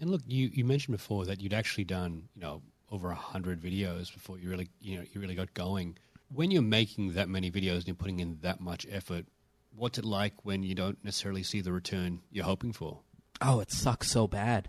And 0.00 0.10
look, 0.10 0.22
you, 0.26 0.50
you 0.52 0.64
mentioned 0.64 0.96
before 0.96 1.26
that 1.26 1.40
you'd 1.40 1.54
actually 1.54 1.84
done 1.84 2.28
you 2.34 2.42
know 2.42 2.62
over 2.90 3.10
a 3.10 3.14
hundred 3.14 3.60
videos 3.60 4.12
before 4.12 4.38
you 4.38 4.50
really 4.50 4.68
you 4.80 4.98
know 4.98 5.04
you 5.12 5.20
really 5.20 5.34
got 5.34 5.52
going. 5.54 5.96
When 6.32 6.50
you're 6.50 6.62
making 6.62 7.14
that 7.14 7.28
many 7.28 7.50
videos 7.50 7.78
and 7.78 7.88
you're 7.88 7.96
putting 7.96 8.20
in 8.20 8.38
that 8.42 8.60
much 8.60 8.86
effort, 8.90 9.26
what's 9.74 9.98
it 9.98 10.04
like 10.04 10.44
when 10.44 10.62
you 10.62 10.74
don't 10.74 10.98
necessarily 11.04 11.42
see 11.42 11.60
the 11.60 11.72
return 11.72 12.20
you're 12.30 12.44
hoping 12.44 12.72
for? 12.72 13.00
Oh, 13.40 13.60
it 13.60 13.70
sucks 13.70 14.10
so 14.10 14.26
bad. 14.26 14.68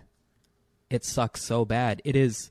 It 0.90 1.04
sucks 1.04 1.44
so 1.44 1.64
bad. 1.64 2.02
It 2.04 2.16
is 2.16 2.50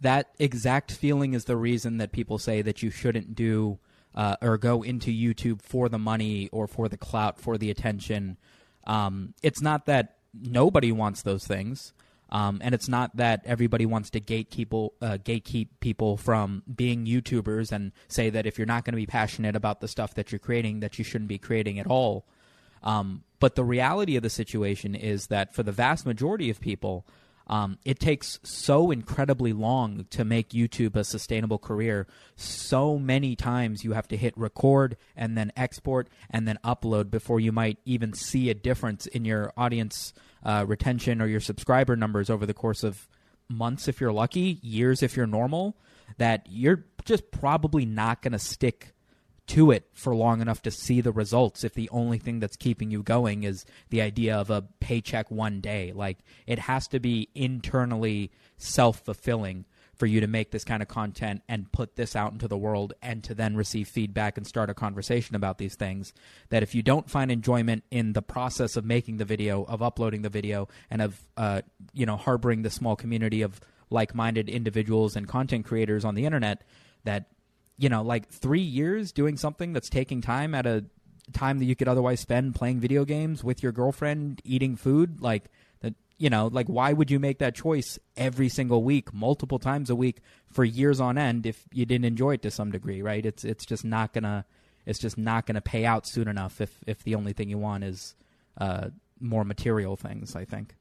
that 0.00 0.30
exact 0.38 0.92
feeling 0.92 1.34
is 1.34 1.44
the 1.44 1.56
reason 1.56 1.98
that 1.98 2.12
people 2.12 2.38
say 2.38 2.62
that 2.62 2.82
you 2.82 2.90
shouldn't 2.90 3.34
do 3.34 3.78
uh, 4.14 4.36
or 4.42 4.58
go 4.58 4.82
into 4.82 5.10
YouTube 5.10 5.62
for 5.62 5.88
the 5.88 5.98
money 5.98 6.48
or 6.50 6.66
for 6.66 6.88
the 6.88 6.96
clout, 6.96 7.40
for 7.40 7.56
the 7.56 7.70
attention. 7.70 8.36
Um, 8.86 9.34
it's 9.42 9.62
not 9.62 9.86
that 9.86 10.16
nobody 10.34 10.90
wants 10.90 11.22
those 11.22 11.46
things. 11.46 11.92
Um, 12.30 12.60
and 12.62 12.74
it's 12.74 12.88
not 12.88 13.16
that 13.16 13.42
everybody 13.44 13.86
wants 13.86 14.10
to 14.10 14.20
gatekeep, 14.20 14.90
uh, 15.00 15.18
gatekeep 15.18 15.68
people 15.80 16.16
from 16.16 16.62
being 16.72 17.06
YouTubers 17.06 17.72
and 17.72 17.92
say 18.08 18.30
that 18.30 18.46
if 18.46 18.58
you're 18.58 18.66
not 18.66 18.84
going 18.84 18.92
to 18.92 18.98
be 18.98 19.06
passionate 19.06 19.56
about 19.56 19.80
the 19.80 19.88
stuff 19.88 20.14
that 20.14 20.30
you're 20.30 20.38
creating, 20.38 20.80
that 20.80 20.98
you 20.98 21.04
shouldn't 21.04 21.28
be 21.28 21.38
creating 21.38 21.78
at 21.78 21.86
all. 21.86 22.26
Um, 22.82 23.24
but 23.40 23.54
the 23.54 23.64
reality 23.64 24.16
of 24.16 24.22
the 24.22 24.30
situation 24.30 24.94
is 24.94 25.28
that 25.28 25.54
for 25.54 25.62
the 25.62 25.72
vast 25.72 26.04
majority 26.04 26.50
of 26.50 26.60
people, 26.60 27.06
um, 27.46 27.78
it 27.84 27.98
takes 27.98 28.38
so 28.42 28.90
incredibly 28.90 29.54
long 29.54 30.06
to 30.10 30.24
make 30.24 30.50
YouTube 30.50 30.96
a 30.96 31.04
sustainable 31.04 31.58
career. 31.58 32.06
So 32.36 32.98
many 32.98 33.36
times 33.36 33.84
you 33.84 33.92
have 33.92 34.08
to 34.08 34.16
hit 34.16 34.36
record 34.36 34.96
and 35.16 35.36
then 35.36 35.50
export 35.56 36.08
and 36.28 36.46
then 36.46 36.58
upload 36.62 37.10
before 37.10 37.40
you 37.40 37.52
might 37.52 37.78
even 37.86 38.12
see 38.12 38.50
a 38.50 38.54
difference 38.54 39.06
in 39.06 39.24
your 39.24 39.52
audience 39.56 40.12
uh, 40.44 40.64
retention 40.66 41.20
or 41.20 41.26
your 41.26 41.40
subscriber 41.40 41.96
numbers 41.96 42.30
over 42.30 42.46
the 42.46 42.54
course 42.54 42.82
of 42.82 43.08
months 43.48 43.88
if 43.88 44.00
you're 44.00 44.12
lucky, 44.12 44.58
years 44.62 45.02
if 45.02 45.16
you're 45.16 45.26
normal. 45.26 45.76
That 46.16 46.46
you're 46.48 46.86
just 47.04 47.30
probably 47.30 47.84
not 47.84 48.22
going 48.22 48.32
to 48.32 48.38
stick 48.38 48.94
to 49.48 49.70
it 49.70 49.88
for 49.94 50.14
long 50.14 50.40
enough 50.40 50.62
to 50.62 50.70
see 50.70 51.00
the 51.00 51.12
results 51.12 51.64
if 51.64 51.74
the 51.74 51.88
only 51.90 52.18
thing 52.18 52.38
that's 52.38 52.56
keeping 52.56 52.90
you 52.90 53.02
going 53.02 53.42
is 53.42 53.64
the 53.88 54.02
idea 54.02 54.36
of 54.36 54.50
a 54.50 54.62
paycheck 54.80 55.30
one 55.30 55.60
day. 55.60 55.92
Like 55.92 56.18
it 56.46 56.58
has 56.60 56.86
to 56.88 57.00
be 57.00 57.28
internally 57.34 58.30
self 58.58 59.00
fulfilling 59.00 59.64
for 59.98 60.06
you 60.06 60.20
to 60.20 60.26
make 60.26 60.50
this 60.50 60.64
kind 60.64 60.82
of 60.82 60.88
content 60.88 61.42
and 61.48 61.70
put 61.72 61.96
this 61.96 62.14
out 62.14 62.32
into 62.32 62.46
the 62.46 62.56
world 62.56 62.92
and 63.02 63.24
to 63.24 63.34
then 63.34 63.56
receive 63.56 63.88
feedback 63.88 64.36
and 64.36 64.46
start 64.46 64.70
a 64.70 64.74
conversation 64.74 65.34
about 65.34 65.58
these 65.58 65.74
things 65.74 66.12
that 66.50 66.62
if 66.62 66.74
you 66.74 66.82
don't 66.82 67.10
find 67.10 67.30
enjoyment 67.30 67.82
in 67.90 68.12
the 68.12 68.22
process 68.22 68.76
of 68.76 68.84
making 68.84 69.16
the 69.16 69.24
video 69.24 69.64
of 69.64 69.82
uploading 69.82 70.22
the 70.22 70.28
video 70.28 70.68
and 70.90 71.02
of 71.02 71.20
uh, 71.36 71.62
you 71.92 72.06
know 72.06 72.16
harboring 72.16 72.62
the 72.62 72.70
small 72.70 72.96
community 72.96 73.42
of 73.42 73.60
like-minded 73.90 74.48
individuals 74.48 75.16
and 75.16 75.26
content 75.26 75.64
creators 75.64 76.04
on 76.04 76.14
the 76.14 76.24
internet 76.24 76.62
that 77.04 77.26
you 77.78 77.88
know, 77.88 78.02
like 78.02 78.28
three 78.28 78.60
years 78.60 79.12
doing 79.12 79.36
something 79.36 79.72
that's 79.72 79.88
taking 79.88 80.20
time 80.20 80.54
at 80.54 80.66
a 80.66 80.84
time 81.32 81.58
that 81.60 81.64
you 81.64 81.76
could 81.76 81.88
otherwise 81.88 82.20
spend 82.20 82.54
playing 82.54 82.80
video 82.80 83.04
games 83.04 83.44
with 83.44 83.62
your 83.62 83.72
girlfriend, 83.72 84.42
eating 84.44 84.76
food, 84.76 85.20
like 85.20 85.44
you 86.18 86.28
know, 86.28 86.48
like 86.48 86.66
why 86.66 86.92
would 86.92 87.10
you 87.10 87.20
make 87.20 87.38
that 87.38 87.54
choice 87.54 87.98
every 88.16 88.48
single 88.48 88.82
week, 88.82 89.14
multiple 89.14 89.58
times 89.58 89.88
a 89.88 89.96
week 89.96 90.20
for 90.50 90.64
years 90.64 91.00
on 91.00 91.16
end 91.16 91.46
if 91.46 91.64
you 91.72 91.86
didn't 91.86 92.04
enjoy 92.04 92.34
it 92.34 92.42
to 92.42 92.50
some 92.50 92.72
degree, 92.72 93.00
right? 93.00 93.24
It's 93.24 93.44
it's 93.44 93.64
just 93.64 93.84
not 93.84 94.12
gonna 94.12 94.44
it's 94.84 94.98
just 94.98 95.16
not 95.16 95.46
gonna 95.46 95.60
pay 95.60 95.84
out 95.84 96.06
soon 96.06 96.28
enough 96.28 96.60
if 96.60 96.76
if 96.86 97.02
the 97.04 97.14
only 97.14 97.32
thing 97.32 97.48
you 97.48 97.58
want 97.58 97.84
is 97.84 98.16
uh, 98.60 98.88
more 99.20 99.44
material 99.44 99.96
things. 99.96 100.34
I 100.34 100.44
think. 100.44 100.74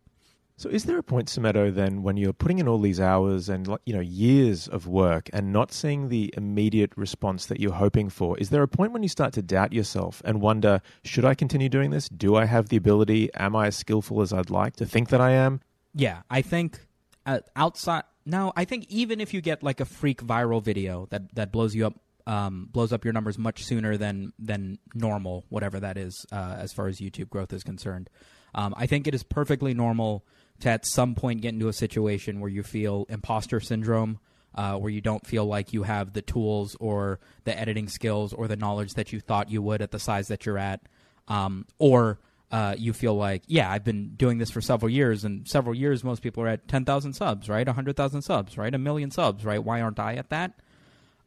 So, 0.60 0.70
is 0.72 0.86
there 0.86 0.98
a 0.98 1.04
point, 1.04 1.28
Sameto, 1.28 1.72
then, 1.72 2.02
when 2.02 2.18
you're 2.18 2.34
putting 2.34 2.58
in 2.58 2.68
all 2.68 2.80
these 2.80 3.00
hours 3.00 3.48
and 3.48 3.68
you 3.86 3.94
know 3.94 4.00
years 4.00 4.68
of 4.68 4.88
work 4.88 5.30
and 5.32 5.54
not 5.54 5.72
seeing 5.72 6.10
the 6.10 6.34
immediate 6.36 6.92
response 6.96 7.46
that 7.46 7.60
you're 7.60 7.74
hoping 7.74 8.10
for? 8.10 8.36
Is 8.40 8.50
there 8.50 8.64
a 8.64 8.68
point 8.68 8.92
when 8.92 9.04
you 9.04 9.10
start 9.10 9.34
to 9.34 9.44
doubt 9.44 9.72
yourself 9.72 10.20
and 10.26 10.42
wonder, 10.42 10.82
should 11.04 11.26
I 11.26 11.36
continue 11.36 11.70
doing 11.70 11.92
this? 11.92 12.10
Do 12.10 12.36
I 12.36 12.46
have 12.46 12.70
the 12.70 12.78
ability? 12.78 13.30
Am 13.36 13.56
I 13.56 13.68
as 13.68 13.76
skillful 13.76 14.20
as 14.22 14.34
I'd 14.34 14.50
like 14.50 14.76
to 14.78 14.86
think 14.88 15.10
that 15.10 15.22
I 15.22 15.30
am? 15.34 15.62
Yeah, 15.94 16.24
I 16.28 16.42
think 16.42 16.80
uh, 17.28 17.42
outside. 17.56 18.06
No, 18.26 18.52
I 18.56 18.66
think 18.66 18.88
even 18.90 19.22
if 19.22 19.36
you 19.36 19.42
get 19.42 19.62
like 19.62 19.80
a 19.80 19.86
freak 19.86 20.24
viral 20.24 20.64
video 20.64 21.06
that 21.12 21.36
that 21.36 21.52
blows 21.52 21.76
you 21.76 21.86
up, 21.86 22.00
um, 22.26 22.68
blows 22.72 22.92
up 22.92 23.06
your 23.06 23.14
numbers 23.14 23.38
much 23.38 23.64
sooner 23.64 23.96
than 23.96 24.34
than 24.40 24.80
normal, 24.96 25.46
whatever 25.50 25.80
that 25.82 26.00
is, 26.00 26.26
uh, 26.32 26.56
as 26.58 26.74
far 26.74 26.88
as 26.88 27.00
YouTube 27.00 27.30
growth 27.30 27.54
is 27.54 27.64
concerned. 27.64 28.10
Um, 28.56 28.74
I 28.76 28.88
think 28.88 29.08
it 29.08 29.14
is 29.14 29.22
perfectly 29.22 29.76
normal 29.76 30.26
to 30.62 30.70
at 30.70 30.86
some 30.86 31.16
point 31.16 31.42
get 31.42 31.54
into 31.54 31.68
a 31.68 31.74
situation 31.74 32.40
where 32.40 32.50
you 32.50 32.64
feel 32.64 33.06
imposter 33.10 33.60
syndrome, 33.60 34.20
uh, 34.56 34.76
where 34.76 34.90
you 34.90 35.02
don't 35.02 35.26
feel 35.26 35.46
like 35.46 35.74
you 35.74 35.84
have 35.84 36.14
the 36.14 36.22
tools 36.22 36.76
or 36.80 37.20
the 37.44 37.58
editing 37.58 37.88
skills 37.88 38.34
or 38.34 38.48
the 38.48 38.56
knowledge 38.56 38.94
that 38.96 39.14
you 39.14 39.20
thought 39.20 39.52
you 39.52 39.62
would 39.62 39.82
at 39.82 39.92
the 39.92 40.00
size 40.00 40.28
that 40.30 40.46
you're 40.46 40.58
at, 40.58 40.82
um, 41.28 41.66
or 41.78 42.20
uh, 42.52 42.76
you 42.78 42.94
feel 42.94 43.16
like, 43.16 43.44
yeah, 43.48 43.70
I've 43.70 43.84
been 43.84 44.16
doing 44.16 44.38
this 44.38 44.50
for 44.50 44.62
several 44.62 44.90
years, 44.90 45.26
and 45.26 45.48
several 45.48 45.76
years, 45.76 46.04
most 46.04 46.22
people 46.22 46.44
are 46.44 46.48
at 46.48 46.68
10,000 46.68 47.14
subs, 47.14 47.50
right? 47.50 47.68
100,000 47.68 48.22
subs, 48.22 48.58
right? 48.58 48.74
A 48.74 48.78
million 48.78 49.12
subs, 49.12 49.44
right? 49.44 49.64
Why 49.64 49.82
aren't 49.82 50.00
I 50.00 50.16
at 50.16 50.30
that? 50.30 50.54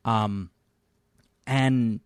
Um, 0.04 0.50
and 1.46 2.00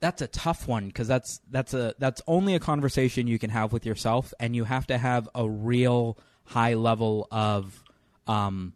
that's 0.00 0.22
a 0.22 0.26
tough 0.26 0.66
one 0.66 0.86
because 0.88 1.06
that's 1.06 1.40
that's 1.50 1.74
a 1.74 1.94
that's 1.98 2.22
only 2.26 2.54
a 2.54 2.60
conversation 2.60 3.26
you 3.26 3.38
can 3.38 3.50
have 3.50 3.72
with 3.72 3.86
yourself, 3.86 4.32
and 4.40 4.56
you 4.56 4.64
have 4.64 4.86
to 4.88 4.98
have 4.98 5.28
a 5.34 5.48
real 5.48 6.18
high 6.44 6.74
level 6.74 7.28
of 7.30 7.84
um, 8.26 8.72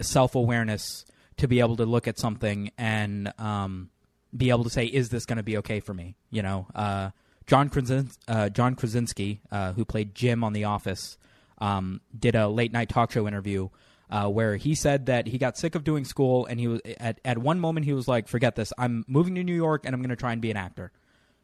self 0.00 0.34
awareness 0.34 1.04
to 1.38 1.48
be 1.48 1.60
able 1.60 1.76
to 1.76 1.86
look 1.86 2.08
at 2.08 2.18
something 2.18 2.70
and 2.76 3.32
um, 3.38 3.90
be 4.36 4.50
able 4.50 4.64
to 4.64 4.70
say, 4.70 4.86
"Is 4.86 5.08
this 5.08 5.24
going 5.24 5.36
to 5.38 5.44
be 5.44 5.56
okay 5.58 5.80
for 5.80 5.94
me?" 5.94 6.16
You 6.30 6.42
know, 6.42 6.66
uh, 6.74 7.10
John 7.46 7.70
Krazins- 7.70 8.18
uh, 8.26 8.48
John 8.48 8.74
Krasinski, 8.74 9.40
uh, 9.50 9.72
who 9.72 9.84
played 9.84 10.14
Jim 10.14 10.42
on 10.42 10.52
The 10.52 10.64
Office, 10.64 11.16
um, 11.58 12.00
did 12.18 12.34
a 12.34 12.48
late 12.48 12.72
night 12.72 12.88
talk 12.88 13.12
show 13.12 13.28
interview 13.28 13.68
uh, 14.10 14.28
where 14.28 14.56
he 14.56 14.74
said 14.74 15.06
that 15.06 15.26
he 15.26 15.38
got 15.38 15.56
sick 15.56 15.74
of 15.74 15.84
doing 15.84 16.04
school 16.04 16.46
and 16.46 16.60
he 16.60 16.68
was 16.68 16.80
at, 16.98 17.20
at 17.24 17.38
one 17.38 17.58
moment 17.58 17.86
he 17.86 17.92
was 17.92 18.06
like 18.06 18.28
forget 18.28 18.54
this 18.54 18.72
i'm 18.78 19.04
moving 19.08 19.34
to 19.34 19.42
new 19.42 19.54
york 19.54 19.82
and 19.84 19.94
i'm 19.94 20.00
going 20.00 20.10
to 20.10 20.16
try 20.16 20.32
and 20.32 20.40
be 20.40 20.50
an 20.50 20.56
actor. 20.56 20.92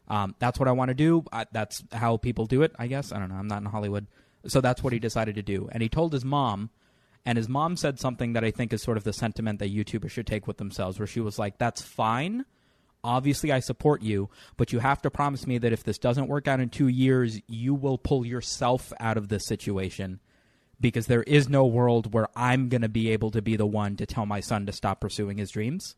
Um, 0.07 0.35
that's 0.39 0.59
what 0.59 0.67
i 0.67 0.71
want 0.71 0.89
to 0.89 0.95
do. 0.95 1.23
I, 1.31 1.45
that's 1.51 1.83
how 1.91 2.17
people 2.17 2.45
do 2.45 2.61
it 2.61 2.73
i 2.79 2.87
guess. 2.87 3.11
I 3.11 3.19
don't 3.19 3.29
know. 3.29 3.35
I'm 3.35 3.47
not 3.47 3.61
in 3.61 3.65
hollywood. 3.65 4.07
So 4.45 4.59
that's 4.61 4.83
what 4.83 4.91
he 4.91 4.99
decided 4.99 5.35
to 5.35 5.41
do. 5.41 5.69
And 5.71 5.81
he 5.81 5.89
told 5.89 6.11
his 6.11 6.25
mom 6.25 6.69
and 7.25 7.37
his 7.37 7.47
mom 7.47 7.77
said 7.77 7.99
something 7.99 8.33
that 8.33 8.43
i 8.43 8.51
think 8.51 8.71
is 8.71 8.81
sort 8.81 8.97
of 8.97 9.03
the 9.03 9.13
sentiment 9.13 9.59
that 9.59 9.73
youtubers 9.73 10.11
should 10.11 10.27
take 10.27 10.47
with 10.47 10.57
themselves 10.57 10.99
where 10.99 11.07
she 11.07 11.19
was 11.19 11.37
like 11.37 11.57
that's 11.57 11.81
fine. 11.81 12.45
Obviously 13.05 13.51
i 13.51 13.59
support 13.59 14.01
you 14.01 14.29
but 14.55 14.71
you 14.71 14.79
have 14.79 15.01
to 15.01 15.11
promise 15.11 15.45
me 15.45 15.57
that 15.57 15.73
if 15.73 15.83
this 15.83 15.97
doesn't 15.97 16.29
work 16.29 16.47
out 16.47 16.61
in 16.61 16.69
two 16.69 16.87
years 16.87 17.41
you 17.47 17.73
will 17.73 17.97
pull 17.97 18.25
yourself 18.25 18.93
out 19.01 19.17
of 19.17 19.27
this 19.27 19.45
situation 19.45 20.21
because 20.83 21.07
there 21.07 21.23
is 21.23 21.47
no 21.47 21.65
world 21.65 22.13
where 22.13 22.27
I'm 22.35 22.67
going 22.67 22.81
to 22.81 22.89
be 22.89 23.09
able 23.11 23.31
to 23.31 23.41
be 23.41 23.55
the 23.55 23.65
one 23.65 23.95
to 23.95 24.05
tell 24.05 24.25
my 24.25 24.41
son 24.41 24.65
to 24.65 24.73
stop 24.73 24.99
pursuing 24.99 25.37
his 25.37 25.49
dreams. 25.49 25.95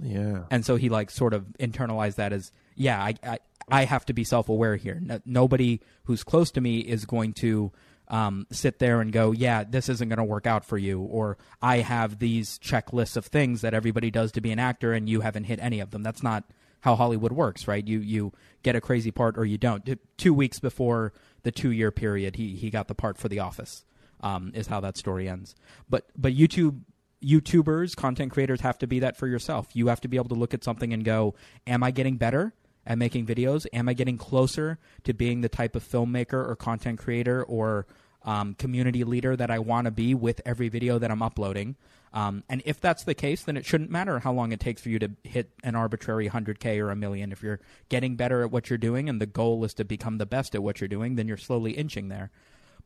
Yeah. 0.00 0.44
And 0.52 0.64
so 0.64 0.76
he 0.76 0.88
like 0.88 1.10
sort 1.10 1.34
of 1.34 1.46
internalized 1.58 2.14
that 2.14 2.32
as, 2.32 2.52
yeah, 2.76 3.02
I 3.02 3.14
I, 3.24 3.38
I 3.68 3.84
have 3.84 4.06
to 4.06 4.12
be 4.12 4.22
self 4.22 4.48
aware 4.48 4.76
here. 4.76 5.00
No, 5.02 5.20
nobody 5.26 5.80
who's 6.04 6.22
close 6.22 6.52
to 6.52 6.60
me 6.60 6.78
is 6.78 7.04
going 7.06 7.32
to 7.34 7.72
um, 8.06 8.46
sit 8.52 8.78
there 8.78 9.00
and 9.00 9.12
go, 9.12 9.32
yeah, 9.32 9.64
this 9.64 9.88
isn't 9.88 10.08
going 10.08 10.18
to 10.18 10.24
work 10.24 10.46
out 10.46 10.64
for 10.64 10.78
you, 10.78 11.00
or 11.00 11.36
I 11.60 11.78
have 11.78 12.20
these 12.20 12.58
checklists 12.60 13.16
of 13.16 13.26
things 13.26 13.62
that 13.62 13.74
everybody 13.74 14.12
does 14.12 14.30
to 14.32 14.40
be 14.40 14.52
an 14.52 14.58
actor, 14.60 14.92
and 14.92 15.08
you 15.08 15.20
haven't 15.22 15.44
hit 15.44 15.58
any 15.60 15.80
of 15.80 15.90
them. 15.90 16.04
That's 16.04 16.22
not 16.22 16.44
how 16.80 16.94
Hollywood 16.94 17.32
works, 17.32 17.66
right? 17.66 17.86
You 17.86 17.98
you 17.98 18.32
get 18.62 18.76
a 18.76 18.80
crazy 18.80 19.10
part 19.10 19.36
or 19.36 19.44
you 19.44 19.58
don't. 19.58 19.98
Two 20.16 20.34
weeks 20.34 20.60
before 20.60 21.12
the 21.42 21.50
two 21.50 21.72
year 21.72 21.90
period 21.90 22.36
he 22.36 22.54
he 22.54 22.70
got 22.70 22.86
the 22.86 22.94
part 22.94 23.18
for 23.18 23.28
The 23.28 23.40
Office. 23.40 23.84
Um, 24.22 24.52
is 24.54 24.66
how 24.66 24.80
that 24.80 24.98
story 24.98 25.28
ends. 25.28 25.54
But 25.88 26.10
but 26.16 26.34
YouTube 26.34 26.80
YouTubers, 27.24 27.96
content 27.96 28.32
creators 28.32 28.60
have 28.60 28.78
to 28.78 28.86
be 28.86 29.00
that 29.00 29.16
for 29.16 29.26
yourself. 29.26 29.68
You 29.72 29.88
have 29.88 30.00
to 30.02 30.08
be 30.08 30.16
able 30.16 30.28
to 30.28 30.34
look 30.34 30.52
at 30.52 30.62
something 30.62 30.92
and 30.92 31.04
go, 31.04 31.34
"Am 31.66 31.82
I 31.82 31.90
getting 31.90 32.16
better?" 32.16 32.54
at 32.86 32.98
making 32.98 33.26
videos? 33.26 33.66
Am 33.72 33.88
I 33.88 33.92
getting 33.92 34.18
closer 34.18 34.78
to 35.04 35.12
being 35.12 35.40
the 35.40 35.48
type 35.48 35.76
of 35.76 35.84
filmmaker 35.84 36.48
or 36.48 36.56
content 36.56 36.98
creator 36.98 37.42
or 37.42 37.86
um, 38.22 38.54
community 38.54 39.04
leader 39.04 39.36
that 39.36 39.50
I 39.50 39.58
want 39.58 39.86
to 39.86 39.90
be 39.90 40.14
with 40.14 40.40
every 40.44 40.68
video 40.68 40.98
that 40.98 41.10
I'm 41.10 41.22
uploading? 41.22 41.76
Um, 42.12 42.42
and 42.48 42.60
if 42.64 42.80
that's 42.80 43.04
the 43.04 43.14
case, 43.14 43.44
then 43.44 43.56
it 43.56 43.64
shouldn't 43.64 43.90
matter 43.90 44.18
how 44.18 44.32
long 44.32 44.50
it 44.50 44.58
takes 44.58 44.82
for 44.82 44.88
you 44.88 44.98
to 44.98 45.10
hit 45.22 45.52
an 45.62 45.76
arbitrary 45.76 46.28
100K 46.28 46.80
or 46.80 46.90
a 46.90 46.96
million. 46.96 47.30
If 47.30 47.42
you're 47.42 47.60
getting 47.88 48.16
better 48.16 48.42
at 48.42 48.50
what 48.50 48.68
you're 48.68 48.78
doing 48.78 49.08
and 49.08 49.20
the 49.20 49.26
goal 49.26 49.64
is 49.64 49.74
to 49.74 49.84
become 49.84 50.18
the 50.18 50.26
best 50.26 50.54
at 50.56 50.62
what 50.62 50.80
you're 50.80 50.88
doing, 50.88 51.14
then 51.14 51.28
you're 51.28 51.36
slowly 51.36 51.72
inching 51.72 52.08
there. 52.08 52.32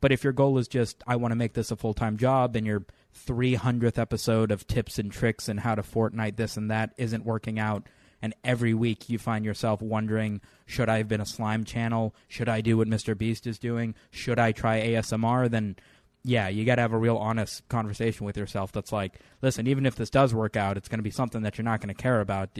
But 0.04 0.12
if 0.12 0.22
your 0.22 0.34
goal 0.34 0.58
is 0.58 0.68
just, 0.68 1.02
I 1.06 1.16
want 1.16 1.32
to 1.32 1.36
make 1.36 1.54
this 1.54 1.70
a 1.70 1.76
full 1.76 1.94
time 1.94 2.18
job, 2.18 2.56
and 2.56 2.66
your 2.66 2.84
300th 3.26 3.96
episode 3.96 4.50
of 4.50 4.66
tips 4.66 4.98
and 4.98 5.10
tricks 5.10 5.48
and 5.48 5.60
how 5.60 5.74
to 5.74 5.80
Fortnite 5.80 6.36
this 6.36 6.58
and 6.58 6.70
that 6.70 6.92
isn't 6.98 7.24
working 7.24 7.58
out, 7.58 7.86
and 8.20 8.34
every 8.44 8.74
week 8.74 9.08
you 9.08 9.18
find 9.18 9.46
yourself 9.46 9.80
wondering 9.80 10.42
should 10.66 10.90
I 10.90 10.98
have 10.98 11.08
been 11.08 11.22
a 11.22 11.24
slime 11.24 11.64
channel? 11.64 12.14
Should 12.28 12.50
I 12.50 12.60
do 12.60 12.76
what 12.76 12.86
Mr. 12.86 13.16
Beast 13.16 13.46
is 13.46 13.58
doing? 13.58 13.94
Should 14.10 14.38
I 14.38 14.52
try 14.52 14.78
ASMR? 14.82 15.50
Then, 15.50 15.76
yeah, 16.22 16.48
you 16.48 16.66
got 16.66 16.74
to 16.74 16.82
have 16.82 16.92
a 16.92 16.98
real 16.98 17.16
honest 17.16 17.66
conversation 17.70 18.26
with 18.26 18.36
yourself 18.36 18.72
that's 18.72 18.92
like, 18.92 19.20
listen, 19.40 19.66
even 19.66 19.86
if 19.86 19.96
this 19.96 20.10
does 20.10 20.34
work 20.34 20.54
out, 20.54 20.76
it's 20.76 20.90
going 20.90 20.98
to 20.98 21.02
be 21.02 21.10
something 21.10 21.40
that 21.44 21.56
you're 21.56 21.64
not 21.64 21.80
going 21.80 21.94
to 21.94 22.02
care 22.02 22.20
about. 22.20 22.50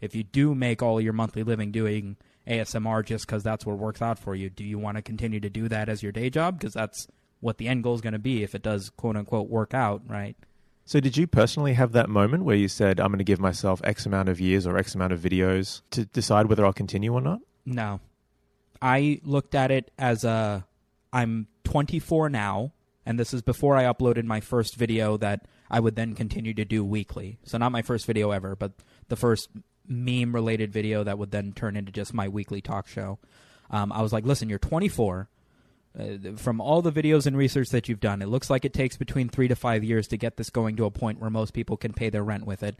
If 0.00 0.14
you 0.14 0.24
do 0.24 0.54
make 0.54 0.82
all 0.82 1.02
your 1.02 1.12
monthly 1.12 1.42
living 1.42 1.70
doing 1.70 2.16
ASMR 2.46 3.04
just 3.04 3.26
because 3.26 3.42
that's 3.42 3.64
what 3.64 3.78
works 3.78 4.02
out 4.02 4.18
for 4.18 4.34
you, 4.34 4.50
do 4.50 4.64
you 4.64 4.78
want 4.78 4.96
to 4.96 5.02
continue 5.02 5.40
to 5.40 5.50
do 5.50 5.68
that 5.68 5.88
as 5.88 6.02
your 6.02 6.12
day 6.12 6.30
job? 6.30 6.58
Because 6.58 6.74
that's 6.74 7.08
what 7.40 7.58
the 7.58 7.68
end 7.68 7.82
goal 7.82 7.94
is 7.94 8.00
going 8.00 8.12
to 8.12 8.18
be 8.18 8.42
if 8.42 8.54
it 8.54 8.62
does 8.62 8.90
quote 8.90 9.16
unquote 9.16 9.48
work 9.48 9.74
out, 9.74 10.02
right? 10.06 10.36
So, 10.86 11.00
did 11.00 11.16
you 11.16 11.26
personally 11.26 11.74
have 11.74 11.92
that 11.92 12.10
moment 12.10 12.44
where 12.44 12.56
you 12.56 12.68
said, 12.68 13.00
I'm 13.00 13.08
going 13.08 13.18
to 13.18 13.24
give 13.24 13.40
myself 13.40 13.80
X 13.84 14.04
amount 14.04 14.28
of 14.28 14.38
years 14.38 14.66
or 14.66 14.76
X 14.76 14.94
amount 14.94 15.14
of 15.14 15.20
videos 15.20 15.80
to 15.92 16.04
decide 16.04 16.46
whether 16.46 16.64
I'll 16.64 16.74
continue 16.74 17.14
or 17.14 17.22
not? 17.22 17.40
No. 17.64 18.00
I 18.82 19.20
looked 19.24 19.54
at 19.54 19.70
it 19.70 19.90
as 19.98 20.24
a 20.24 20.66
I'm 21.10 21.46
24 21.64 22.28
now, 22.28 22.72
and 23.06 23.18
this 23.18 23.32
is 23.32 23.40
before 23.40 23.76
I 23.76 23.84
uploaded 23.84 24.24
my 24.24 24.40
first 24.40 24.76
video 24.76 25.16
that 25.16 25.46
I 25.70 25.80
would 25.80 25.96
then 25.96 26.14
continue 26.14 26.52
to 26.52 26.66
do 26.66 26.84
weekly. 26.84 27.38
So, 27.44 27.56
not 27.56 27.72
my 27.72 27.80
first 27.80 28.04
video 28.04 28.30
ever, 28.30 28.54
but 28.54 28.72
the 29.08 29.16
first 29.16 29.48
meme 29.86 30.34
related 30.34 30.72
video 30.72 31.04
that 31.04 31.18
would 31.18 31.30
then 31.30 31.52
turn 31.52 31.76
into 31.76 31.92
just 31.92 32.14
my 32.14 32.28
weekly 32.28 32.60
talk 32.60 32.86
show. 32.86 33.18
Um, 33.70 33.92
I 33.92 34.02
was 34.02 34.12
like, 34.12 34.24
listen, 34.24 34.48
you're 34.48 34.58
24. 34.58 35.28
Uh, 35.96 36.02
from 36.36 36.60
all 36.60 36.82
the 36.82 36.90
videos 36.90 37.26
and 37.26 37.36
research 37.36 37.70
that 37.70 37.88
you've 37.88 38.00
done, 38.00 38.20
it 38.20 38.26
looks 38.26 38.50
like 38.50 38.64
it 38.64 38.72
takes 38.72 38.96
between 38.96 39.28
three 39.28 39.46
to 39.46 39.54
five 39.54 39.84
years 39.84 40.08
to 40.08 40.16
get 40.16 40.36
this 40.36 40.50
going 40.50 40.76
to 40.76 40.84
a 40.84 40.90
point 40.90 41.20
where 41.20 41.30
most 41.30 41.54
people 41.54 41.76
can 41.76 41.92
pay 41.92 42.10
their 42.10 42.24
rent 42.24 42.46
with 42.46 42.62
it. 42.62 42.78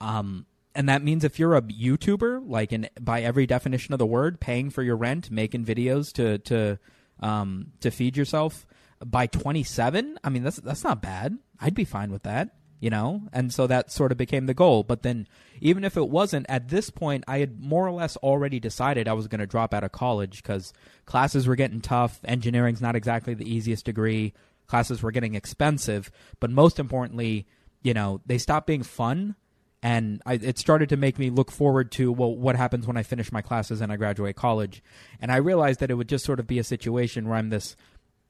Um, 0.00 0.46
and 0.74 0.88
that 0.88 1.02
means 1.02 1.22
if 1.22 1.38
you're 1.38 1.54
a 1.54 1.62
YouTuber, 1.62 2.48
like 2.48 2.72
in 2.72 2.88
by 3.00 3.22
every 3.22 3.46
definition 3.46 3.92
of 3.92 3.98
the 3.98 4.06
word, 4.06 4.40
paying 4.40 4.70
for 4.70 4.82
your 4.82 4.96
rent, 4.96 5.30
making 5.30 5.64
videos 5.64 6.12
to 6.14 6.38
to 6.38 6.78
um, 7.20 7.72
to 7.80 7.90
feed 7.90 8.16
yourself 8.16 8.66
by 9.04 9.26
27, 9.26 10.18
I 10.24 10.28
mean 10.30 10.42
that's 10.42 10.56
that's 10.56 10.82
not 10.82 11.02
bad. 11.02 11.38
I'd 11.60 11.74
be 11.74 11.84
fine 11.84 12.10
with 12.10 12.24
that 12.24 12.56
you 12.82 12.90
know? 12.90 13.22
And 13.32 13.54
so 13.54 13.68
that 13.68 13.92
sort 13.92 14.10
of 14.10 14.18
became 14.18 14.46
the 14.46 14.54
goal. 14.54 14.82
But 14.82 15.02
then, 15.02 15.28
even 15.60 15.84
if 15.84 15.96
it 15.96 16.08
wasn't, 16.08 16.46
at 16.48 16.68
this 16.68 16.90
point, 16.90 17.22
I 17.28 17.38
had 17.38 17.60
more 17.60 17.86
or 17.86 17.92
less 17.92 18.16
already 18.16 18.58
decided 18.58 19.06
I 19.06 19.12
was 19.12 19.28
going 19.28 19.38
to 19.38 19.46
drop 19.46 19.72
out 19.72 19.84
of 19.84 19.92
college 19.92 20.42
because 20.42 20.72
classes 21.06 21.46
were 21.46 21.54
getting 21.54 21.80
tough. 21.80 22.18
Engineering's 22.24 22.82
not 22.82 22.96
exactly 22.96 23.34
the 23.34 23.48
easiest 23.48 23.84
degree. 23.84 24.34
Classes 24.66 25.00
were 25.00 25.12
getting 25.12 25.36
expensive. 25.36 26.10
But 26.40 26.50
most 26.50 26.80
importantly, 26.80 27.46
you 27.84 27.94
know, 27.94 28.20
they 28.26 28.36
stopped 28.36 28.66
being 28.66 28.82
fun. 28.82 29.36
And 29.80 30.20
I, 30.26 30.34
it 30.34 30.58
started 30.58 30.88
to 30.88 30.96
make 30.96 31.20
me 31.20 31.30
look 31.30 31.52
forward 31.52 31.92
to, 31.92 32.10
well, 32.10 32.34
what 32.34 32.56
happens 32.56 32.88
when 32.88 32.96
I 32.96 33.04
finish 33.04 33.30
my 33.30 33.42
classes 33.42 33.80
and 33.80 33.92
I 33.92 33.96
graduate 33.96 34.34
college? 34.34 34.82
And 35.20 35.30
I 35.30 35.36
realized 35.36 35.78
that 35.80 35.92
it 35.92 35.94
would 35.94 36.08
just 36.08 36.24
sort 36.24 36.40
of 36.40 36.48
be 36.48 36.58
a 36.58 36.64
situation 36.64 37.28
where 37.28 37.38
I'm 37.38 37.50
this 37.50 37.76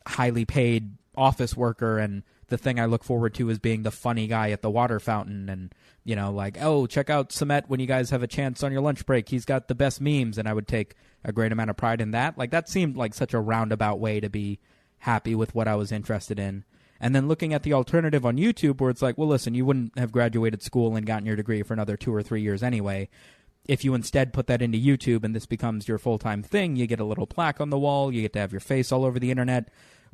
highly 0.07 0.45
paid 0.45 0.99
office 1.17 1.57
worker 1.57 1.99
and 1.99 2.23
the 2.49 2.59
thing 2.59 2.79
I 2.79 2.87
look 2.87 3.05
forward 3.05 3.35
to 3.35 3.49
is 3.51 3.59
being 3.59 3.83
the 3.83 3.91
funny 3.91 4.27
guy 4.27 4.51
at 4.51 4.63
the 4.63 4.71
water 4.71 5.01
fountain 5.01 5.49
and 5.49 5.75
you 6.05 6.17
know 6.17 6.31
like 6.33 6.59
oh 6.61 6.87
check 6.87 7.09
out 7.09 7.31
Sumet 7.31 7.69
when 7.69 7.81
you 7.81 7.87
guys 7.87 8.11
have 8.11 8.23
a 8.23 8.27
chance 8.27 8.63
on 8.63 8.73
your 8.73 8.81
lunch 8.81 9.07
break. 9.07 9.29
He's 9.29 9.45
got 9.45 9.69
the 9.69 9.75
best 9.75 10.01
memes. 10.01 10.39
And 10.39 10.49
I 10.49 10.53
would 10.53 10.69
take 10.69 10.95
a 11.25 11.33
great 11.33 11.53
amount 11.53 11.71
of 11.71 11.77
pride 11.77 12.01
in 12.01 12.11
that. 12.13 12.37
Like 12.37 12.51
that 12.51 12.69
seemed 12.69 12.97
like 12.97 13.15
such 13.15 13.35
a 13.35 13.41
roundabout 13.41 14.01
way 14.01 14.21
to 14.21 14.29
be 14.29 14.59
happy 14.99 15.35
with 15.35 15.55
what 15.55 15.69
I 15.69 15.77
was 15.77 15.93
interested 15.93 16.39
in. 16.39 16.65
And 17.01 17.15
then 17.15 17.27
looking 17.27 17.53
at 17.53 17.65
the 17.65 17.73
alternative 17.73 18.25
on 18.25 18.37
YouTube 18.37 18.81
where 18.81 18.91
it's 18.91 19.03
like 19.03 19.17
well 19.17 19.29
listen 19.29 19.55
you 19.55 19.65
wouldn't 19.65 19.99
have 19.99 20.13
graduated 20.13 20.63
school 20.63 20.97
and 20.97 21.07
gotten 21.07 21.27
your 21.27 21.37
degree 21.37 21.63
for 21.63 21.75
another 21.75 21.97
2 21.97 22.15
or 22.15 22.23
3 22.23 22.43
years 22.43 22.63
anyway. 22.63 23.09
If 23.67 23.85
you 23.85 23.95
instead 23.95 24.33
put 24.33 24.49
that 24.49 24.61
into 24.61 24.79
YouTube 24.79 25.25
and 25.25 25.37
this 25.37 25.47
becomes 25.47 25.87
your 25.87 25.99
full-time 25.99 26.43
thing 26.43 26.77
you 26.77 26.87
get 26.87 27.01
a 27.01 27.05
little 27.05 27.27
plaque 27.27 27.61
on 27.61 27.71
the 27.71 27.79
wall. 27.79 28.13
You 28.13 28.23
get 28.23 28.33
to 28.35 28.41
have 28.41 28.53
your 28.53 28.61
face 28.61 28.93
all 28.93 29.05
over 29.05 29.19
the 29.19 29.31
internet. 29.31 29.69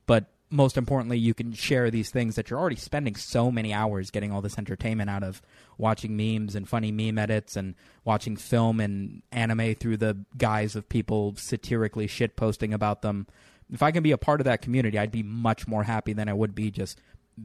But 0.07 0.27
most 0.51 0.77
importantly, 0.77 1.19
you 1.19 1.35
can 1.35 1.53
share 1.53 1.91
these 1.91 2.11
things 2.11 2.37
that 2.37 2.49
you're 2.49 2.59
already 2.59 2.77
spending 2.77 3.15
so 3.17 3.51
many 3.51 3.73
hours 3.73 4.11
getting 4.11 4.33
all 4.33 4.41
this 4.41 4.59
entertainment 4.59 5.11
out 5.11 5.23
of 5.23 5.43
watching 5.77 6.17
memes 6.17 6.55
and 6.55 6.69
funny 6.69 6.91
meme 6.91 7.19
edits 7.19 7.57
and 7.57 7.75
watching 8.05 8.37
film 8.37 8.81
and 8.81 9.23
anime 9.31 9.75
through 9.75 9.99
the 9.99 10.25
guise 10.37 10.75
of 10.75 10.89
people 10.89 11.35
satirically 11.37 12.07
shit 12.07 12.37
posting 12.37 12.73
about 12.73 13.03
them. 13.03 13.27
If 13.71 13.83
I 13.83 13.91
can 13.91 14.03
be 14.03 14.13
a 14.13 14.19
part 14.19 14.41
of 14.41 14.47
that 14.47 14.63
community, 14.63 14.99
I'd 14.99 15.13
be 15.13 15.23
much 15.23 15.69
more 15.69 15.83
happy 15.83 16.15
than 16.15 16.29
I 16.29 16.33
would 16.33 16.55
be 16.55 16.71
just 16.71 16.99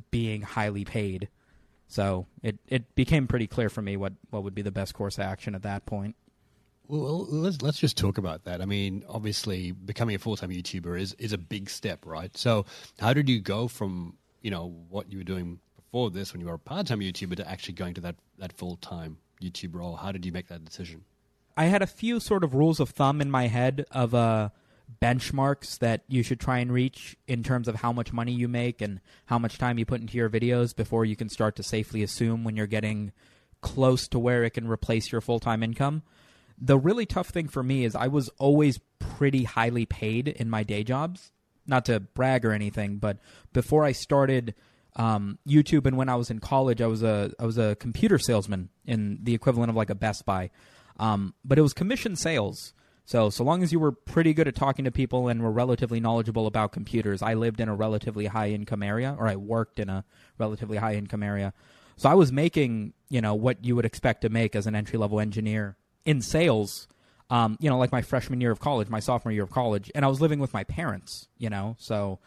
being 0.10 0.42
highly 0.42 0.86
paid. 0.86 1.28
So 1.88 2.26
it, 2.42 2.58
it 2.68 2.96
became 2.96 3.28
pretty 3.28 3.48
clear 3.48 3.70
for 3.70 3.82
me 3.82 3.98
what, 3.98 4.14
what 4.30 4.44
would 4.44 4.56
be 4.56 4.62
the 4.62 4.72
best 4.72 4.94
course 4.94 5.18
of 5.18 5.26
action 5.26 5.54
at 5.56 5.64
that 5.64 5.86
point. 5.86 6.16
Well, 6.88 7.26
let's 7.30 7.62
let's 7.62 7.80
just 7.80 7.98
talk 7.98 8.18
about 8.18 8.44
that. 8.44 8.62
I 8.62 8.66
mean, 8.66 9.04
obviously, 9.08 9.72
becoming 9.72 10.16
a 10.16 10.20
full 10.20 10.36
time 10.36 10.50
YouTuber 10.50 11.00
is 11.00 11.14
is 11.14 11.32
a 11.32 11.38
big 11.38 11.70
step, 11.70 12.06
right? 12.06 12.36
So, 12.36 12.66
how 13.00 13.14
did 13.14 13.30
you 13.30 13.40
go 13.40 13.68
from 13.68 14.18
you 14.42 14.52
know 14.52 14.76
what 14.90 15.12
you 15.12 15.20
were 15.20 15.24
doing 15.24 15.60
before 15.76 16.12
this, 16.12 16.34
when 16.34 16.42
you 16.42 16.48
were 16.48 16.56
a 16.56 16.60
part 16.60 16.88
time 16.88 17.00
YouTuber, 17.00 17.38
to 17.38 17.50
actually 17.50 17.76
going 17.76 17.94
to 17.96 18.02
that 18.02 18.16
that 18.38 18.54
full 18.54 18.76
time 18.78 19.18
YouTube 19.42 19.76
role? 19.76 19.96
How 19.96 20.12
did 20.12 20.26
you 20.26 20.32
make 20.32 20.48
that 20.50 20.66
decision? 20.66 21.06
I 21.56 21.66
had 21.66 21.82
a 21.82 21.88
few 21.88 22.20
sort 22.20 22.44
of 22.44 22.54
rules 22.54 22.80
of 22.80 22.90
thumb 22.90 23.22
in 23.22 23.32
my 23.32 23.48
head 23.48 23.86
of 23.92 24.14
uh, 24.14 24.50
benchmarks 25.02 25.78
that 25.80 26.04
you 26.08 26.24
should 26.24 26.40
try 26.40 26.60
and 26.60 26.72
reach 26.72 27.16
in 27.28 27.44
terms 27.44 27.68
of 27.68 27.76
how 27.76 27.94
much 27.94 28.12
money 28.12 28.32
you 28.34 28.48
make 28.48 28.82
and 28.82 29.00
how 29.28 29.38
much 29.38 29.58
time 29.58 29.78
you 29.78 29.86
put 29.86 30.02
into 30.02 30.18
your 30.18 30.30
videos 30.30 30.76
before 30.76 31.06
you 31.06 31.16
can 31.16 31.30
start 31.30 31.56
to 31.56 31.64
safely 31.64 32.04
assume 32.04 32.44
when 32.44 32.58
you're 32.58 32.68
getting 32.68 33.12
close 33.62 34.08
to 34.10 34.20
where 34.20 34.44
it 34.44 34.50
can 34.50 34.68
replace 34.68 35.12
your 35.12 35.22
full 35.22 35.40
time 35.40 35.64
income 35.64 36.04
the 36.58 36.78
really 36.78 37.06
tough 37.06 37.30
thing 37.30 37.48
for 37.48 37.64
me 37.64 37.86
is 37.86 37.96
I 37.96 38.08
was 38.08 38.30
always 38.38 38.80
pretty 39.00 39.44
highly 39.44 39.86
paid 39.86 40.28
in 40.28 40.50
my 40.50 40.64
day 40.64 40.84
jobs. 40.84 41.32
Not 41.66 41.86
to 41.86 42.02
brag 42.02 42.44
or 42.44 42.52
anything, 42.52 42.98
but 42.98 43.20
before 43.54 43.86
I 43.86 43.94
started 43.94 44.54
um, 44.96 45.40
YouTube 45.48 45.86
and 45.86 45.98
when 45.98 46.10
I 46.10 46.16
was 46.16 46.30
in 46.30 46.40
college, 46.40 46.82
I 46.82 46.88
was 46.88 47.04
a 47.04 47.32
I 47.40 47.46
was 47.46 47.58
a 47.58 47.76
computer 47.76 48.20
salesman 48.20 48.70
in 48.86 49.20
the 49.24 49.34
equivalent 49.34 49.70
of 49.70 49.76
like 49.76 49.90
a 49.90 49.96
Best 49.96 50.26
Buy, 50.26 50.52
um, 51.00 51.34
but 51.44 51.58
it 51.58 51.62
was 51.62 51.74
commission 51.74 52.16
sales. 52.16 52.74
So 53.06 53.30
so 53.30 53.44
long 53.44 53.64
as 53.64 53.72
you 53.72 53.80
were 53.80 53.92
pretty 53.92 54.34
good 54.34 54.48
at 54.48 54.56
talking 54.56 54.86
to 54.86 54.92
people 54.92 55.30
and 55.30 55.42
were 55.42 55.52
relatively 55.52 56.00
knowledgeable 56.00 56.48
about 56.48 56.74
computers, 56.74 57.22
I 57.22 57.34
lived 57.34 57.60
in 57.60 57.70
a 57.70 57.76
relatively 57.76 58.28
high 58.28 58.50
income 58.50 58.84
area, 58.84 59.16
or 59.18 59.28
I 59.28 59.36
worked 59.36 59.80
in 59.80 59.90
a 59.90 60.04
relatively 60.38 60.78
high 60.78 60.96
income 60.96 61.24
area. 61.24 61.54
So 61.96 62.10
I 62.10 62.14
was 62.14 62.32
making 62.32 62.94
you 63.10 63.22
know 63.22 63.34
what 63.36 63.64
you 63.64 63.76
would 63.76 63.86
expect 63.86 64.22
to 64.22 64.30
make 64.30 64.56
as 64.56 64.68
an 64.68 64.76
entry 64.76 65.00
level 65.00 65.20
engineer 65.20 65.78
in 66.06 66.22
sales, 66.22 66.88
um, 67.30 67.58
you 67.60 67.70
know, 67.70 67.78
like 67.78 67.92
my 67.92 68.02
freshman 68.02 68.42
year 68.42 68.52
of 68.52 68.60
college, 68.60 68.90
my 68.90 69.00
sophomore 69.00 69.32
year 69.32 69.44
of 69.44 69.52
college, 69.52 69.92
and 69.96 70.06
I 70.06 70.08
was 70.08 70.22
living 70.22 70.40
with 70.40 70.54
my 70.54 70.64
parents, 70.64 71.28
you 71.38 71.50
know, 71.50 71.76
so 71.80 72.20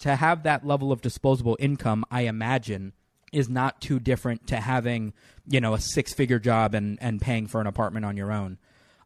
to 0.00 0.16
have 0.16 0.42
that 0.42 0.66
level 0.66 0.92
of 0.92 1.00
disposable 1.00 1.56
income, 1.60 2.04
I 2.10 2.22
imagine, 2.22 2.92
is 3.32 3.48
not 3.48 3.80
too 3.80 4.00
different 4.00 4.46
to 4.48 4.56
having, 4.56 5.12
you 5.46 5.60
know, 5.60 5.74
a 5.74 5.80
six 5.80 6.12
figure 6.12 6.38
job 6.38 6.74
and, 6.74 6.98
and 7.00 7.20
paying 7.20 7.46
for 7.46 7.60
an 7.60 7.66
apartment 7.66 8.04
on 8.04 8.16
your 8.16 8.32
own. 8.32 8.58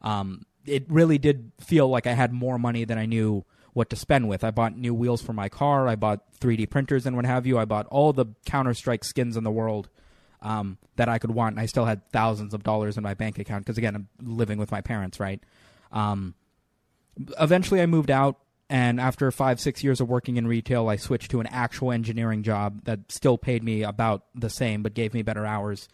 Um, 0.03 0.47
it 0.67 0.85
really 0.89 1.19
did 1.19 1.53
feel 1.61 1.89
like 1.89 2.07
I 2.07 2.13
had 2.13 2.33
more 2.33 2.59
money 2.59 2.85
than 2.85 2.99
I 2.99 3.07
knew 3.07 3.45
what 3.73 3.91
to 3.91 3.97
spend 3.97 4.29
with. 4.29 4.45
I 4.45 4.51
bought 4.51 4.77
new 4.77 4.95
wheels 4.95 5.23
for 5.23 5.33
my 5.33 5.49
car. 5.49 5.89
I 5.89 5.97
bought 5.97 6.21
3D 6.41 6.71
printers 6.71 7.07
and 7.07 7.17
what 7.17 7.25
have 7.25 7.47
you. 7.47 7.59
I 7.59 7.65
bought 7.65 7.87
all 7.87 8.13
the 8.13 8.27
Counter 8.45 8.75
Strike 8.75 9.05
skins 9.05 9.37
in 9.37 9.45
the 9.45 9.51
world 9.51 9.89
um, 10.42 10.79
that 10.96 11.09
I 11.09 11.18
could 11.18 11.31
want. 11.31 11.59
I 11.59 11.66
still 11.66 11.85
had 11.85 12.09
thousands 12.11 12.55
of 12.55 12.62
dollars 12.62 12.96
in 12.96 13.03
my 13.03 13.14
bank 13.14 13.38
account 13.38 13.64
because 13.64 13.79
again, 13.79 13.94
I'm 13.94 14.09
living 14.22 14.59
with 14.59 14.70
my 14.70 14.81
parents, 14.81 15.20
right? 15.20 15.40
Um, 15.92 16.35
eventually, 17.38 17.81
I 17.81 17.87
moved 17.87 18.11
out, 18.11 18.38
and 18.68 19.00
after 19.00 19.31
five 19.31 19.61
six 19.61 19.83
years 19.83 20.00
of 20.00 20.09
working 20.09 20.37
in 20.37 20.46
retail, 20.46 20.88
I 20.88 20.96
switched 20.96 21.31
to 21.33 21.40
an 21.40 21.46
actual 21.46 21.92
engineering 21.92 22.42
job 22.42 22.85
that 22.85 23.11
still 23.11 23.38
paid 23.38 23.62
me 23.62 23.83
about 23.83 24.24
the 24.35 24.50
same, 24.50 24.83
but 24.83 24.94
gave 24.94 25.14
me 25.14 25.22
better 25.22 25.44
hours. 25.44 25.88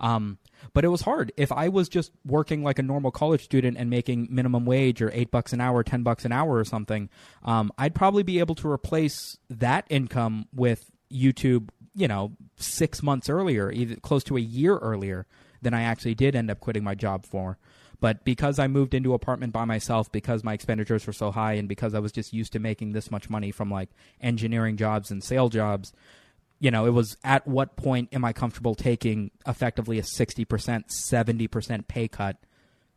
Um, 0.00 0.38
but 0.72 0.84
it 0.84 0.88
was 0.88 1.02
hard. 1.02 1.32
If 1.36 1.52
I 1.52 1.68
was 1.68 1.88
just 1.88 2.12
working 2.24 2.62
like 2.62 2.78
a 2.78 2.82
normal 2.82 3.10
college 3.10 3.44
student 3.44 3.76
and 3.76 3.90
making 3.90 4.28
minimum 4.30 4.64
wage 4.64 5.02
or 5.02 5.10
eight 5.12 5.30
bucks 5.30 5.52
an 5.52 5.60
hour, 5.60 5.82
ten 5.82 6.02
bucks 6.02 6.24
an 6.24 6.32
hour 6.32 6.56
or 6.56 6.64
something, 6.64 7.08
um, 7.44 7.70
I'd 7.78 7.94
probably 7.94 8.22
be 8.22 8.38
able 8.38 8.54
to 8.56 8.68
replace 8.68 9.38
that 9.50 9.86
income 9.88 10.46
with 10.52 10.90
YouTube. 11.12 11.68
You 11.94 12.08
know, 12.08 12.32
six 12.56 13.02
months 13.02 13.28
earlier, 13.28 13.70
either 13.70 13.96
close 13.96 14.24
to 14.24 14.36
a 14.36 14.40
year 14.40 14.78
earlier 14.78 15.26
than 15.60 15.74
I 15.74 15.82
actually 15.82 16.14
did 16.14 16.34
end 16.34 16.50
up 16.50 16.60
quitting 16.60 16.84
my 16.84 16.94
job 16.94 17.26
for. 17.26 17.58
But 18.00 18.24
because 18.24 18.58
I 18.58 18.66
moved 18.66 18.94
into 18.94 19.14
apartment 19.14 19.52
by 19.52 19.64
myself, 19.64 20.10
because 20.10 20.42
my 20.42 20.54
expenditures 20.54 21.06
were 21.06 21.12
so 21.12 21.30
high, 21.30 21.52
and 21.52 21.68
because 21.68 21.94
I 21.94 22.00
was 22.00 22.10
just 22.10 22.32
used 22.32 22.52
to 22.54 22.58
making 22.58 22.92
this 22.92 23.12
much 23.12 23.30
money 23.30 23.52
from 23.52 23.70
like 23.70 23.90
engineering 24.20 24.76
jobs 24.76 25.12
and 25.12 25.22
sale 25.22 25.48
jobs, 25.48 25.92
you 26.58 26.70
know, 26.70 26.84
it 26.86 26.90
was 26.90 27.16
at 27.22 27.46
what 27.46 27.76
point 27.76 28.08
am 28.12 28.24
I 28.24 28.32
comfortable 28.32 28.74
taking 28.74 29.30
effectively 29.46 29.98
a 29.98 30.02
60%, 30.02 30.46
70% 30.46 31.88
pay 31.88 32.08
cut 32.08 32.38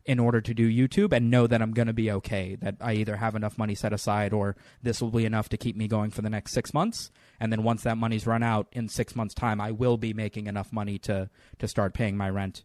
in 0.04 0.20
order 0.20 0.40
to 0.40 0.54
do 0.54 0.70
YouTube 0.70 1.12
and 1.12 1.30
know 1.30 1.46
that 1.46 1.60
I'm 1.60 1.72
going 1.72 1.88
to 1.88 1.92
be 1.92 2.10
okay, 2.10 2.56
that 2.60 2.76
I 2.80 2.94
either 2.94 3.16
have 3.16 3.34
enough 3.34 3.58
money 3.58 3.74
set 3.74 3.92
aside 3.92 4.32
or 4.32 4.56
this 4.82 5.02
will 5.02 5.10
be 5.10 5.24
enough 5.24 5.48
to 5.50 5.56
keep 5.56 5.76
me 5.76 5.88
going 5.88 6.10
for 6.10 6.22
the 6.22 6.30
next 6.30 6.52
six 6.52 6.72
months. 6.72 7.10
And 7.40 7.52
then 7.52 7.62
once 7.62 7.82
that 7.82 7.96
money's 7.96 8.26
run 8.26 8.42
out 8.42 8.68
in 8.72 8.88
six 8.88 9.14
months' 9.14 9.34
time, 9.34 9.60
I 9.60 9.70
will 9.72 9.96
be 9.96 10.12
making 10.12 10.46
enough 10.46 10.72
money 10.72 10.98
to, 11.00 11.28
to 11.58 11.68
start 11.68 11.94
paying 11.94 12.16
my 12.16 12.30
rent. 12.30 12.64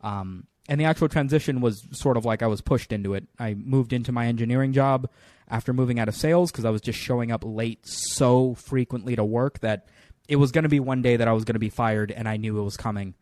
Um, 0.00 0.46
and 0.68 0.80
the 0.80 0.84
actual 0.84 1.08
transition 1.08 1.60
was 1.60 1.86
sort 1.92 2.16
of 2.16 2.24
like 2.24 2.42
I 2.42 2.46
was 2.46 2.60
pushed 2.60 2.92
into 2.92 3.14
it. 3.14 3.24
I 3.38 3.54
moved 3.54 3.92
into 3.92 4.12
my 4.12 4.26
engineering 4.26 4.72
job 4.72 5.10
after 5.48 5.72
moving 5.72 5.98
out 5.98 6.08
of 6.08 6.14
sales 6.14 6.52
because 6.52 6.64
I 6.64 6.70
was 6.70 6.80
just 6.80 6.98
showing 6.98 7.32
up 7.32 7.42
late 7.44 7.86
so 7.86 8.54
frequently 8.54 9.16
to 9.16 9.24
work 9.24 9.58
that 9.60 9.88
it 10.28 10.36
was 10.36 10.52
going 10.52 10.62
to 10.62 10.68
be 10.68 10.80
one 10.80 11.02
day 11.02 11.16
that 11.16 11.28
I 11.28 11.32
was 11.32 11.44
going 11.44 11.54
to 11.54 11.60
be 11.60 11.68
fired, 11.68 12.12
and 12.12 12.28
I 12.28 12.36
knew 12.36 12.58
it 12.58 12.62
was 12.62 12.76
coming. 12.76 13.14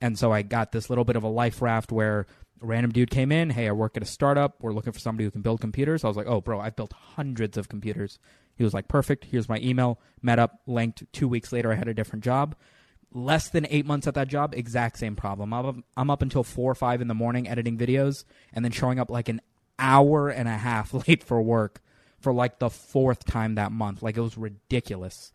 And 0.00 0.18
so 0.18 0.32
I 0.32 0.42
got 0.42 0.72
this 0.72 0.90
little 0.90 1.04
bit 1.04 1.16
of 1.16 1.22
a 1.22 1.28
life 1.28 1.62
raft 1.62 1.90
where 1.90 2.26
a 2.60 2.66
random 2.66 2.92
dude 2.92 3.10
came 3.10 3.32
in. 3.32 3.50
Hey, 3.50 3.68
I 3.68 3.72
work 3.72 3.96
at 3.96 4.02
a 4.02 4.06
startup. 4.06 4.56
We're 4.60 4.72
looking 4.72 4.92
for 4.92 4.98
somebody 4.98 5.24
who 5.24 5.30
can 5.30 5.42
build 5.42 5.60
computers. 5.60 6.04
I 6.04 6.08
was 6.08 6.16
like, 6.16 6.26
oh, 6.26 6.40
bro, 6.40 6.60
I've 6.60 6.76
built 6.76 6.92
hundreds 6.92 7.56
of 7.56 7.68
computers. 7.68 8.18
He 8.62 8.64
was 8.64 8.74
like, 8.74 8.86
perfect. 8.86 9.24
Here's 9.24 9.48
my 9.48 9.58
email. 9.58 9.98
Met 10.22 10.38
up, 10.38 10.60
linked. 10.68 11.02
Two 11.12 11.26
weeks 11.26 11.52
later, 11.52 11.72
I 11.72 11.74
had 11.74 11.88
a 11.88 11.94
different 11.94 12.22
job. 12.22 12.54
Less 13.10 13.48
than 13.48 13.66
eight 13.70 13.86
months 13.86 14.06
at 14.06 14.14
that 14.14 14.28
job, 14.28 14.54
exact 14.54 14.98
same 14.98 15.16
problem. 15.16 15.52
I'm 15.52 15.66
up, 15.66 15.76
I'm 15.96 16.10
up 16.10 16.22
until 16.22 16.44
four 16.44 16.70
or 16.70 16.76
five 16.76 17.00
in 17.00 17.08
the 17.08 17.14
morning 17.14 17.48
editing 17.48 17.76
videos 17.76 18.24
and 18.52 18.64
then 18.64 18.70
showing 18.70 19.00
up 19.00 19.10
like 19.10 19.28
an 19.28 19.40
hour 19.80 20.28
and 20.28 20.48
a 20.48 20.56
half 20.56 20.94
late 21.08 21.24
for 21.24 21.42
work 21.42 21.82
for 22.20 22.32
like 22.32 22.60
the 22.60 22.70
fourth 22.70 23.24
time 23.24 23.56
that 23.56 23.72
month. 23.72 24.00
Like 24.00 24.16
it 24.16 24.20
was 24.20 24.38
ridiculous. 24.38 25.32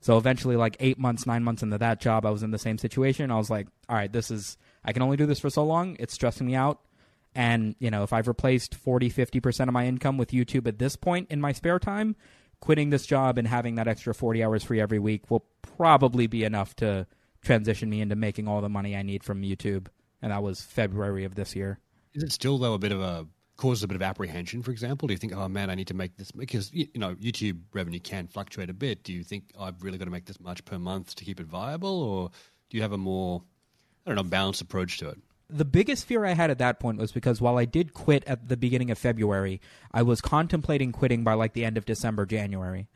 So 0.00 0.16
eventually, 0.16 0.54
like 0.54 0.76
eight 0.78 1.00
months, 1.00 1.26
nine 1.26 1.42
months 1.42 1.64
into 1.64 1.78
that 1.78 2.00
job, 2.00 2.24
I 2.24 2.30
was 2.30 2.44
in 2.44 2.52
the 2.52 2.58
same 2.58 2.78
situation. 2.78 3.32
I 3.32 3.36
was 3.36 3.50
like, 3.50 3.66
all 3.88 3.96
right, 3.96 4.12
this 4.12 4.30
is, 4.30 4.56
I 4.84 4.92
can 4.92 5.02
only 5.02 5.16
do 5.16 5.26
this 5.26 5.40
for 5.40 5.50
so 5.50 5.64
long. 5.64 5.96
It's 5.98 6.14
stressing 6.14 6.46
me 6.46 6.54
out. 6.54 6.80
And, 7.34 7.74
you 7.78 7.90
know, 7.90 8.04
if 8.04 8.12
I've 8.12 8.28
replaced 8.28 8.76
40, 8.76 9.10
50% 9.10 9.66
of 9.66 9.72
my 9.72 9.86
income 9.86 10.16
with 10.16 10.30
YouTube 10.30 10.66
at 10.68 10.78
this 10.78 10.96
point 10.96 11.28
in 11.30 11.40
my 11.40 11.52
spare 11.52 11.78
time, 11.78 12.16
quitting 12.60 12.90
this 12.90 13.06
job 13.06 13.38
and 13.38 13.46
having 13.46 13.76
that 13.76 13.88
extra 13.88 14.14
40 14.14 14.42
hours 14.42 14.64
free 14.64 14.80
every 14.80 14.98
week 14.98 15.30
will 15.30 15.44
probably 15.62 16.26
be 16.26 16.44
enough 16.44 16.74
to 16.76 17.06
transition 17.42 17.88
me 17.88 18.00
into 18.00 18.16
making 18.16 18.48
all 18.48 18.60
the 18.60 18.68
money 18.68 18.96
I 18.96 19.02
need 19.02 19.22
from 19.22 19.42
YouTube. 19.42 19.88
And 20.20 20.32
that 20.32 20.42
was 20.42 20.60
February 20.60 21.24
of 21.24 21.34
this 21.34 21.54
year. 21.54 21.78
Is 22.14 22.22
it 22.22 22.32
still, 22.32 22.58
though, 22.58 22.74
a 22.74 22.78
bit 22.78 22.92
of 22.92 23.00
a 23.00 23.26
causes 23.56 23.82
a 23.82 23.88
bit 23.88 23.96
of 23.96 24.02
apprehension, 24.02 24.62
for 24.62 24.70
example? 24.70 25.08
Do 25.08 25.14
you 25.14 25.18
think, 25.18 25.36
oh 25.36 25.48
man, 25.48 25.68
I 25.68 25.74
need 25.74 25.88
to 25.88 25.94
make 25.94 26.16
this 26.16 26.30
because 26.30 26.72
you 26.72 26.88
know 26.94 27.14
YouTube 27.16 27.60
revenue 27.72 28.00
can 28.00 28.26
fluctuate 28.26 28.70
a 28.70 28.74
bit. 28.74 29.04
Do 29.04 29.12
you 29.12 29.22
think 29.22 29.52
I've 29.60 29.82
really 29.82 29.98
got 29.98 30.06
to 30.06 30.10
make 30.10 30.24
this 30.24 30.40
much 30.40 30.64
per 30.64 30.78
month 30.78 31.14
to 31.16 31.24
keep 31.24 31.40
it 31.40 31.46
viable, 31.46 32.02
or 32.02 32.30
do 32.70 32.76
you 32.76 32.82
have 32.82 32.92
a 32.92 32.98
more 32.98 33.42
I 34.06 34.10
don't 34.10 34.16
know 34.16 34.22
balanced 34.22 34.62
approach 34.62 34.98
to 34.98 35.10
it? 35.10 35.18
The 35.50 35.64
biggest 35.64 36.04
fear 36.04 36.26
I 36.26 36.32
had 36.34 36.50
at 36.50 36.58
that 36.58 36.78
point 36.78 36.98
was 36.98 37.10
because 37.10 37.40
while 37.40 37.56
I 37.56 37.64
did 37.64 37.94
quit 37.94 38.22
at 38.26 38.48
the 38.48 38.56
beginning 38.56 38.90
of 38.90 38.98
February, 38.98 39.60
I 39.92 40.02
was 40.02 40.20
contemplating 40.20 40.92
quitting 40.92 41.24
by 41.24 41.34
like 41.34 41.54
the 41.54 41.64
end 41.64 41.78
of 41.78 41.86
December, 41.86 42.26
January. 42.26 42.88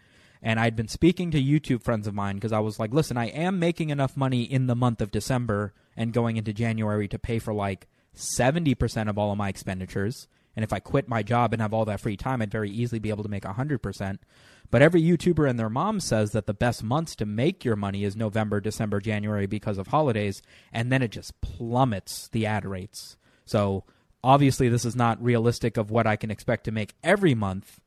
And 0.43 0.61
I'd 0.61 0.77
been 0.77 0.89
speaking 0.89 1.31
to 1.31 1.43
YouTube 1.43 1.83
friends 1.83 2.07
of 2.07 2.15
mine 2.15 2.35
because 2.35 2.53
I 2.53 2.59
was 2.59 2.79
like, 2.79 2.93
listen, 2.93 3.17
I 3.17 3.27
am 3.27 3.59
making 3.59 3.91
enough 3.91 4.17
money 4.17 4.43
in 4.43 4.67
the 4.67 4.75
month 4.75 5.01
of 5.01 5.13
December 5.13 5.73
and 5.97 6.13
going 6.13 6.37
into 6.37 6.53
January 6.53 7.09
to 7.09 7.19
pay 7.19 7.39
for 7.39 7.55
like 7.55 7.87
70% 8.15 9.09
of 9.09 9.17
all 9.17 9.31
of 9.31 9.39
my 9.39 9.49
expenditures. 9.49 10.27
And 10.57 10.65
if 10.65 10.73
I 10.73 10.81
quit 10.81 11.09
my 11.09 11.23
job 11.23 11.53
and 11.53 11.63
have 11.63 11.73
all 11.73 11.85
that 11.87 12.01
free 12.01 12.17
time, 12.17 12.43
I'd 12.43 12.51
very 12.51 12.71
easily 12.71 12.99
be 12.99 13.11
able 13.11 13.23
to 13.23 13.29
make 13.29 13.45
100%. 13.45 14.19
But 14.71 14.83
every 14.83 15.03
YouTuber 15.03 15.49
and 15.49 15.59
their 15.59 15.71
mom 15.71 16.01
says 16.01 16.33
that 16.33 16.47
the 16.47 16.55
best 16.55 16.83
months 16.83 17.15
to 17.17 17.27
make 17.27 17.65
your 17.65 17.77
money 17.77 18.05
is 18.05 18.17
November, 18.17 18.61
December, 18.61 19.01
January 19.01 19.47
because 19.47 19.79
of 19.79 19.89
holidays. 19.89 20.43
And 20.73 20.91
then 20.91 21.03
it 21.03 21.11
just 21.11 21.41
plummets 21.41 22.29
the 22.29 22.47
ad 22.47 22.65
rates. 22.65 23.17
So 23.45 23.85
obviously, 24.25 24.69
this 24.69 24.85
is 24.85 24.97
not 24.97 25.23
realistic 25.23 25.77
of 25.77 25.91
what 25.91 26.07
I 26.07 26.17
can 26.17 26.31
expect 26.31 26.65
to 26.65 26.73
make 26.73 26.95
every 27.03 27.35
month. 27.35 27.81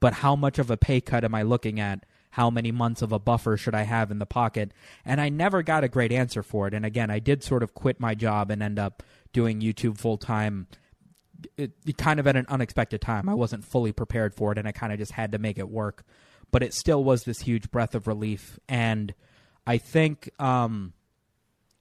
But 0.00 0.14
how 0.14 0.34
much 0.34 0.58
of 0.58 0.70
a 0.70 0.78
pay 0.78 1.00
cut 1.00 1.24
am 1.24 1.34
I 1.34 1.42
looking 1.42 1.78
at? 1.78 2.06
How 2.34 2.48
many 2.48 2.70
months 2.70 3.02
of 3.02 3.12
a 3.12 3.18
buffer 3.18 3.56
should 3.56 3.74
I 3.74 3.82
have 3.82 4.10
in 4.10 4.18
the 4.18 4.24
pocket? 4.24 4.72
And 5.04 5.20
I 5.20 5.28
never 5.28 5.62
got 5.62 5.84
a 5.84 5.88
great 5.88 6.12
answer 6.12 6.42
for 6.42 6.68
it. 6.68 6.74
And 6.74 6.86
again, 6.86 7.10
I 7.10 7.18
did 7.18 7.42
sort 7.42 7.62
of 7.62 7.74
quit 7.74 8.00
my 8.00 8.14
job 8.14 8.50
and 8.50 8.62
end 8.62 8.78
up 8.78 9.02
doing 9.32 9.60
YouTube 9.60 9.98
full 9.98 10.16
time 10.16 10.68
it, 11.56 11.72
it 11.86 11.96
kind 11.98 12.20
of 12.20 12.26
at 12.26 12.36
an 12.36 12.46
unexpected 12.48 13.00
time. 13.00 13.28
I 13.28 13.34
wasn't 13.34 13.64
fully 13.64 13.92
prepared 13.92 14.34
for 14.34 14.52
it, 14.52 14.58
and 14.58 14.66
I 14.66 14.72
kind 14.72 14.92
of 14.92 14.98
just 14.98 15.12
had 15.12 15.32
to 15.32 15.38
make 15.38 15.58
it 15.58 15.68
work. 15.68 16.04
But 16.50 16.62
it 16.62 16.74
still 16.74 17.04
was 17.04 17.24
this 17.24 17.40
huge 17.40 17.70
breath 17.70 17.94
of 17.94 18.06
relief, 18.06 18.58
and 18.68 19.14
I 19.66 19.78
think 19.78 20.30
um, 20.40 20.94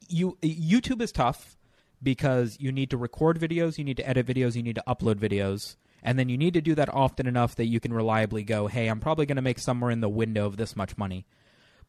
you 0.08 0.38
YouTube 0.44 1.02
is 1.02 1.12
tough 1.12 1.58
because 2.02 2.58
you 2.60 2.72
need 2.72 2.90
to 2.92 2.98
record 2.98 3.40
videos, 3.40 3.78
you 3.78 3.84
need 3.84 3.98
to 3.98 4.08
edit 4.08 4.26
videos, 4.28 4.56
you 4.56 4.64
need 4.64 4.76
to 4.76 4.84
upload 4.88 5.16
videos, 5.16 5.76
and 6.04 6.20
then 6.20 6.30
you 6.30 6.38
need 6.38 6.54
to 6.54 6.62
do 6.62 6.76
that 6.76 6.94
often 6.94 7.28
enough 7.28 7.56
that 7.56 7.66
you 7.66 7.80
can 7.80 7.94
reliably 7.94 8.44
go, 8.44 8.68
"Hey, 8.68 8.88
I'm 8.88 9.00
probably 9.00 9.26
going 9.26 9.38
to 9.38 9.42
make 9.42 9.60
somewhere 9.60 9.92
in 9.92 10.02
the 10.02 10.10
window 10.10 10.46
of 10.46 10.58
this 10.58 10.76
much 10.76 10.98
money." 10.98 11.26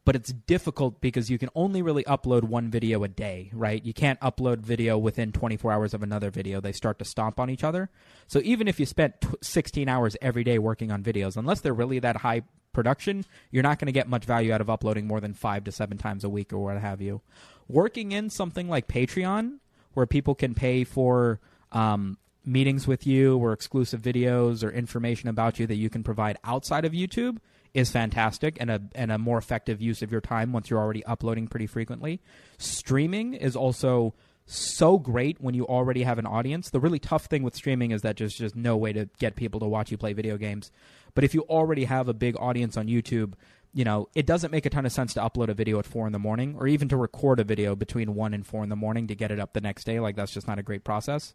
But 0.04 0.16
it's 0.16 0.32
difficult 0.32 1.00
because 1.00 1.30
you 1.30 1.38
can 1.38 1.50
only 1.54 1.82
really 1.82 2.04
upload 2.04 2.44
one 2.44 2.70
video 2.70 3.04
a 3.04 3.08
day, 3.08 3.50
right? 3.52 3.84
You 3.84 3.92
can't 3.92 4.18
upload 4.20 4.60
video 4.60 4.96
within 4.96 5.30
24 5.30 5.72
hours 5.72 5.94
of 5.94 6.02
another 6.02 6.30
video. 6.30 6.60
They 6.60 6.72
start 6.72 6.98
to 7.00 7.04
stomp 7.04 7.38
on 7.38 7.50
each 7.50 7.62
other. 7.62 7.90
So 8.26 8.40
even 8.42 8.66
if 8.66 8.80
you 8.80 8.86
spent 8.86 9.20
t- 9.20 9.28
16 9.42 9.88
hours 9.88 10.16
every 10.22 10.42
day 10.42 10.58
working 10.58 10.90
on 10.90 11.02
videos, 11.02 11.36
unless 11.36 11.60
they're 11.60 11.74
really 11.74 11.98
that 11.98 12.16
high 12.16 12.42
production, 12.72 13.24
you're 13.50 13.62
not 13.62 13.78
going 13.78 13.86
to 13.86 13.92
get 13.92 14.08
much 14.08 14.24
value 14.24 14.52
out 14.52 14.60
of 14.60 14.70
uploading 14.70 15.06
more 15.06 15.20
than 15.20 15.34
five 15.34 15.64
to 15.64 15.72
seven 15.72 15.98
times 15.98 16.24
a 16.24 16.28
week 16.28 16.52
or 16.52 16.58
what 16.58 16.78
have 16.78 17.02
you. 17.02 17.20
Working 17.68 18.12
in 18.12 18.30
something 18.30 18.68
like 18.68 18.88
Patreon, 18.88 19.58
where 19.92 20.06
people 20.06 20.34
can 20.34 20.54
pay 20.54 20.84
for 20.84 21.40
um, 21.72 22.16
meetings 22.44 22.86
with 22.86 23.06
you 23.06 23.36
or 23.36 23.52
exclusive 23.52 24.00
videos 24.00 24.64
or 24.64 24.70
information 24.70 25.28
about 25.28 25.58
you 25.58 25.66
that 25.66 25.76
you 25.76 25.90
can 25.90 26.02
provide 26.02 26.38
outside 26.42 26.84
of 26.84 26.92
YouTube 26.92 27.38
is 27.74 27.90
fantastic 27.90 28.56
and 28.60 28.70
a 28.70 28.80
and 28.94 29.12
a 29.12 29.18
more 29.18 29.38
effective 29.38 29.80
use 29.80 30.02
of 30.02 30.10
your 30.10 30.20
time 30.20 30.52
once 30.52 30.70
you're 30.70 30.80
already 30.80 31.04
uploading 31.06 31.46
pretty 31.46 31.66
frequently. 31.66 32.20
Streaming 32.58 33.34
is 33.34 33.56
also 33.56 34.14
so 34.46 34.98
great 34.98 35.40
when 35.40 35.54
you 35.54 35.64
already 35.66 36.02
have 36.02 36.18
an 36.18 36.26
audience. 36.26 36.70
The 36.70 36.80
really 36.80 36.98
tough 36.98 37.26
thing 37.26 37.42
with 37.42 37.54
streaming 37.54 37.92
is 37.92 38.02
that 38.02 38.16
there's 38.16 38.34
just 38.34 38.56
no 38.56 38.76
way 38.76 38.92
to 38.92 39.08
get 39.18 39.36
people 39.36 39.60
to 39.60 39.66
watch 39.66 39.90
you 39.90 39.96
play 39.96 40.12
video 40.12 40.36
games. 40.36 40.72
But 41.14 41.24
if 41.24 41.34
you 41.34 41.42
already 41.42 41.84
have 41.84 42.08
a 42.08 42.14
big 42.14 42.36
audience 42.38 42.76
on 42.76 42.88
YouTube, 42.88 43.34
you 43.72 43.84
know, 43.84 44.08
it 44.14 44.26
doesn't 44.26 44.50
make 44.50 44.66
a 44.66 44.70
ton 44.70 44.86
of 44.86 44.92
sense 44.92 45.14
to 45.14 45.20
upload 45.20 45.48
a 45.48 45.54
video 45.54 45.78
at 45.78 45.86
four 45.86 46.06
in 46.06 46.12
the 46.12 46.18
morning 46.18 46.56
or 46.58 46.66
even 46.66 46.88
to 46.88 46.96
record 46.96 47.38
a 47.38 47.44
video 47.44 47.76
between 47.76 48.14
one 48.14 48.34
and 48.34 48.44
four 48.44 48.64
in 48.64 48.68
the 48.68 48.76
morning 48.76 49.06
to 49.06 49.14
get 49.14 49.30
it 49.30 49.38
up 49.38 49.52
the 49.52 49.60
next 49.60 49.84
day. 49.84 50.00
Like 50.00 50.16
that's 50.16 50.32
just 50.32 50.48
not 50.48 50.58
a 50.58 50.62
great 50.62 50.82
process. 50.82 51.34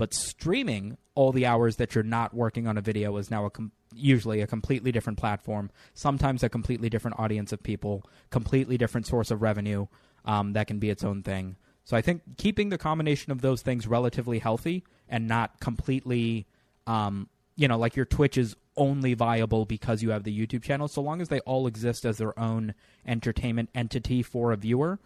But 0.00 0.14
streaming 0.14 0.96
all 1.14 1.30
the 1.30 1.44
hours 1.44 1.76
that 1.76 1.94
you're 1.94 2.02
not 2.02 2.32
working 2.32 2.66
on 2.66 2.78
a 2.78 2.80
video 2.80 3.14
is 3.18 3.30
now 3.30 3.44
a 3.44 3.50
com- 3.50 3.70
usually 3.94 4.40
a 4.40 4.46
completely 4.46 4.92
different 4.92 5.18
platform, 5.18 5.70
sometimes 5.92 6.42
a 6.42 6.48
completely 6.48 6.88
different 6.88 7.20
audience 7.20 7.52
of 7.52 7.62
people, 7.62 8.06
completely 8.30 8.78
different 8.78 9.06
source 9.06 9.30
of 9.30 9.42
revenue 9.42 9.88
um, 10.24 10.54
that 10.54 10.68
can 10.68 10.78
be 10.78 10.88
its 10.88 11.04
own 11.04 11.22
thing. 11.22 11.56
So 11.84 11.98
I 11.98 12.00
think 12.00 12.22
keeping 12.38 12.70
the 12.70 12.78
combination 12.78 13.30
of 13.30 13.42
those 13.42 13.60
things 13.60 13.86
relatively 13.86 14.38
healthy 14.38 14.84
and 15.06 15.28
not 15.28 15.60
completely, 15.60 16.46
um, 16.86 17.28
you 17.56 17.68
know, 17.68 17.76
like 17.76 17.94
your 17.94 18.06
Twitch 18.06 18.38
is 18.38 18.56
only 18.78 19.12
viable 19.12 19.66
because 19.66 20.02
you 20.02 20.12
have 20.12 20.24
the 20.24 20.34
YouTube 20.34 20.62
channel. 20.62 20.88
So 20.88 21.02
long 21.02 21.20
as 21.20 21.28
they 21.28 21.40
all 21.40 21.66
exist 21.66 22.06
as 22.06 22.16
their 22.16 22.38
own 22.40 22.72
entertainment 23.06 23.68
entity 23.74 24.22
for 24.22 24.50
a 24.50 24.56
viewer, 24.56 24.98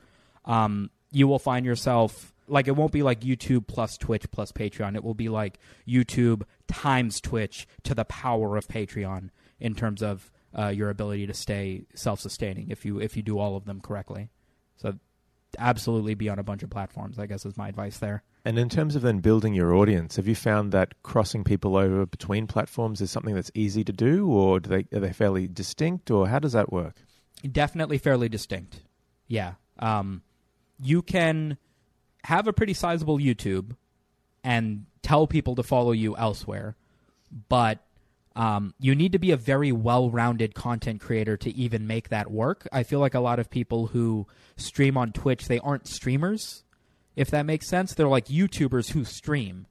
um, 0.44 0.90
you 1.10 1.26
will 1.26 1.40
find 1.40 1.66
yourself 1.66 2.32
like 2.48 2.68
it 2.68 2.76
won't 2.76 2.92
be 2.92 3.02
like 3.02 3.20
YouTube 3.20 3.66
plus 3.66 3.96
Twitch 3.96 4.30
plus 4.30 4.52
Patreon. 4.52 4.96
It 4.96 5.04
will 5.04 5.14
be 5.14 5.28
like 5.28 5.58
YouTube 5.86 6.42
times 6.68 7.20
Twitch 7.20 7.66
to 7.84 7.94
the 7.94 8.04
power 8.04 8.56
of 8.56 8.66
Patreon 8.68 9.30
in 9.60 9.74
terms 9.74 10.02
of 10.02 10.30
uh, 10.56 10.68
your 10.68 10.90
ability 10.90 11.26
to 11.26 11.34
stay 11.34 11.84
self-sustaining 11.94 12.70
if 12.70 12.84
you 12.84 13.00
if 13.00 13.16
you 13.16 13.22
do 13.22 13.38
all 13.38 13.56
of 13.56 13.64
them 13.64 13.80
correctly. 13.80 14.30
So 14.76 14.94
absolutely 15.58 16.14
be 16.14 16.28
on 16.28 16.38
a 16.38 16.42
bunch 16.42 16.62
of 16.62 16.70
platforms. 16.70 17.18
I 17.18 17.26
guess 17.26 17.44
is 17.46 17.56
my 17.56 17.68
advice 17.68 17.98
there. 17.98 18.22
And 18.46 18.58
in 18.58 18.68
terms 18.68 18.94
of 18.94 19.00
then 19.00 19.20
building 19.20 19.54
your 19.54 19.74
audience, 19.74 20.16
have 20.16 20.28
you 20.28 20.34
found 20.34 20.70
that 20.72 21.02
crossing 21.02 21.44
people 21.44 21.76
over 21.76 22.04
between 22.04 22.46
platforms 22.46 23.00
is 23.00 23.10
something 23.10 23.34
that's 23.34 23.50
easy 23.54 23.82
to 23.84 23.92
do, 23.92 24.28
or 24.28 24.60
do 24.60 24.68
they 24.68 24.96
are 24.96 25.00
they 25.00 25.12
fairly 25.12 25.48
distinct, 25.48 26.10
or 26.10 26.28
how 26.28 26.38
does 26.38 26.52
that 26.52 26.70
work? 26.70 26.96
Definitely 27.50 27.98
fairly 27.98 28.28
distinct. 28.28 28.80
Yeah. 29.26 29.54
Um, 29.78 30.22
you 30.80 31.02
can 31.02 31.56
have 32.24 32.48
a 32.48 32.52
pretty 32.52 32.74
sizable 32.74 33.18
YouTube 33.18 33.76
and 34.42 34.86
tell 35.02 35.26
people 35.26 35.54
to 35.54 35.62
follow 35.62 35.92
you 35.92 36.16
elsewhere, 36.16 36.76
but 37.48 37.80
um, 38.34 38.74
you 38.80 38.94
need 38.94 39.12
to 39.12 39.18
be 39.18 39.30
a 39.30 39.36
very 39.36 39.70
well-rounded 39.70 40.54
content 40.54 41.00
creator 41.00 41.36
to 41.36 41.54
even 41.54 41.86
make 41.86 42.08
that 42.08 42.30
work. 42.30 42.66
I 42.72 42.82
feel 42.82 42.98
like 42.98 43.14
a 43.14 43.20
lot 43.20 43.38
of 43.38 43.50
people 43.50 43.88
who 43.88 44.26
stream 44.56 44.96
on 44.96 45.12
Twitch 45.12 45.46
they 45.46 45.60
aren't 45.60 45.86
streamers, 45.86 46.64
if 47.14 47.30
that 47.30 47.46
makes 47.46 47.68
sense. 47.68 47.94
They're 47.94 48.08
like 48.08 48.26
YouTubers 48.26 48.90
who 48.90 49.04
stream. 49.04 49.66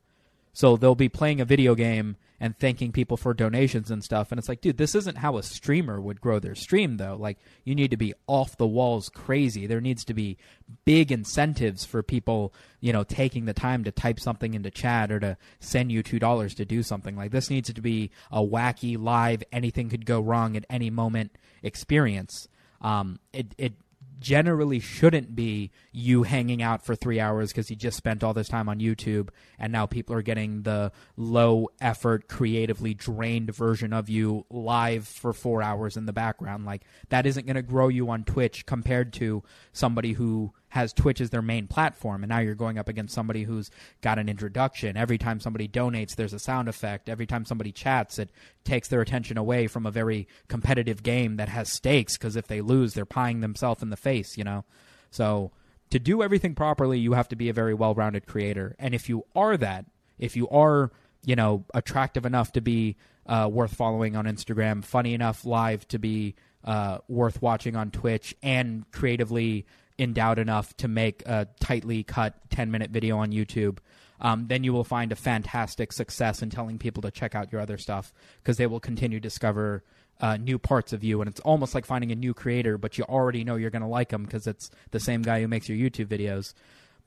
So 0.53 0.77
they'll 0.77 0.95
be 0.95 1.09
playing 1.09 1.41
a 1.41 1.45
video 1.45 1.75
game 1.75 2.15
and 2.43 2.59
thanking 2.59 2.91
people 2.91 3.15
for 3.15 3.33
donations 3.33 3.89
and 3.89 4.03
stuff. 4.03 4.29
And 4.29 4.37
it's 4.37 4.49
like, 4.49 4.59
dude, 4.59 4.75
this 4.75 4.95
isn't 4.95 5.19
how 5.19 5.37
a 5.37 5.43
streamer 5.43 6.01
would 6.01 6.19
grow 6.19 6.39
their 6.39 6.55
stream, 6.55 6.97
though. 6.97 7.15
Like, 7.17 7.37
you 7.63 7.73
need 7.73 7.91
to 7.91 7.97
be 7.97 8.13
off 8.27 8.57
the 8.57 8.67
walls 8.67 9.07
crazy. 9.07 9.65
There 9.65 9.79
needs 9.79 10.03
to 10.03 10.13
be 10.13 10.37
big 10.83 11.09
incentives 11.09 11.85
for 11.85 12.03
people, 12.03 12.53
you 12.81 12.91
know, 12.91 13.05
taking 13.05 13.45
the 13.45 13.53
time 13.53 13.85
to 13.85 13.93
type 13.93 14.19
something 14.19 14.55
into 14.55 14.69
chat 14.69 15.09
or 15.09 15.21
to 15.21 15.37
send 15.61 15.89
you 15.89 16.03
$2 16.03 16.55
to 16.57 16.65
do 16.65 16.83
something. 16.83 17.15
Like, 17.15 17.31
this 17.31 17.49
needs 17.49 17.71
to 17.71 17.81
be 17.81 18.11
a 18.29 18.41
wacky, 18.41 19.01
live, 19.01 19.41
anything 19.53 19.87
could 19.87 20.05
go 20.05 20.19
wrong 20.19 20.57
at 20.57 20.65
any 20.69 20.89
moment 20.89 21.37
experience. 21.61 22.49
Um, 22.81 23.19
it, 23.31 23.55
it 23.57 23.73
generally 24.19 24.79
shouldn't 24.79 25.35
be 25.35 25.71
you 25.91 26.23
hanging 26.23 26.61
out 26.61 26.85
for 26.85 26.95
three 26.95 27.19
hours 27.19 27.51
because 27.51 27.69
you 27.69 27.75
just 27.75 27.97
spent 27.97 28.23
all 28.23 28.33
this 28.33 28.47
time 28.47 28.69
on 28.69 28.79
YouTube 28.79 29.29
and 29.59 29.71
now 29.71 29.85
people 29.85 30.15
are 30.15 30.21
getting 30.21 30.63
the 30.63 30.91
low 31.17 31.69
effort, 31.81 32.27
creatively 32.27 32.93
drained 32.93 33.53
version 33.53 33.93
of 33.93 34.09
you 34.09 34.45
live 34.49 35.07
for 35.07 35.33
four 35.33 35.61
hours 35.61 35.97
in 35.97 36.05
the 36.05 36.13
background. 36.13 36.65
Like, 36.65 36.83
that 37.09 37.25
isn't 37.25 37.45
going 37.45 37.55
to 37.55 37.61
grow 37.61 37.87
you 37.87 38.09
on 38.09 38.23
Twitch 38.23 38.65
compared 38.65 39.13
to 39.13 39.43
somebody 39.71 40.13
who 40.13 40.53
has 40.73 40.91
Twitch 40.91 41.21
as 41.21 41.29
their 41.29 41.43
main 41.43 41.67
platform, 41.67 42.23
and 42.23 42.29
now 42.29 42.39
you're 42.39 42.55
going 42.55 42.79
up 42.79 42.89
against 42.89 43.13
somebody 43.13 43.43
who's 43.43 43.69
got 44.01 44.17
an 44.17 44.27
introduction. 44.27 44.97
Every 44.97 45.19
time 45.19 45.39
somebody 45.39 45.67
donates, 45.67 46.15
there's 46.15 46.33
a 46.33 46.39
sound 46.39 46.67
effect. 46.67 47.09
Every 47.09 47.27
time 47.27 47.45
somebody 47.45 47.71
chats, 47.71 48.17
it 48.17 48.31
takes 48.63 48.87
their 48.87 48.99
attention 48.99 49.37
away 49.37 49.67
from 49.67 49.85
a 49.85 49.91
very 49.91 50.27
competitive 50.47 51.03
game 51.03 51.35
that 51.35 51.47
has 51.47 51.71
stakes 51.71 52.17
because 52.17 52.35
if 52.35 52.47
they 52.47 52.59
lose, 52.59 52.95
they're 52.95 53.05
pieing 53.05 53.41
themselves 53.41 53.83
in 53.83 53.91
the 53.91 53.95
face, 53.95 54.35
you 54.35 54.43
know? 54.43 54.65
So 55.11 55.51
to 55.91 55.99
do 55.99 56.23
everything 56.23 56.55
properly, 56.55 56.97
you 56.97 57.13
have 57.13 57.29
to 57.29 57.35
be 57.35 57.49
a 57.49 57.53
very 57.53 57.75
well 57.75 57.93
rounded 57.93 58.25
creator. 58.25 58.75
And 58.79 58.95
if 58.95 59.07
you 59.07 59.25
are 59.35 59.55
that, 59.57 59.85
if 60.17 60.35
you 60.35 60.49
are, 60.49 60.91
you 61.23 61.35
know, 61.35 61.65
attractive 61.75 62.25
enough 62.25 62.51
to 62.53 62.61
be 62.61 62.95
uh, 63.27 63.47
worth 63.51 63.75
following 63.75 64.15
on 64.15 64.25
Instagram, 64.25 64.83
funny 64.83 65.13
enough 65.13 65.45
live 65.45 65.87
to 65.89 65.99
be 65.99 66.33
uh, 66.63 66.97
worth 67.07 67.43
watching 67.43 67.75
on 67.75 67.91
Twitch, 67.91 68.35
and 68.41 68.89
creatively 68.91 69.67
endowed 69.99 70.39
enough 70.39 70.75
to 70.77 70.87
make 70.87 71.23
a 71.25 71.47
tightly 71.59 72.03
cut 72.03 72.35
10 72.49 72.71
minute 72.71 72.91
video 72.91 73.17
on 73.17 73.31
YouTube, 73.31 73.77
um, 74.19 74.47
then 74.47 74.63
you 74.63 74.73
will 74.73 74.83
find 74.83 75.11
a 75.11 75.15
fantastic 75.15 75.91
success 75.91 76.41
in 76.41 76.49
telling 76.49 76.77
people 76.77 77.01
to 77.01 77.11
check 77.11 77.35
out 77.35 77.51
your 77.51 77.61
other 77.61 77.77
stuff 77.77 78.13
because 78.41 78.57
they 78.57 78.67
will 78.67 78.79
continue 78.79 79.19
to 79.19 79.21
discover 79.21 79.83
uh, 80.21 80.37
new 80.37 80.57
parts 80.57 80.93
of 80.93 81.03
you. 81.03 81.21
And 81.21 81.29
it's 81.29 81.41
almost 81.41 81.75
like 81.75 81.85
finding 81.85 82.11
a 82.11 82.15
new 82.15 82.33
creator, 82.33 82.77
but 82.77 82.97
you 82.97 83.03
already 83.03 83.43
know 83.43 83.55
you're 83.55 83.69
going 83.69 83.81
to 83.81 83.87
like 83.87 84.09
them 84.09 84.23
because 84.23 84.47
it's 84.47 84.69
the 84.91 84.99
same 84.99 85.21
guy 85.21 85.41
who 85.41 85.47
makes 85.47 85.67
your 85.67 85.77
YouTube 85.77 86.07
videos. 86.07 86.53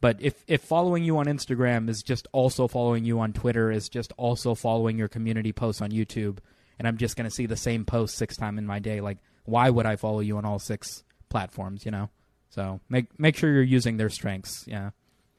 But 0.00 0.18
if, 0.20 0.44
if 0.46 0.62
following 0.62 1.04
you 1.04 1.16
on 1.18 1.26
Instagram 1.26 1.88
is 1.88 2.02
just 2.02 2.28
also 2.32 2.68
following 2.68 3.04
you 3.04 3.18
on 3.20 3.32
Twitter, 3.32 3.70
is 3.70 3.88
just 3.88 4.12
also 4.18 4.54
following 4.54 4.98
your 4.98 5.08
community 5.08 5.52
posts 5.52 5.80
on 5.80 5.90
YouTube, 5.90 6.38
and 6.78 6.86
I'm 6.86 6.98
just 6.98 7.16
going 7.16 7.24
to 7.24 7.34
see 7.34 7.46
the 7.46 7.56
same 7.56 7.86
post 7.86 8.16
six 8.16 8.36
times 8.36 8.58
in 8.58 8.66
my 8.66 8.78
day, 8.78 9.00
like, 9.00 9.18
why 9.44 9.70
would 9.70 9.86
I 9.86 9.96
follow 9.96 10.20
you 10.20 10.36
on 10.36 10.44
all 10.44 10.58
six 10.58 11.02
platforms, 11.30 11.86
you 11.86 11.90
know? 11.90 12.10
So 12.50 12.80
make 12.88 13.18
make 13.18 13.36
sure 13.36 13.52
you're 13.52 13.62
using 13.62 13.96
their 13.96 14.10
strengths. 14.10 14.64
Yeah, 14.66 14.90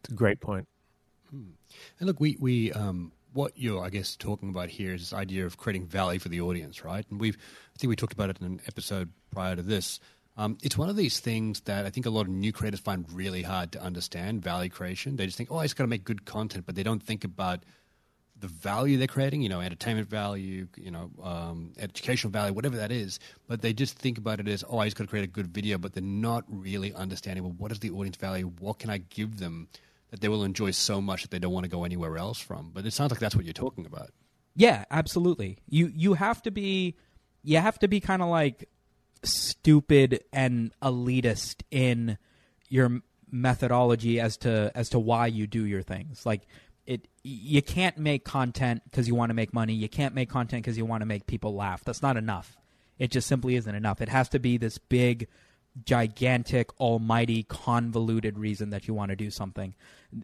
it's 0.01 0.11
a 0.11 0.15
great 0.15 0.39
point. 0.39 0.67
Hmm. 1.29 1.51
And 1.99 2.07
look, 2.07 2.19
we 2.19 2.37
we 2.39 2.71
um, 2.73 3.11
what 3.33 3.53
you're 3.55 3.83
I 3.83 3.89
guess 3.89 4.15
talking 4.15 4.49
about 4.49 4.69
here 4.69 4.93
is 4.93 5.01
this 5.01 5.13
idea 5.13 5.45
of 5.45 5.57
creating 5.57 5.87
value 5.87 6.19
for 6.19 6.29
the 6.29 6.41
audience, 6.41 6.83
right? 6.83 7.05
And 7.09 7.19
we've 7.19 7.37
I 7.37 7.77
think 7.79 7.89
we 7.89 7.95
talked 7.95 8.13
about 8.13 8.29
it 8.29 8.37
in 8.39 8.45
an 8.45 8.61
episode 8.67 9.11
prior 9.31 9.55
to 9.55 9.61
this. 9.61 9.99
Um, 10.37 10.57
it's 10.61 10.77
one 10.77 10.89
of 10.89 10.95
these 10.95 11.19
things 11.19 11.61
that 11.61 11.85
I 11.85 11.89
think 11.89 12.05
a 12.05 12.11
lot 12.11 12.21
of 12.21 12.29
new 12.29 12.53
creators 12.53 12.79
find 12.79 13.11
really 13.11 13.41
hard 13.41 13.71
to 13.71 13.81
understand 13.81 14.43
value 14.43 14.69
creation. 14.69 15.15
They 15.15 15.25
just 15.25 15.35
think, 15.35 15.51
oh, 15.51 15.57
I 15.57 15.63
just 15.63 15.75
got 15.75 15.85
to 15.85 15.87
make 15.89 16.03
good 16.03 16.25
content, 16.25 16.67
but 16.67 16.75
they 16.75 16.83
don't 16.83 17.01
think 17.01 17.23
about 17.23 17.63
the 18.39 18.47
value 18.47 18.97
they're 18.97 19.07
creating, 19.07 19.41
you 19.41 19.49
know, 19.49 19.61
entertainment 19.61 20.09
value, 20.09 20.67
you 20.75 20.91
know, 20.91 21.09
um, 21.23 21.73
educational 21.79 22.31
value, 22.31 22.53
whatever 22.53 22.77
that 22.77 22.91
is, 22.91 23.19
but 23.47 23.61
they 23.61 23.73
just 23.73 23.97
think 23.97 24.17
about 24.17 24.39
it 24.39 24.47
as, 24.47 24.63
oh, 24.69 24.77
I 24.77 24.85
just 24.85 24.95
got 24.97 25.05
to 25.05 25.09
create 25.09 25.23
a 25.23 25.31
good 25.31 25.47
video, 25.47 25.77
but 25.77 25.93
they're 25.93 26.03
not 26.03 26.43
really 26.47 26.93
understanding, 26.93 27.43
well, 27.43 27.55
what 27.57 27.71
is 27.71 27.79
the 27.79 27.91
audience 27.91 28.15
value? 28.15 28.51
What 28.59 28.79
can 28.79 28.89
I 28.89 28.99
give 28.99 29.39
them 29.39 29.67
that 30.11 30.21
they 30.21 30.27
will 30.27 30.43
enjoy 30.43 30.71
so 30.71 31.01
much 31.01 31.23
that 31.23 31.31
they 31.31 31.39
don't 31.39 31.53
want 31.53 31.63
to 31.65 31.69
go 31.69 31.83
anywhere 31.83 32.17
else 32.17 32.39
from? 32.39 32.71
But 32.73 32.85
it 32.85 32.93
sounds 32.93 33.11
like 33.11 33.19
that's 33.19 33.35
what 33.35 33.45
you're 33.45 33.53
talking 33.53 33.85
about. 33.85 34.11
Yeah, 34.55 34.85
absolutely. 34.89 35.59
You 35.69 35.91
you 35.95 36.15
have 36.15 36.41
to 36.43 36.51
be 36.51 36.95
you 37.43 37.57
have 37.57 37.77
to 37.79 37.87
be 37.87 37.99
kind 37.99 38.23
of 38.23 38.29
like 38.29 38.67
stupid 39.23 40.23
and 40.33 40.73
elitist 40.81 41.61
in 41.69 42.17
your 42.69 43.01
methodology 43.31 44.19
as 44.19 44.37
to 44.37 44.71
as 44.73 44.89
to 44.89 44.99
why 44.99 45.27
you 45.27 45.45
do 45.47 45.65
your 45.65 45.83
things. 45.83 46.25
Like 46.25 46.47
it 46.87 47.07
you 47.23 47.61
can't 47.61 47.97
make 47.97 48.23
content 48.23 48.81
because 48.85 49.07
you 49.07 49.13
want 49.13 49.29
to 49.29 49.33
make 49.33 49.53
money. 49.53 49.73
You 49.73 49.89
can't 49.89 50.15
make 50.15 50.29
content 50.29 50.63
because 50.63 50.77
you 50.77 50.85
want 50.85 51.01
to 51.01 51.05
make 51.05 51.27
people 51.27 51.53
laugh. 51.53 51.83
That's 51.83 52.01
not 52.01 52.17
enough. 52.17 52.57
It 52.97 53.11
just 53.11 53.27
simply 53.27 53.55
isn't 53.55 53.75
enough. 53.75 54.01
It 54.01 54.09
has 54.09 54.29
to 54.29 54.39
be 54.39 54.57
this 54.57 54.77
big, 54.77 55.27
gigantic, 55.83 56.79
almighty, 56.79 57.43
convoluted 57.43 58.39
reason 58.39 58.71
that 58.71 58.87
you 58.87 58.93
want 58.93 59.09
to 59.09 59.15
do 59.15 59.29
something. 59.29 59.75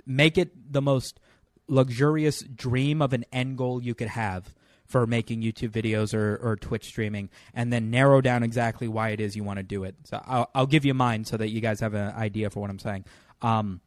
Make 0.08 0.38
it 0.38 0.74
the 0.74 0.82
most 0.82 1.20
luxurious 1.68 2.42
dream 2.42 3.02
of 3.02 3.14
an 3.14 3.26
end 3.32 3.58
goal 3.58 3.84
you 3.84 3.94
could 3.94 4.08
have 4.08 4.56
for 4.86 5.06
making 5.06 5.42
YouTube 5.42 5.72
videos 5.72 6.14
or, 6.14 6.38
or 6.38 6.56
Twitch 6.56 6.86
streaming, 6.86 7.30
and 7.54 7.72
then 7.72 7.90
narrow 7.90 8.22
down 8.22 8.44
exactly 8.44 8.88
why 8.88 9.10
it 9.10 9.20
is 9.20 9.36
you 9.36 9.44
want 9.44 9.58
to 9.58 9.64
do 9.64 9.84
it. 9.84 9.96
So 10.04 10.22
I'll, 10.26 10.50
I'll 10.54 10.68
give 10.68 10.86
you 10.86 10.94
mine 10.94 11.26
so 11.26 11.38
that 11.38 11.50
you 11.50 11.62
guys 11.62 11.80
have 11.80 11.94
an 11.94 12.14
idea 12.14 12.50
for 12.50 12.60
what 12.60 12.70
I'm 12.70 12.80
saying. 12.80 13.06
Um, 13.42 13.82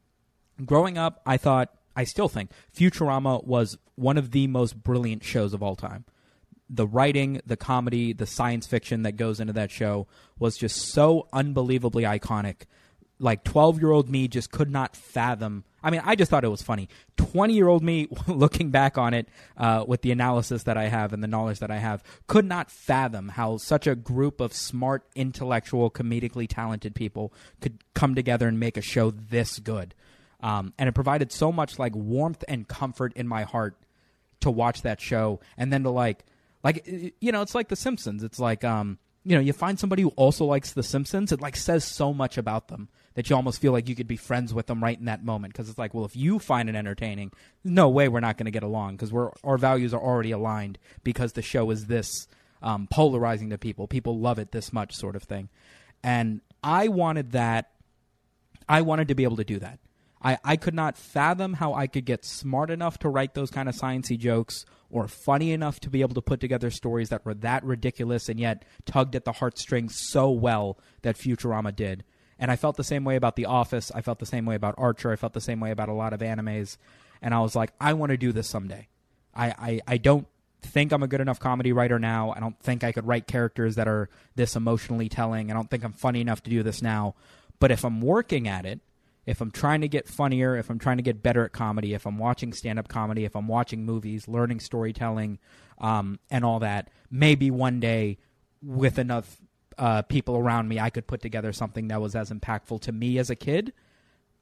growing 0.64 0.98
up, 0.98 1.20
I 1.26 1.36
thought 1.36 1.72
I 1.96 2.04
still 2.04 2.28
think 2.28 2.50
Futurama 2.76 3.42
was 3.44 3.78
one 3.96 4.18
of 4.18 4.30
the 4.30 4.46
most 4.46 4.82
brilliant 4.82 5.24
shows 5.24 5.54
of 5.54 5.62
all 5.62 5.74
time. 5.74 6.04
The 6.68 6.86
writing, 6.86 7.40
the 7.46 7.56
comedy, 7.56 8.12
the 8.12 8.26
science 8.26 8.66
fiction 8.66 9.02
that 9.02 9.12
goes 9.12 9.40
into 9.40 9.54
that 9.54 9.70
show 9.70 10.06
was 10.38 10.56
just 10.56 10.76
so 10.76 11.26
unbelievably 11.32 12.04
iconic. 12.04 12.62
Like 13.18 13.44
12 13.44 13.80
year 13.80 13.92
old 13.92 14.10
me 14.10 14.28
just 14.28 14.50
could 14.50 14.70
not 14.70 14.94
fathom. 14.94 15.64
I 15.82 15.90
mean, 15.90 16.02
I 16.04 16.16
just 16.16 16.30
thought 16.30 16.44
it 16.44 16.48
was 16.48 16.60
funny. 16.60 16.88
20 17.16 17.54
year 17.54 17.68
old 17.68 17.82
me, 17.82 18.08
looking 18.26 18.70
back 18.70 18.98
on 18.98 19.14
it 19.14 19.28
uh, 19.56 19.84
with 19.86 20.02
the 20.02 20.10
analysis 20.10 20.64
that 20.64 20.76
I 20.76 20.88
have 20.88 21.14
and 21.14 21.22
the 21.22 21.28
knowledge 21.28 21.60
that 21.60 21.70
I 21.70 21.78
have, 21.78 22.02
could 22.26 22.44
not 22.44 22.70
fathom 22.70 23.28
how 23.28 23.56
such 23.56 23.86
a 23.86 23.94
group 23.94 24.40
of 24.40 24.52
smart, 24.52 25.06
intellectual, 25.14 25.90
comedically 25.90 26.46
talented 26.46 26.94
people 26.94 27.32
could 27.62 27.78
come 27.94 28.14
together 28.14 28.48
and 28.48 28.60
make 28.60 28.76
a 28.76 28.82
show 28.82 29.10
this 29.10 29.60
good. 29.60 29.94
Um, 30.46 30.72
and 30.78 30.88
it 30.88 30.92
provided 30.92 31.32
so 31.32 31.50
much 31.50 31.76
like 31.76 31.96
warmth 31.96 32.44
and 32.46 32.68
comfort 32.68 33.12
in 33.16 33.26
my 33.26 33.42
heart 33.42 33.76
to 34.42 34.50
watch 34.50 34.82
that 34.82 35.00
show, 35.00 35.40
and 35.58 35.72
then 35.72 35.82
to 35.82 35.90
like, 35.90 36.24
like 36.62 36.86
you 36.86 37.32
know, 37.32 37.42
it's 37.42 37.56
like 37.56 37.66
The 37.66 37.74
Simpsons. 37.74 38.22
It's 38.22 38.38
like, 38.38 38.62
um, 38.62 38.98
you 39.24 39.34
know, 39.34 39.40
you 39.40 39.52
find 39.52 39.76
somebody 39.76 40.02
who 40.02 40.10
also 40.10 40.44
likes 40.44 40.72
The 40.72 40.84
Simpsons. 40.84 41.32
It 41.32 41.40
like 41.40 41.56
says 41.56 41.82
so 41.82 42.14
much 42.14 42.38
about 42.38 42.68
them 42.68 42.88
that 43.14 43.28
you 43.28 43.34
almost 43.34 43.60
feel 43.60 43.72
like 43.72 43.88
you 43.88 43.96
could 43.96 44.06
be 44.06 44.16
friends 44.16 44.54
with 44.54 44.66
them 44.66 44.84
right 44.84 44.96
in 44.96 45.06
that 45.06 45.24
moment 45.24 45.52
because 45.52 45.68
it's 45.68 45.80
like, 45.80 45.94
well, 45.94 46.04
if 46.04 46.14
you 46.14 46.38
find 46.38 46.68
it 46.68 46.76
entertaining, 46.76 47.32
no 47.64 47.88
way 47.88 48.06
we're 48.06 48.20
not 48.20 48.36
going 48.36 48.44
to 48.44 48.52
get 48.52 48.62
along 48.62 48.94
because 48.94 49.12
we're 49.12 49.32
our 49.42 49.58
values 49.58 49.92
are 49.92 50.00
already 50.00 50.30
aligned 50.30 50.78
because 51.02 51.32
the 51.32 51.42
show 51.42 51.72
is 51.72 51.86
this 51.86 52.28
um, 52.62 52.86
polarizing 52.88 53.50
to 53.50 53.58
people. 53.58 53.88
People 53.88 54.20
love 54.20 54.38
it 54.38 54.52
this 54.52 54.72
much, 54.72 54.94
sort 54.94 55.16
of 55.16 55.24
thing. 55.24 55.48
And 56.04 56.40
I 56.62 56.86
wanted 56.86 57.32
that. 57.32 57.72
I 58.68 58.82
wanted 58.82 59.08
to 59.08 59.16
be 59.16 59.24
able 59.24 59.38
to 59.38 59.44
do 59.44 59.58
that. 59.58 59.80
I, 60.26 60.38
I 60.42 60.56
could 60.56 60.74
not 60.74 60.98
fathom 60.98 61.52
how 61.52 61.74
I 61.74 61.86
could 61.86 62.04
get 62.04 62.24
smart 62.24 62.68
enough 62.68 62.98
to 62.98 63.08
write 63.08 63.34
those 63.34 63.48
kind 63.48 63.68
of 63.68 63.76
sciency 63.76 64.18
jokes 64.18 64.64
or 64.90 65.06
funny 65.06 65.52
enough 65.52 65.78
to 65.80 65.88
be 65.88 66.00
able 66.00 66.14
to 66.14 66.20
put 66.20 66.40
together 66.40 66.68
stories 66.68 67.10
that 67.10 67.24
were 67.24 67.34
that 67.34 67.62
ridiculous 67.62 68.28
and 68.28 68.40
yet 68.40 68.64
tugged 68.86 69.14
at 69.14 69.24
the 69.24 69.30
heartstrings 69.30 69.94
so 70.08 70.28
well 70.28 70.80
that 71.02 71.16
Futurama 71.16 71.74
did. 71.76 72.02
And 72.40 72.50
I 72.50 72.56
felt 72.56 72.76
the 72.76 72.82
same 72.82 73.04
way 73.04 73.14
about 73.14 73.36
The 73.36 73.46
Office. 73.46 73.92
I 73.94 74.00
felt 74.00 74.18
the 74.18 74.26
same 74.26 74.46
way 74.46 74.56
about 74.56 74.74
Archer. 74.76 75.12
I 75.12 75.16
felt 75.16 75.32
the 75.32 75.40
same 75.40 75.60
way 75.60 75.70
about 75.70 75.88
a 75.88 75.94
lot 75.94 76.12
of 76.12 76.18
animes. 76.18 76.76
And 77.22 77.32
I 77.32 77.38
was 77.38 77.54
like, 77.54 77.70
I 77.80 77.92
want 77.92 78.10
to 78.10 78.16
do 78.16 78.32
this 78.32 78.48
someday. 78.48 78.88
I, 79.32 79.46
I, 79.46 79.80
I 79.86 79.96
don't 79.96 80.26
think 80.60 80.90
I'm 80.90 81.04
a 81.04 81.08
good 81.08 81.20
enough 81.20 81.38
comedy 81.38 81.72
writer 81.72 82.00
now. 82.00 82.32
I 82.36 82.40
don't 82.40 82.58
think 82.58 82.82
I 82.82 82.90
could 82.90 83.06
write 83.06 83.28
characters 83.28 83.76
that 83.76 83.86
are 83.86 84.08
this 84.34 84.56
emotionally 84.56 85.08
telling. 85.08 85.52
I 85.52 85.54
don't 85.54 85.70
think 85.70 85.84
I'm 85.84 85.92
funny 85.92 86.20
enough 86.20 86.42
to 86.42 86.50
do 86.50 86.64
this 86.64 86.82
now. 86.82 87.14
But 87.60 87.70
if 87.70 87.84
I'm 87.84 88.00
working 88.00 88.48
at 88.48 88.66
it, 88.66 88.80
if 89.26 89.40
I'm 89.40 89.50
trying 89.50 89.80
to 89.80 89.88
get 89.88 90.08
funnier, 90.08 90.56
if 90.56 90.70
I'm 90.70 90.78
trying 90.78 90.98
to 90.98 91.02
get 91.02 91.22
better 91.22 91.44
at 91.44 91.52
comedy, 91.52 91.94
if 91.94 92.06
I'm 92.06 92.16
watching 92.16 92.52
stand 92.52 92.78
up 92.78 92.88
comedy, 92.88 93.24
if 93.24 93.34
I'm 93.34 93.48
watching 93.48 93.84
movies, 93.84 94.28
learning 94.28 94.60
storytelling, 94.60 95.38
um, 95.78 96.20
and 96.30 96.44
all 96.44 96.60
that, 96.60 96.88
maybe 97.10 97.50
one 97.50 97.80
day 97.80 98.18
with 98.62 98.98
enough 98.98 99.36
uh, 99.76 100.02
people 100.02 100.36
around 100.36 100.68
me, 100.68 100.78
I 100.78 100.90
could 100.90 101.06
put 101.06 101.20
together 101.20 101.52
something 101.52 101.88
that 101.88 102.00
was 102.00 102.14
as 102.14 102.30
impactful 102.30 102.80
to 102.82 102.92
me 102.92 103.18
as 103.18 103.28
a 103.28 103.36
kid 103.36 103.72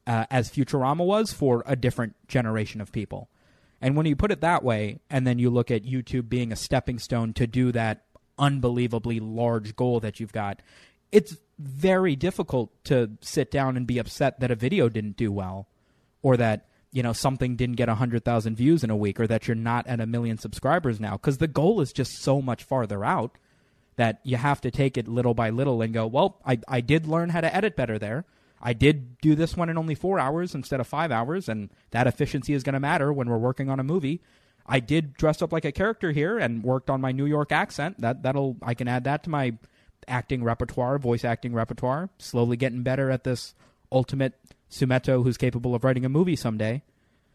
uh, 0.07 0.25
as 0.29 0.49
Futurama 0.49 1.05
was 1.05 1.33
for 1.33 1.63
a 1.65 1.75
different 1.75 2.15
generation 2.27 2.79
of 2.79 2.91
people. 2.91 3.29
And 3.81 3.95
when 3.95 4.05
you 4.05 4.15
put 4.15 4.31
it 4.31 4.41
that 4.41 4.63
way, 4.63 4.99
and 5.09 5.27
then 5.27 5.39
you 5.39 5.49
look 5.49 5.71
at 5.71 5.83
YouTube 5.83 6.29
being 6.29 6.51
a 6.51 6.55
stepping 6.55 6.99
stone 6.99 7.33
to 7.33 7.47
do 7.47 7.71
that 7.71 8.05
unbelievably 8.37 9.19
large 9.19 9.75
goal 9.75 9.99
that 10.01 10.19
you've 10.19 10.31
got, 10.31 10.61
it's 11.11 11.37
very 11.57 12.15
difficult 12.15 12.71
to 12.85 13.11
sit 13.21 13.49
down 13.51 13.77
and 13.77 13.87
be 13.87 13.97
upset 13.97 14.39
that 14.39 14.51
a 14.51 14.55
video 14.55 14.89
didn't 14.89 15.17
do 15.17 15.31
well 15.31 15.67
or 16.21 16.37
that 16.37 16.67
you 16.91 17.03
know 17.03 17.13
something 17.13 17.55
didn't 17.55 17.75
get 17.75 17.87
100,000 17.87 18.55
views 18.55 18.83
in 18.83 18.89
a 18.89 18.95
week 18.95 19.19
or 19.19 19.27
that 19.27 19.47
you're 19.47 19.55
not 19.55 19.87
at 19.87 19.99
a 19.99 20.05
million 20.05 20.37
subscribers 20.37 20.99
now 20.99 21.17
cuz 21.17 21.37
the 21.37 21.47
goal 21.47 21.81
is 21.81 21.93
just 21.93 22.21
so 22.21 22.41
much 22.41 22.63
farther 22.63 23.03
out 23.05 23.37
that 23.95 24.19
you 24.23 24.37
have 24.37 24.61
to 24.61 24.71
take 24.71 24.97
it 24.97 25.07
little 25.07 25.33
by 25.33 25.49
little 25.49 25.81
and 25.81 25.93
go, 25.93 26.05
well, 26.07 26.41
I 26.45 26.59
I 26.67 26.81
did 26.81 27.07
learn 27.07 27.29
how 27.29 27.41
to 27.41 27.55
edit 27.55 27.75
better 27.75 27.97
there. 27.97 28.25
I 28.61 28.73
did 28.73 29.19
do 29.19 29.35
this 29.35 29.55
one 29.55 29.69
in 29.69 29.77
only 29.77 29.95
4 29.95 30.19
hours 30.19 30.55
instead 30.55 30.79
of 30.79 30.87
5 30.87 31.11
hours 31.11 31.47
and 31.47 31.69
that 31.91 32.07
efficiency 32.07 32.53
is 32.53 32.63
going 32.63 32.73
to 32.73 32.79
matter 32.79 33.13
when 33.13 33.29
we're 33.29 33.37
working 33.37 33.69
on 33.69 33.79
a 33.79 33.83
movie. 33.83 34.21
I 34.65 34.79
did 34.79 35.13
dress 35.13 35.41
up 35.41 35.53
like 35.53 35.65
a 35.65 35.71
character 35.71 36.11
here 36.11 36.39
and 36.39 36.63
worked 36.63 36.89
on 36.89 36.99
my 36.99 37.11
New 37.11 37.25
York 37.25 37.51
accent. 37.51 38.01
That 38.01 38.23
that'll 38.23 38.57
I 38.61 38.73
can 38.73 38.87
add 38.87 39.03
that 39.03 39.23
to 39.23 39.29
my 39.29 39.57
acting 40.07 40.43
repertoire, 40.43 40.97
voice 40.97 41.25
acting 41.25 41.53
repertoire. 41.53 42.09
Slowly 42.17 42.57
getting 42.57 42.83
better 42.83 43.11
at 43.11 43.23
this 43.23 43.53
ultimate 43.91 44.33
Sumeto 44.69 45.23
who's 45.23 45.37
capable 45.37 45.75
of 45.75 45.83
writing 45.83 46.05
a 46.05 46.09
movie 46.09 46.35
someday. 46.35 46.83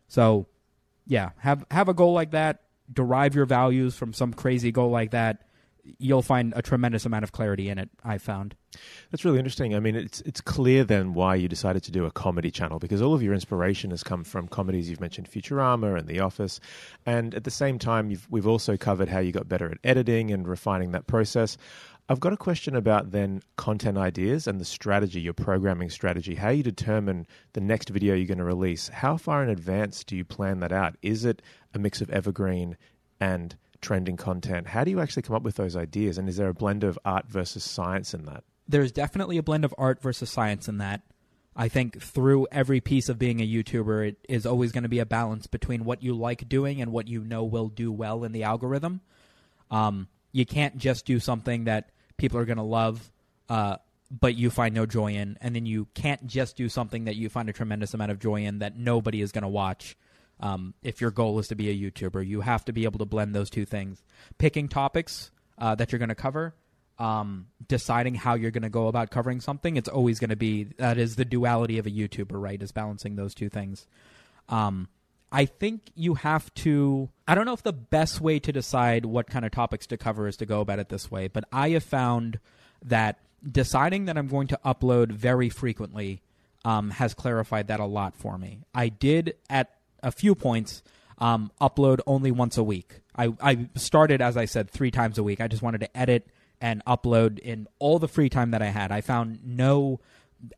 So, 0.08 0.46
yeah, 1.06 1.30
have 1.38 1.64
have 1.70 1.88
a 1.88 1.94
goal 1.94 2.12
like 2.12 2.32
that. 2.32 2.62
Derive 2.92 3.34
your 3.34 3.46
values 3.46 3.94
from 3.94 4.12
some 4.12 4.32
crazy 4.32 4.72
goal 4.72 4.90
like 4.90 5.12
that. 5.12 5.46
You'll 5.98 6.22
find 6.22 6.52
a 6.54 6.60
tremendous 6.60 7.06
amount 7.06 7.24
of 7.24 7.32
clarity 7.32 7.68
in 7.68 7.78
it. 7.78 7.88
I 8.04 8.18
found. 8.18 8.54
That's 9.10 9.24
really 9.24 9.38
interesting. 9.38 9.74
I 9.74 9.80
mean, 9.80 9.96
it's 9.96 10.20
it's 10.22 10.40
clear 10.40 10.84
then 10.84 11.14
why 11.14 11.36
you 11.36 11.48
decided 11.48 11.82
to 11.84 11.90
do 11.90 12.04
a 12.04 12.10
comedy 12.10 12.50
channel 12.50 12.78
because 12.78 13.00
all 13.00 13.14
of 13.14 13.22
your 13.22 13.32
inspiration 13.32 13.90
has 13.90 14.02
come 14.02 14.24
from 14.24 14.46
comedies. 14.48 14.90
You've 14.90 15.00
mentioned 15.00 15.30
Futurama 15.30 15.98
and 15.98 16.06
The 16.06 16.20
Office, 16.20 16.60
and 17.06 17.34
at 17.34 17.44
the 17.44 17.50
same 17.50 17.78
time, 17.78 18.14
we've 18.28 18.46
also 18.46 18.76
covered 18.76 19.08
how 19.08 19.20
you 19.20 19.32
got 19.32 19.48
better 19.48 19.70
at 19.70 19.78
editing 19.82 20.30
and 20.30 20.46
refining 20.46 20.92
that 20.92 21.06
process. 21.06 21.56
I've 22.10 22.18
got 22.18 22.32
a 22.32 22.36
question 22.36 22.74
about 22.74 23.12
then 23.12 23.40
content 23.54 23.96
ideas 23.96 24.48
and 24.48 24.60
the 24.60 24.64
strategy, 24.64 25.20
your 25.20 25.32
programming 25.32 25.90
strategy, 25.90 26.34
how 26.34 26.48
you 26.48 26.64
determine 26.64 27.24
the 27.52 27.60
next 27.60 27.88
video 27.88 28.16
you're 28.16 28.26
going 28.26 28.38
to 28.38 28.44
release. 28.44 28.88
How 28.88 29.16
far 29.16 29.44
in 29.44 29.48
advance 29.48 30.02
do 30.02 30.16
you 30.16 30.24
plan 30.24 30.58
that 30.58 30.72
out? 30.72 30.96
Is 31.02 31.24
it 31.24 31.40
a 31.72 31.78
mix 31.78 32.00
of 32.00 32.10
evergreen 32.10 32.76
and 33.20 33.54
trending 33.80 34.16
content? 34.16 34.66
How 34.66 34.82
do 34.82 34.90
you 34.90 34.98
actually 34.98 35.22
come 35.22 35.36
up 35.36 35.44
with 35.44 35.54
those 35.54 35.76
ideas? 35.76 36.18
And 36.18 36.28
is 36.28 36.36
there 36.36 36.48
a 36.48 36.52
blend 36.52 36.82
of 36.82 36.98
art 37.04 37.28
versus 37.28 37.62
science 37.62 38.12
in 38.12 38.24
that? 38.24 38.42
There's 38.66 38.90
definitely 38.90 39.38
a 39.38 39.42
blend 39.44 39.64
of 39.64 39.72
art 39.78 40.02
versus 40.02 40.30
science 40.30 40.66
in 40.66 40.78
that. 40.78 41.02
I 41.54 41.68
think 41.68 42.02
through 42.02 42.48
every 42.50 42.80
piece 42.80 43.08
of 43.08 43.20
being 43.20 43.38
a 43.38 43.46
YouTuber, 43.46 44.08
it 44.08 44.16
is 44.28 44.46
always 44.46 44.72
going 44.72 44.82
to 44.82 44.88
be 44.88 44.98
a 44.98 45.06
balance 45.06 45.46
between 45.46 45.84
what 45.84 46.02
you 46.02 46.14
like 46.14 46.48
doing 46.48 46.82
and 46.82 46.90
what 46.90 47.06
you 47.06 47.22
know 47.22 47.44
will 47.44 47.68
do 47.68 47.92
well 47.92 48.24
in 48.24 48.32
the 48.32 48.42
algorithm. 48.42 49.00
Um, 49.70 50.08
you 50.32 50.44
can't 50.44 50.76
just 50.76 51.06
do 51.06 51.20
something 51.20 51.64
that 51.64 51.90
people 52.20 52.38
are 52.38 52.44
going 52.44 52.58
to 52.58 52.62
love, 52.62 53.10
uh, 53.48 53.76
but 54.10 54.36
you 54.36 54.50
find 54.50 54.74
no 54.74 54.84
joy 54.84 55.14
in, 55.14 55.38
and 55.40 55.56
then 55.56 55.64
you 55.64 55.88
can't 55.94 56.26
just 56.26 56.54
do 56.54 56.68
something 56.68 57.04
that 57.04 57.16
you 57.16 57.30
find 57.30 57.48
a 57.48 57.52
tremendous 57.52 57.94
amount 57.94 58.10
of 58.10 58.18
joy 58.18 58.44
in 58.44 58.58
that 58.58 58.76
nobody 58.76 59.22
is 59.22 59.32
going 59.32 59.42
to 59.42 59.48
watch. 59.48 59.96
Um, 60.38 60.74
if 60.82 61.00
your 61.00 61.10
goal 61.10 61.38
is 61.38 61.48
to 61.48 61.54
be 61.54 61.70
a 61.70 61.90
YouTuber, 61.90 62.26
you 62.26 62.42
have 62.42 62.64
to 62.66 62.72
be 62.72 62.84
able 62.84 62.98
to 62.98 63.04
blend 63.06 63.34
those 63.34 63.48
two 63.48 63.64
things. 63.64 64.02
Picking 64.38 64.68
topics 64.68 65.30
uh, 65.58 65.74
that 65.76 65.92
you're 65.92 65.98
going 65.98 66.10
to 66.10 66.14
cover, 66.14 66.54
um, 66.98 67.46
deciding 67.66 68.14
how 68.14 68.34
you're 68.34 68.50
going 68.50 68.62
to 68.62 68.68
go 68.68 68.88
about 68.88 69.10
covering 69.10 69.40
something. 69.40 69.76
It's 69.76 69.88
always 69.88 70.18
going 70.18 70.30
to 70.30 70.36
be 70.36 70.64
that 70.76 70.98
is 70.98 71.16
the 71.16 71.24
duality 71.24 71.78
of 71.78 71.86
a 71.86 71.90
YouTuber, 71.90 72.40
right? 72.40 72.62
Is 72.62 72.72
balancing 72.72 73.16
those 73.16 73.34
two 73.34 73.48
things. 73.48 73.86
Um, 74.50 74.88
I 75.32 75.44
think 75.44 75.92
you 75.94 76.14
have 76.14 76.52
to. 76.54 77.08
I 77.28 77.34
don't 77.34 77.46
know 77.46 77.52
if 77.52 77.62
the 77.62 77.72
best 77.72 78.20
way 78.20 78.38
to 78.40 78.52
decide 78.52 79.06
what 79.06 79.28
kind 79.28 79.44
of 79.44 79.52
topics 79.52 79.86
to 79.88 79.96
cover 79.96 80.26
is 80.26 80.36
to 80.38 80.46
go 80.46 80.60
about 80.60 80.78
it 80.78 80.88
this 80.88 81.10
way, 81.10 81.28
but 81.28 81.44
I 81.52 81.70
have 81.70 81.84
found 81.84 82.40
that 82.84 83.18
deciding 83.48 84.06
that 84.06 84.18
I'm 84.18 84.28
going 84.28 84.48
to 84.48 84.58
upload 84.64 85.12
very 85.12 85.48
frequently 85.48 86.22
um, 86.64 86.90
has 86.90 87.14
clarified 87.14 87.68
that 87.68 87.80
a 87.80 87.86
lot 87.86 88.16
for 88.16 88.36
me. 88.38 88.60
I 88.74 88.88
did 88.88 89.34
at 89.48 89.70
a 90.02 90.12
few 90.12 90.34
points 90.34 90.82
um, 91.18 91.50
upload 91.60 92.00
only 92.06 92.30
once 92.30 92.56
a 92.56 92.62
week. 92.62 93.00
I, 93.16 93.32
I 93.40 93.68
started, 93.76 94.20
as 94.20 94.36
I 94.36 94.46
said, 94.46 94.70
three 94.70 94.90
times 94.90 95.18
a 95.18 95.22
week. 95.22 95.40
I 95.40 95.48
just 95.48 95.62
wanted 95.62 95.80
to 95.82 95.96
edit 95.96 96.26
and 96.60 96.84
upload 96.84 97.38
in 97.38 97.66
all 97.78 97.98
the 97.98 98.08
free 98.08 98.28
time 98.28 98.50
that 98.50 98.62
I 98.62 98.66
had. 98.66 98.92
I 98.92 99.00
found 99.00 99.40
no 99.44 100.00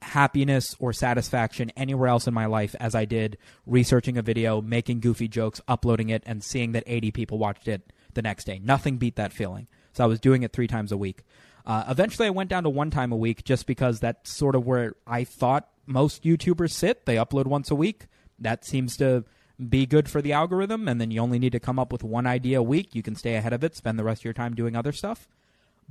happiness 0.00 0.76
or 0.78 0.92
satisfaction 0.92 1.70
anywhere 1.76 2.08
else 2.08 2.26
in 2.26 2.34
my 2.34 2.46
life 2.46 2.74
as 2.78 2.94
I 2.94 3.04
did 3.04 3.38
researching 3.66 4.16
a 4.16 4.22
video, 4.22 4.60
making 4.60 5.00
goofy 5.00 5.28
jokes, 5.28 5.60
uploading 5.66 6.08
it, 6.10 6.22
and 6.26 6.42
seeing 6.42 6.72
that 6.72 6.84
80 6.86 7.10
people 7.10 7.38
watched 7.38 7.68
it 7.68 7.92
the 8.14 8.22
next 8.22 8.44
day. 8.44 8.60
Nothing 8.62 8.98
beat 8.98 9.16
that 9.16 9.32
feeling. 9.32 9.66
So 9.92 10.04
I 10.04 10.06
was 10.06 10.20
doing 10.20 10.42
it 10.42 10.52
three 10.52 10.66
times 10.66 10.92
a 10.92 10.96
week. 10.96 11.22
Uh, 11.64 11.84
eventually, 11.88 12.26
I 12.26 12.30
went 12.30 12.50
down 12.50 12.64
to 12.64 12.70
one 12.70 12.90
time 12.90 13.12
a 13.12 13.16
week 13.16 13.44
just 13.44 13.66
because 13.66 14.00
that's 14.00 14.32
sort 14.32 14.54
of 14.54 14.66
where 14.66 14.96
I 15.06 15.24
thought 15.24 15.68
most 15.86 16.24
YouTubers 16.24 16.72
sit. 16.72 17.06
They 17.06 17.16
upload 17.16 17.46
once 17.46 17.70
a 17.70 17.74
week. 17.74 18.06
That 18.38 18.64
seems 18.64 18.96
to 18.96 19.24
be 19.68 19.86
good 19.86 20.08
for 20.08 20.20
the 20.20 20.32
algorithm, 20.32 20.88
and 20.88 21.00
then 21.00 21.10
you 21.10 21.20
only 21.20 21.38
need 21.38 21.52
to 21.52 21.60
come 21.60 21.78
up 21.78 21.92
with 21.92 22.02
one 22.02 22.26
idea 22.26 22.58
a 22.58 22.62
week. 22.62 22.94
You 22.94 23.02
can 23.02 23.14
stay 23.14 23.36
ahead 23.36 23.52
of 23.52 23.62
it, 23.62 23.76
spend 23.76 23.98
the 23.98 24.04
rest 24.04 24.22
of 24.22 24.24
your 24.24 24.34
time 24.34 24.54
doing 24.54 24.74
other 24.74 24.92
stuff. 24.92 25.28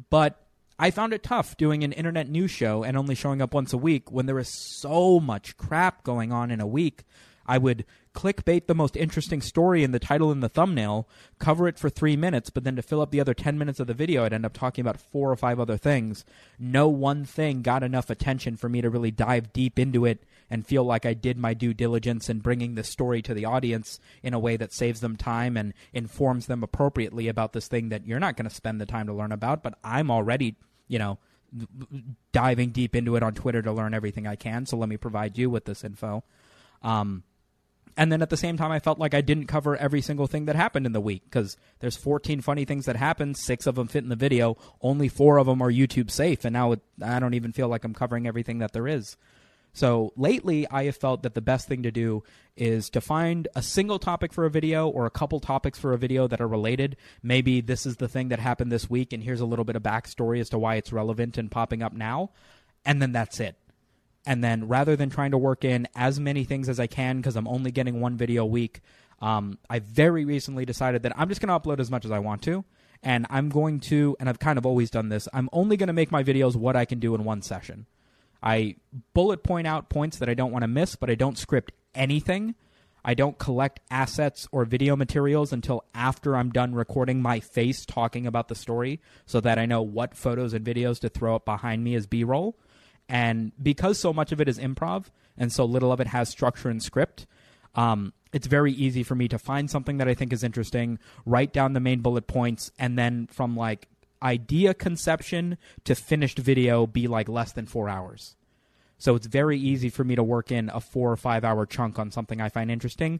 But 0.09 0.43
I 0.83 0.89
found 0.89 1.13
it 1.13 1.21
tough 1.21 1.57
doing 1.57 1.83
an 1.83 1.91
internet 1.91 2.27
news 2.27 2.49
show 2.49 2.83
and 2.83 2.97
only 2.97 3.13
showing 3.13 3.39
up 3.39 3.53
once 3.53 3.71
a 3.71 3.77
week 3.77 4.11
when 4.11 4.25
there 4.25 4.39
is 4.39 4.49
so 4.81 5.19
much 5.19 5.55
crap 5.55 6.03
going 6.03 6.31
on 6.31 6.49
in 6.49 6.59
a 6.59 6.65
week. 6.65 7.03
I 7.45 7.59
would 7.59 7.85
clickbait 8.15 8.65
the 8.65 8.73
most 8.73 8.97
interesting 8.97 9.41
story 9.41 9.83
in 9.83 9.91
the 9.91 9.99
title 9.99 10.31
and 10.31 10.41
the 10.41 10.49
thumbnail, 10.49 11.07
cover 11.37 11.67
it 11.67 11.77
for 11.77 11.91
three 11.91 12.17
minutes, 12.17 12.49
but 12.49 12.63
then 12.63 12.75
to 12.77 12.81
fill 12.81 12.99
up 12.99 13.11
the 13.11 13.19
other 13.19 13.35
10 13.35 13.59
minutes 13.59 13.79
of 13.79 13.85
the 13.85 13.93
video, 13.93 14.25
I'd 14.25 14.33
end 14.33 14.43
up 14.43 14.53
talking 14.53 14.81
about 14.81 14.99
four 14.99 15.31
or 15.31 15.35
five 15.35 15.59
other 15.59 15.77
things. 15.77 16.25
No 16.57 16.87
one 16.87 17.25
thing 17.25 17.61
got 17.61 17.83
enough 17.83 18.09
attention 18.09 18.57
for 18.57 18.67
me 18.67 18.81
to 18.81 18.89
really 18.89 19.11
dive 19.11 19.53
deep 19.53 19.77
into 19.77 20.05
it 20.05 20.23
and 20.49 20.65
feel 20.65 20.83
like 20.83 21.05
I 21.05 21.13
did 21.13 21.37
my 21.37 21.53
due 21.53 21.75
diligence 21.75 22.27
in 22.27 22.39
bringing 22.39 22.73
the 22.73 22.83
story 22.83 23.21
to 23.21 23.35
the 23.35 23.45
audience 23.45 23.99
in 24.23 24.33
a 24.33 24.39
way 24.39 24.57
that 24.57 24.73
saves 24.73 24.99
them 24.99 25.15
time 25.15 25.57
and 25.57 25.75
informs 25.93 26.47
them 26.47 26.63
appropriately 26.63 27.27
about 27.27 27.53
this 27.53 27.67
thing 27.67 27.89
that 27.89 28.07
you're 28.07 28.19
not 28.19 28.35
going 28.35 28.49
to 28.49 28.55
spend 28.55 28.81
the 28.81 28.87
time 28.87 29.05
to 29.05 29.13
learn 29.13 29.31
about, 29.31 29.61
but 29.61 29.77
I'm 29.83 30.09
already, 30.09 30.55
you 30.91 30.99
know, 30.99 31.17
diving 32.33 32.71
deep 32.71 32.95
into 32.95 33.15
it 33.15 33.23
on 33.23 33.33
Twitter 33.33 33.61
to 33.61 33.71
learn 33.71 33.93
everything 33.93 34.27
I 34.27 34.35
can. 34.35 34.65
So 34.65 34.75
let 34.75 34.89
me 34.89 34.97
provide 34.97 35.37
you 35.37 35.49
with 35.49 35.63
this 35.63 35.85
info. 35.85 36.23
Um, 36.83 37.23
and 37.95 38.11
then 38.11 38.21
at 38.21 38.29
the 38.29 38.37
same 38.37 38.57
time, 38.57 38.71
I 38.71 38.79
felt 38.79 38.99
like 38.99 39.13
I 39.13 39.21
didn't 39.21 39.47
cover 39.47 39.77
every 39.77 40.01
single 40.01 40.27
thing 40.27 40.45
that 40.45 40.55
happened 40.55 40.85
in 40.85 40.91
the 40.91 41.01
week 41.01 41.23
because 41.25 41.55
there's 41.79 41.95
14 41.95 42.41
funny 42.41 42.65
things 42.65 42.85
that 42.85 42.97
happened. 42.97 43.37
Six 43.37 43.67
of 43.67 43.75
them 43.75 43.87
fit 43.87 44.03
in 44.03 44.09
the 44.09 44.15
video. 44.17 44.57
Only 44.81 45.07
four 45.07 45.37
of 45.37 45.47
them 45.47 45.61
are 45.61 45.71
YouTube 45.71 46.11
safe. 46.11 46.43
And 46.43 46.53
now 46.53 46.73
it, 46.73 46.81
I 47.01 47.19
don't 47.19 47.33
even 47.33 47.53
feel 47.53 47.69
like 47.69 47.85
I'm 47.85 47.93
covering 47.93 48.27
everything 48.27 48.59
that 48.59 48.73
there 48.73 48.87
is. 48.87 49.15
So 49.73 50.11
lately, 50.17 50.67
I 50.69 50.83
have 50.85 50.97
felt 50.97 51.23
that 51.23 51.33
the 51.33 51.41
best 51.41 51.67
thing 51.67 51.83
to 51.83 51.91
do 51.91 52.23
is 52.57 52.89
to 52.89 53.01
find 53.01 53.47
a 53.55 53.61
single 53.61 53.99
topic 53.99 54.33
for 54.33 54.45
a 54.45 54.49
video 54.49 54.89
or 54.89 55.05
a 55.05 55.09
couple 55.09 55.39
topics 55.39 55.79
for 55.79 55.93
a 55.93 55.97
video 55.97 56.27
that 56.27 56.41
are 56.41 56.47
related. 56.47 56.97
Maybe 57.23 57.61
this 57.61 57.85
is 57.85 57.97
the 57.97 58.09
thing 58.09 58.29
that 58.29 58.39
happened 58.39 58.71
this 58.71 58.89
week, 58.89 59.13
and 59.13 59.23
here's 59.23 59.39
a 59.39 59.45
little 59.45 59.65
bit 59.65 59.75
of 59.77 59.83
backstory 59.83 60.41
as 60.41 60.49
to 60.49 60.59
why 60.59 60.75
it's 60.75 60.91
relevant 60.91 61.37
and 61.37 61.49
popping 61.49 61.81
up 61.81 61.93
now. 61.93 62.31
And 62.85 63.01
then 63.01 63.13
that's 63.13 63.39
it. 63.39 63.55
And 64.25 64.43
then 64.43 64.67
rather 64.67 64.95
than 64.95 65.09
trying 65.09 65.31
to 65.31 65.37
work 65.37 65.63
in 65.63 65.87
as 65.95 66.19
many 66.19 66.43
things 66.43 66.69
as 66.69 66.79
I 66.79 66.87
can 66.87 67.17
because 67.17 67.35
I'm 67.35 67.47
only 67.47 67.71
getting 67.71 68.01
one 68.01 68.17
video 68.17 68.43
a 68.43 68.47
week, 68.47 68.81
um, 69.21 69.57
I 69.69 69.79
very 69.79 70.25
recently 70.25 70.65
decided 70.65 71.03
that 71.03 71.13
I'm 71.17 71.29
just 71.29 71.41
going 71.41 71.47
to 71.47 71.59
upload 71.59 71.79
as 71.79 71.89
much 71.89 72.05
as 72.05 72.11
I 72.11 72.19
want 72.19 72.41
to. 72.43 72.65
And 73.03 73.25
I'm 73.29 73.49
going 73.49 73.79
to, 73.81 74.15
and 74.19 74.29
I've 74.29 74.37
kind 74.37 74.59
of 74.59 74.65
always 74.65 74.91
done 74.91 75.09
this, 75.09 75.27
I'm 75.33 75.49
only 75.51 75.75
going 75.75 75.87
to 75.87 75.93
make 75.93 76.11
my 76.11 76.23
videos 76.23 76.55
what 76.55 76.75
I 76.75 76.85
can 76.85 76.99
do 76.99 77.15
in 77.15 77.23
one 77.23 77.41
session. 77.41 77.87
I 78.41 78.75
bullet 79.13 79.43
point 79.43 79.67
out 79.67 79.89
points 79.89 80.17
that 80.17 80.29
I 80.29 80.33
don't 80.33 80.51
want 80.51 80.63
to 80.63 80.67
miss, 80.67 80.95
but 80.95 81.09
I 81.09 81.15
don't 81.15 81.37
script 81.37 81.71
anything. 81.93 82.55
I 83.03 83.13
don't 83.13 83.37
collect 83.37 83.79
assets 83.89 84.47
or 84.51 84.63
video 84.63 84.95
materials 84.95 85.51
until 85.51 85.83
after 85.93 86.35
I'm 86.35 86.51
done 86.51 86.75
recording 86.75 87.21
my 87.21 87.39
face 87.39 87.85
talking 87.85 88.27
about 88.27 88.47
the 88.47 88.55
story 88.55 88.99
so 89.25 89.41
that 89.41 89.57
I 89.57 89.65
know 89.65 89.81
what 89.81 90.15
photos 90.15 90.53
and 90.53 90.65
videos 90.65 90.99
to 90.99 91.09
throw 91.09 91.35
up 91.35 91.45
behind 91.45 91.83
me 91.83 91.95
as 91.95 92.05
B 92.05 92.23
roll. 92.23 92.57
And 93.09 93.51
because 93.61 93.99
so 93.99 94.13
much 94.13 94.31
of 94.31 94.39
it 94.39 94.47
is 94.47 94.59
improv 94.59 95.05
and 95.35 95.51
so 95.51 95.65
little 95.65 95.91
of 95.91 95.99
it 95.99 96.07
has 96.07 96.29
structure 96.29 96.69
and 96.69 96.81
script, 96.81 97.25
um, 97.75 98.13
it's 98.33 98.47
very 98.47 98.71
easy 98.71 99.03
for 99.03 99.15
me 99.15 99.27
to 99.27 99.39
find 99.39 99.69
something 99.69 99.97
that 99.97 100.07
I 100.07 100.13
think 100.13 100.31
is 100.31 100.43
interesting, 100.43 100.99
write 101.25 101.53
down 101.53 101.73
the 101.73 101.79
main 101.79 102.01
bullet 102.01 102.27
points, 102.27 102.71
and 102.79 102.97
then 102.97 103.27
from 103.27 103.55
like 103.55 103.87
idea 104.21 104.73
conception 104.73 105.57
to 105.83 105.95
finished 105.95 106.39
video 106.39 106.85
be 106.85 107.07
like 107.07 107.29
less 107.29 107.51
than 107.51 107.65
four 107.65 107.89
hours. 107.89 108.35
So 108.97 109.15
it's 109.15 109.27
very 109.27 109.57
easy 109.57 109.89
for 109.89 110.03
me 110.03 110.15
to 110.15 110.23
work 110.23 110.51
in 110.51 110.69
a 110.69 110.79
four 110.79 111.11
or 111.11 111.17
five 111.17 111.43
hour 111.43 111.65
chunk 111.65 111.97
on 111.97 112.11
something 112.11 112.39
I 112.39 112.49
find 112.49 112.69
interesting 112.69 113.19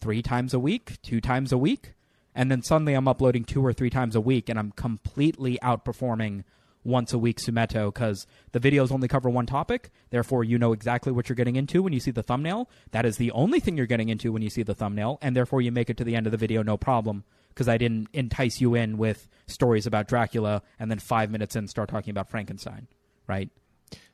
three 0.00 0.20
times 0.20 0.52
a 0.52 0.58
week, 0.58 1.00
two 1.02 1.20
times 1.20 1.52
a 1.52 1.58
week. 1.58 1.94
And 2.34 2.50
then 2.50 2.62
suddenly 2.62 2.94
I'm 2.94 3.08
uploading 3.08 3.44
two 3.44 3.64
or 3.64 3.72
three 3.72 3.90
times 3.90 4.14
a 4.14 4.20
week 4.20 4.48
and 4.48 4.58
I'm 4.58 4.72
completely 4.72 5.58
outperforming 5.62 6.44
once 6.84 7.12
a 7.12 7.18
week 7.18 7.38
Sumeto 7.38 7.86
because 7.92 8.26
the 8.52 8.60
videos 8.60 8.90
only 8.90 9.08
cover 9.08 9.30
one 9.30 9.46
topic. 9.46 9.90
Therefore, 10.10 10.44
you 10.44 10.58
know 10.58 10.72
exactly 10.72 11.12
what 11.12 11.28
you're 11.28 11.36
getting 11.36 11.56
into 11.56 11.82
when 11.82 11.92
you 11.92 12.00
see 12.00 12.10
the 12.10 12.22
thumbnail. 12.22 12.68
That 12.90 13.06
is 13.06 13.16
the 13.16 13.30
only 13.32 13.60
thing 13.60 13.76
you're 13.76 13.86
getting 13.86 14.08
into 14.08 14.32
when 14.32 14.42
you 14.42 14.50
see 14.50 14.62
the 14.62 14.74
thumbnail, 14.74 15.18
and 15.22 15.36
therefore 15.36 15.62
you 15.62 15.70
make 15.70 15.90
it 15.90 15.96
to 15.98 16.04
the 16.04 16.16
end 16.16 16.26
of 16.26 16.32
the 16.32 16.38
video 16.38 16.62
no 16.62 16.76
problem 16.76 17.24
because 17.54 17.68
I 17.68 17.78
didn't 17.78 18.08
entice 18.12 18.60
you 18.60 18.74
in 18.74 18.98
with 18.98 19.28
stories 19.46 19.86
about 19.86 20.08
Dracula 20.08 20.62
and 20.78 20.90
then 20.90 20.98
five 20.98 21.30
minutes 21.30 21.56
in 21.56 21.68
start 21.68 21.88
talking 21.88 22.10
about 22.10 22.30
Frankenstein, 22.30 22.88
right? 23.26 23.50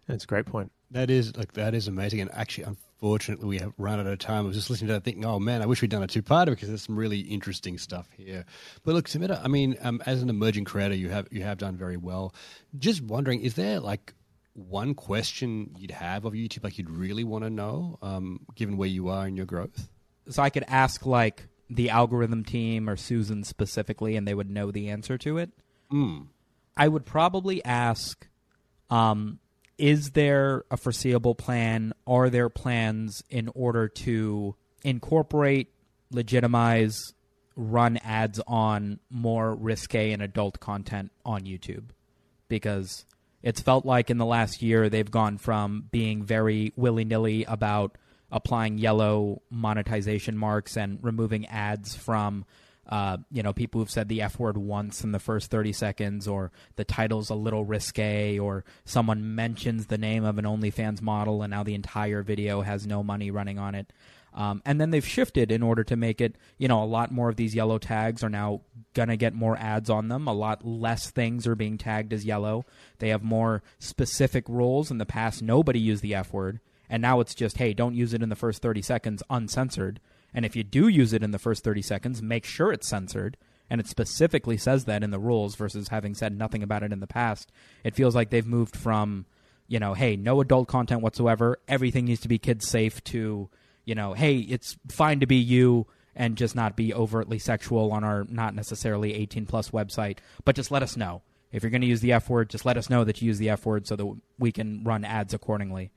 That's 0.06 0.24
a 0.24 0.26
great 0.26 0.46
point. 0.46 0.72
That 0.90 1.10
is 1.10 1.36
like 1.36 1.52
that 1.52 1.74
is 1.74 1.86
amazing, 1.86 2.22
and 2.22 2.30
actually, 2.32 2.64
unfortunately, 2.64 3.46
we 3.46 3.58
have 3.58 3.74
run 3.76 4.00
out 4.00 4.06
of 4.06 4.18
time. 4.18 4.44
I 4.44 4.48
was 4.48 4.56
just 4.56 4.70
listening 4.70 4.88
to 4.88 4.94
that, 4.94 5.04
thinking, 5.04 5.24
"Oh 5.26 5.38
man, 5.38 5.60
I 5.60 5.66
wish 5.66 5.82
we'd 5.82 5.90
done 5.90 6.02
a 6.02 6.06
two-parter 6.06 6.46
because 6.46 6.68
there's 6.68 6.82
some 6.82 6.98
really 6.98 7.20
interesting 7.20 7.76
stuff 7.76 8.08
here." 8.16 8.46
But 8.84 8.94
look, 8.94 9.06
Samita, 9.06 9.38
I 9.44 9.48
mean, 9.48 9.76
um, 9.82 10.02
as 10.06 10.22
an 10.22 10.30
emerging 10.30 10.64
creator, 10.64 10.94
you 10.94 11.10
have 11.10 11.28
you 11.30 11.42
have 11.42 11.58
done 11.58 11.76
very 11.76 11.98
well. 11.98 12.34
Just 12.78 13.02
wondering, 13.02 13.42
is 13.42 13.52
there 13.54 13.80
like 13.80 14.14
one 14.54 14.94
question 14.94 15.74
you'd 15.76 15.90
have 15.90 16.24
of 16.24 16.32
YouTube, 16.32 16.64
like 16.64 16.78
you'd 16.78 16.90
really 16.90 17.22
want 17.22 17.44
to 17.44 17.50
know, 17.50 17.98
um, 18.00 18.46
given 18.54 18.78
where 18.78 18.88
you 18.88 19.08
are 19.08 19.28
in 19.28 19.36
your 19.36 19.46
growth? 19.46 19.90
So 20.30 20.42
I 20.42 20.48
could 20.48 20.64
ask 20.68 21.04
like 21.04 21.46
the 21.70 21.90
algorithm 21.90 22.44
team 22.44 22.88
or 22.88 22.96
Susan 22.96 23.44
specifically, 23.44 24.16
and 24.16 24.26
they 24.26 24.34
would 24.34 24.50
know 24.50 24.70
the 24.70 24.88
answer 24.88 25.18
to 25.18 25.38
it. 25.38 25.50
Mm. 25.92 26.26
I 26.76 26.88
would 26.88 27.04
probably 27.04 27.64
ask, 27.64 28.26
um, 28.90 29.38
is 29.76 30.10
there 30.10 30.64
a 30.70 30.76
foreseeable 30.76 31.34
plan? 31.34 31.92
Are 32.06 32.30
there 32.30 32.48
plans 32.48 33.22
in 33.30 33.50
order 33.54 33.88
to 33.88 34.54
incorporate, 34.82 35.72
legitimize, 36.10 36.96
run 37.56 37.96
ads 37.98 38.40
on 38.46 39.00
more 39.10 39.54
risque 39.54 40.12
and 40.12 40.22
adult 40.22 40.60
content 40.60 41.12
on 41.24 41.42
YouTube? 41.42 41.90
Because 42.48 43.04
it's 43.42 43.60
felt 43.60 43.84
like 43.84 44.10
in 44.10 44.18
the 44.18 44.26
last 44.26 44.62
year 44.62 44.88
they've 44.88 45.10
gone 45.10 45.38
from 45.38 45.86
being 45.90 46.24
very 46.24 46.72
willy 46.76 47.04
nilly 47.04 47.44
about 47.44 47.96
applying 48.30 48.78
yellow 48.78 49.42
monetization 49.50 50.36
marks 50.36 50.76
and 50.76 50.98
removing 51.02 51.46
ads 51.46 51.96
from 51.96 52.44
uh, 52.88 53.18
you 53.30 53.42
know, 53.42 53.52
people 53.52 53.80
who've 53.80 53.90
said 53.90 54.08
the 54.08 54.22
F 54.22 54.38
word 54.38 54.56
once 54.56 55.04
in 55.04 55.12
the 55.12 55.18
first 55.18 55.50
30 55.50 55.72
seconds, 55.74 56.26
or 56.26 56.50
the 56.76 56.84
title's 56.84 57.28
a 57.28 57.34
little 57.34 57.64
risque, 57.64 58.38
or 58.38 58.64
someone 58.86 59.34
mentions 59.34 59.86
the 59.86 59.98
name 59.98 60.24
of 60.24 60.38
an 60.38 60.46
OnlyFans 60.46 61.02
model, 61.02 61.42
and 61.42 61.50
now 61.50 61.62
the 61.62 61.74
entire 61.74 62.22
video 62.22 62.62
has 62.62 62.86
no 62.86 63.02
money 63.02 63.30
running 63.30 63.58
on 63.58 63.74
it. 63.74 63.92
Um, 64.32 64.62
and 64.64 64.80
then 64.80 64.90
they've 64.90 65.06
shifted 65.06 65.50
in 65.50 65.62
order 65.62 65.84
to 65.84 65.96
make 65.96 66.20
it, 66.20 66.36
you 66.58 66.68
know, 66.68 66.82
a 66.82 66.86
lot 66.86 67.10
more 67.10 67.28
of 67.28 67.36
these 67.36 67.54
yellow 67.54 67.78
tags 67.78 68.22
are 68.22 68.30
now 68.30 68.60
going 68.94 69.08
to 69.08 69.16
get 69.16 69.34
more 69.34 69.56
ads 69.56 69.90
on 69.90 70.08
them. 70.08 70.26
A 70.26 70.32
lot 70.32 70.64
less 70.64 71.10
things 71.10 71.46
are 71.46 71.56
being 71.56 71.76
tagged 71.76 72.12
as 72.12 72.24
yellow. 72.24 72.64
They 73.00 73.08
have 73.08 73.22
more 73.22 73.62
specific 73.78 74.48
rules. 74.48 74.90
In 74.90 74.98
the 74.98 75.06
past, 75.06 75.42
nobody 75.42 75.80
used 75.80 76.02
the 76.02 76.14
F 76.14 76.32
word. 76.32 76.60
And 76.90 77.02
now 77.02 77.20
it's 77.20 77.34
just, 77.34 77.58
hey, 77.58 77.72
don't 77.72 77.94
use 77.94 78.14
it 78.14 78.22
in 78.22 78.28
the 78.28 78.36
first 78.36 78.62
30 78.62 78.82
seconds 78.82 79.22
uncensored. 79.28 80.00
And 80.32 80.44
if 80.44 80.56
you 80.56 80.64
do 80.64 80.88
use 80.88 81.12
it 81.12 81.22
in 81.22 81.30
the 81.30 81.38
first 81.38 81.64
30 81.64 81.82
seconds, 81.82 82.22
make 82.22 82.44
sure 82.44 82.72
it's 82.72 82.88
censored. 82.88 83.36
And 83.70 83.80
it 83.80 83.86
specifically 83.86 84.56
says 84.56 84.86
that 84.86 85.02
in 85.02 85.10
the 85.10 85.18
rules 85.18 85.54
versus 85.54 85.88
having 85.88 86.14
said 86.14 86.36
nothing 86.36 86.62
about 86.62 86.82
it 86.82 86.92
in 86.92 87.00
the 87.00 87.06
past. 87.06 87.52
It 87.84 87.94
feels 87.94 88.14
like 88.14 88.30
they've 88.30 88.46
moved 88.46 88.76
from, 88.76 89.26
you 89.66 89.78
know, 89.78 89.94
hey, 89.94 90.16
no 90.16 90.40
adult 90.40 90.68
content 90.68 91.02
whatsoever. 91.02 91.58
Everything 91.68 92.06
needs 92.06 92.20
to 92.22 92.28
be 92.28 92.38
kids 92.38 92.66
safe 92.66 93.02
to, 93.04 93.50
you 93.84 93.94
know, 93.94 94.14
hey, 94.14 94.38
it's 94.38 94.76
fine 94.88 95.20
to 95.20 95.26
be 95.26 95.36
you 95.36 95.86
and 96.16 96.36
just 96.36 96.56
not 96.56 96.76
be 96.76 96.94
overtly 96.94 97.38
sexual 97.38 97.92
on 97.92 98.04
our 98.04 98.26
not 98.28 98.54
necessarily 98.54 99.14
18 99.14 99.46
plus 99.46 99.70
website, 99.70 100.18
but 100.44 100.56
just 100.56 100.70
let 100.70 100.82
us 100.82 100.96
know. 100.96 101.22
If 101.52 101.62
you're 101.62 101.70
going 101.70 101.82
to 101.82 101.86
use 101.86 102.00
the 102.00 102.12
F 102.12 102.28
word, 102.28 102.50
just 102.50 102.66
let 102.66 102.76
us 102.76 102.90
know 102.90 103.04
that 103.04 103.22
you 103.22 103.26
use 103.26 103.38
the 103.38 103.50
F 103.50 103.64
word 103.64 103.86
so 103.86 103.96
that 103.96 104.20
we 104.38 104.50
can 104.50 104.82
run 104.84 105.04
ads 105.04 105.32
accordingly 105.32 105.90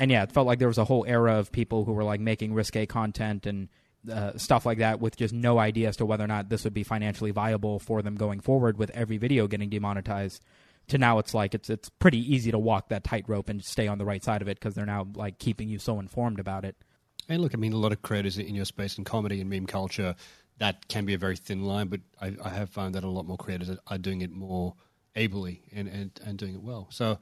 and 0.00 0.10
yeah, 0.10 0.22
it 0.22 0.32
felt 0.32 0.46
like 0.46 0.58
there 0.58 0.68
was 0.68 0.78
a 0.78 0.84
whole 0.84 1.04
era 1.06 1.34
of 1.34 1.52
people 1.52 1.84
who 1.84 1.92
were 1.92 2.02
like 2.02 2.20
making 2.20 2.54
risque 2.54 2.86
content 2.86 3.46
and 3.46 3.68
uh, 4.10 4.36
stuff 4.36 4.64
like 4.64 4.78
that 4.78 4.98
with 4.98 5.14
just 5.16 5.34
no 5.34 5.58
idea 5.58 5.88
as 5.88 5.96
to 5.98 6.06
whether 6.06 6.24
or 6.24 6.26
not 6.26 6.48
this 6.48 6.64
would 6.64 6.72
be 6.72 6.82
financially 6.82 7.30
viable 7.30 7.78
for 7.78 8.00
them 8.00 8.14
going 8.14 8.40
forward 8.40 8.78
with 8.78 8.90
every 8.90 9.18
video 9.18 9.46
getting 9.46 9.68
demonetized 9.68 10.42
to 10.88 10.96
now 10.96 11.18
it's 11.18 11.34
like 11.34 11.54
it's 11.54 11.68
it's 11.68 11.88
pretty 11.88 12.18
easy 12.34 12.50
to 12.50 12.58
walk 12.58 12.88
that 12.88 13.04
tightrope 13.04 13.50
and 13.50 13.62
stay 13.62 13.86
on 13.86 13.98
the 13.98 14.04
right 14.06 14.24
side 14.24 14.40
of 14.40 14.48
it 14.48 14.58
because 14.58 14.74
they're 14.74 14.86
now 14.86 15.06
like 15.14 15.38
keeping 15.38 15.68
you 15.68 15.78
so 15.78 16.00
informed 16.00 16.40
about 16.40 16.64
it. 16.64 16.76
And 17.28 17.42
look, 17.42 17.54
I 17.54 17.58
mean, 17.58 17.74
a 17.74 17.76
lot 17.76 17.92
of 17.92 18.00
creators 18.00 18.38
in 18.38 18.54
your 18.54 18.64
space 18.64 18.96
in 18.96 19.04
comedy 19.04 19.40
and 19.40 19.50
meme 19.50 19.66
culture, 19.66 20.16
that 20.58 20.88
can 20.88 21.04
be 21.04 21.14
a 21.14 21.18
very 21.18 21.36
thin 21.36 21.62
line, 21.62 21.88
but 21.88 22.00
I, 22.20 22.34
I 22.42 22.48
have 22.48 22.70
found 22.70 22.94
that 22.94 23.04
a 23.04 23.08
lot 23.08 23.26
more 23.26 23.36
creators 23.36 23.70
are, 23.86 23.98
doing 23.98 24.22
it 24.22 24.32
more 24.32 24.74
ably 25.14 25.62
and, 25.72 25.86
and, 25.86 26.20
and 26.24 26.38
doing 26.38 26.54
it 26.54 26.62
well. 26.62 26.88
So, 26.90 27.18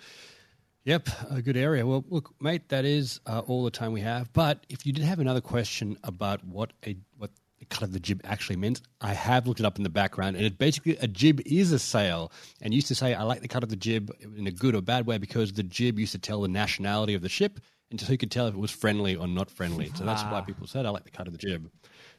Yep, 0.88 1.10
a 1.32 1.42
good 1.42 1.58
area. 1.58 1.86
Well, 1.86 2.02
look, 2.08 2.32
mate, 2.40 2.70
that 2.70 2.86
is 2.86 3.20
uh, 3.26 3.40
all 3.40 3.62
the 3.62 3.70
time 3.70 3.92
we 3.92 4.00
have. 4.00 4.32
But 4.32 4.64
if 4.70 4.86
you 4.86 4.92
did 4.94 5.04
have 5.04 5.18
another 5.18 5.42
question 5.42 5.98
about 6.02 6.42
what 6.46 6.72
a 6.86 6.96
what 7.18 7.30
the 7.58 7.66
cut 7.66 7.82
of 7.82 7.92
the 7.92 8.00
jib 8.00 8.22
actually 8.24 8.56
meant, 8.56 8.80
I 9.02 9.12
have 9.12 9.46
looked 9.46 9.60
it 9.60 9.66
up 9.66 9.76
in 9.76 9.82
the 9.82 9.90
background, 9.90 10.36
and 10.36 10.46
it 10.46 10.56
basically 10.56 10.96
a 10.96 11.06
jib 11.06 11.42
is 11.44 11.72
a 11.72 11.78
sail. 11.78 12.32
And 12.62 12.72
used 12.72 12.86
to 12.86 12.94
say, 12.94 13.12
I 13.12 13.24
like 13.24 13.42
the 13.42 13.48
cut 13.48 13.62
of 13.62 13.68
the 13.68 13.76
jib 13.76 14.10
in 14.34 14.46
a 14.46 14.50
good 14.50 14.74
or 14.74 14.80
bad 14.80 15.04
way 15.04 15.18
because 15.18 15.52
the 15.52 15.62
jib 15.62 15.98
used 15.98 16.12
to 16.12 16.18
tell 16.18 16.40
the 16.40 16.48
nationality 16.48 17.12
of 17.12 17.20
the 17.20 17.28
ship, 17.28 17.60
and 17.90 18.00
so 18.00 18.10
you 18.10 18.16
could 18.16 18.30
tell 18.30 18.46
if 18.46 18.54
it 18.54 18.58
was 18.58 18.70
friendly 18.70 19.14
or 19.14 19.28
not 19.28 19.50
friendly. 19.50 19.92
So 19.94 20.04
that's 20.04 20.22
why 20.22 20.40
people 20.40 20.66
said, 20.66 20.86
I 20.86 20.88
like 20.88 21.04
the 21.04 21.10
cut 21.10 21.26
of 21.26 21.34
the 21.34 21.38
jib. 21.38 21.70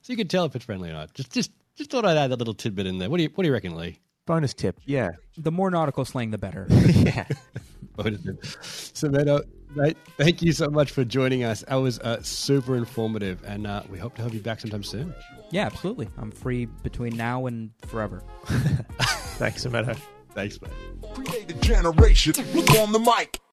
So 0.03 0.13
you 0.13 0.17
could 0.17 0.29
tell 0.29 0.45
if 0.45 0.55
it's 0.55 0.65
friendly 0.65 0.91
or 0.91 0.93
not. 0.93 1.15
Just, 1.15 1.31
just, 1.31 1.49
just 1.75 1.89
thought 1.89 2.05
I'd 2.05 2.17
add 2.17 2.29
that 2.29 2.37
little 2.37 2.53
tidbit 2.53 2.85
in 2.85 2.99
there. 2.99 3.09
What 3.09 3.17
do 3.17 3.23
you, 3.23 3.29
what 3.33 3.41
do 3.41 3.47
you 3.47 3.53
reckon, 3.53 3.75
Lee? 3.75 3.97
Bonus 4.27 4.53
tip. 4.53 4.79
Yeah. 4.85 5.09
The 5.39 5.51
more 5.51 5.71
nautical 5.71 6.05
slang, 6.05 6.29
the 6.29 6.37
better. 6.37 6.67
yeah. 6.69 7.25
So, 8.61 9.09
Meadow, 9.09 9.41
mate, 9.75 9.97
thank 10.17 10.41
you 10.41 10.51
so 10.51 10.67
much 10.69 10.91
for 10.91 11.03
joining 11.05 11.43
us. 11.43 11.63
That 11.67 11.75
was 11.75 11.99
uh, 11.99 12.21
super 12.21 12.75
informative, 12.75 13.43
and 13.45 13.67
uh, 13.67 13.83
we 13.89 13.97
hope 13.97 14.15
to 14.15 14.21
have 14.21 14.33
you 14.33 14.41
back 14.41 14.59
sometime 14.59 14.83
soon. 14.83 15.13
Yeah, 15.51 15.65
absolutely. 15.65 16.09
I'm 16.17 16.31
free 16.31 16.65
between 16.65 17.15
now 17.15 17.45
and 17.45 17.71
forever. 17.85 18.23
Thanks, 18.45 19.65
Meadow. 19.65 19.95
Thanks, 20.33 20.59
mate. 20.61 20.71
Create 21.13 21.51
a 21.51 21.53
generation. 21.55 22.33
Look 22.53 22.69
on 22.71 22.91
the 22.91 22.99
mic. 22.99 23.39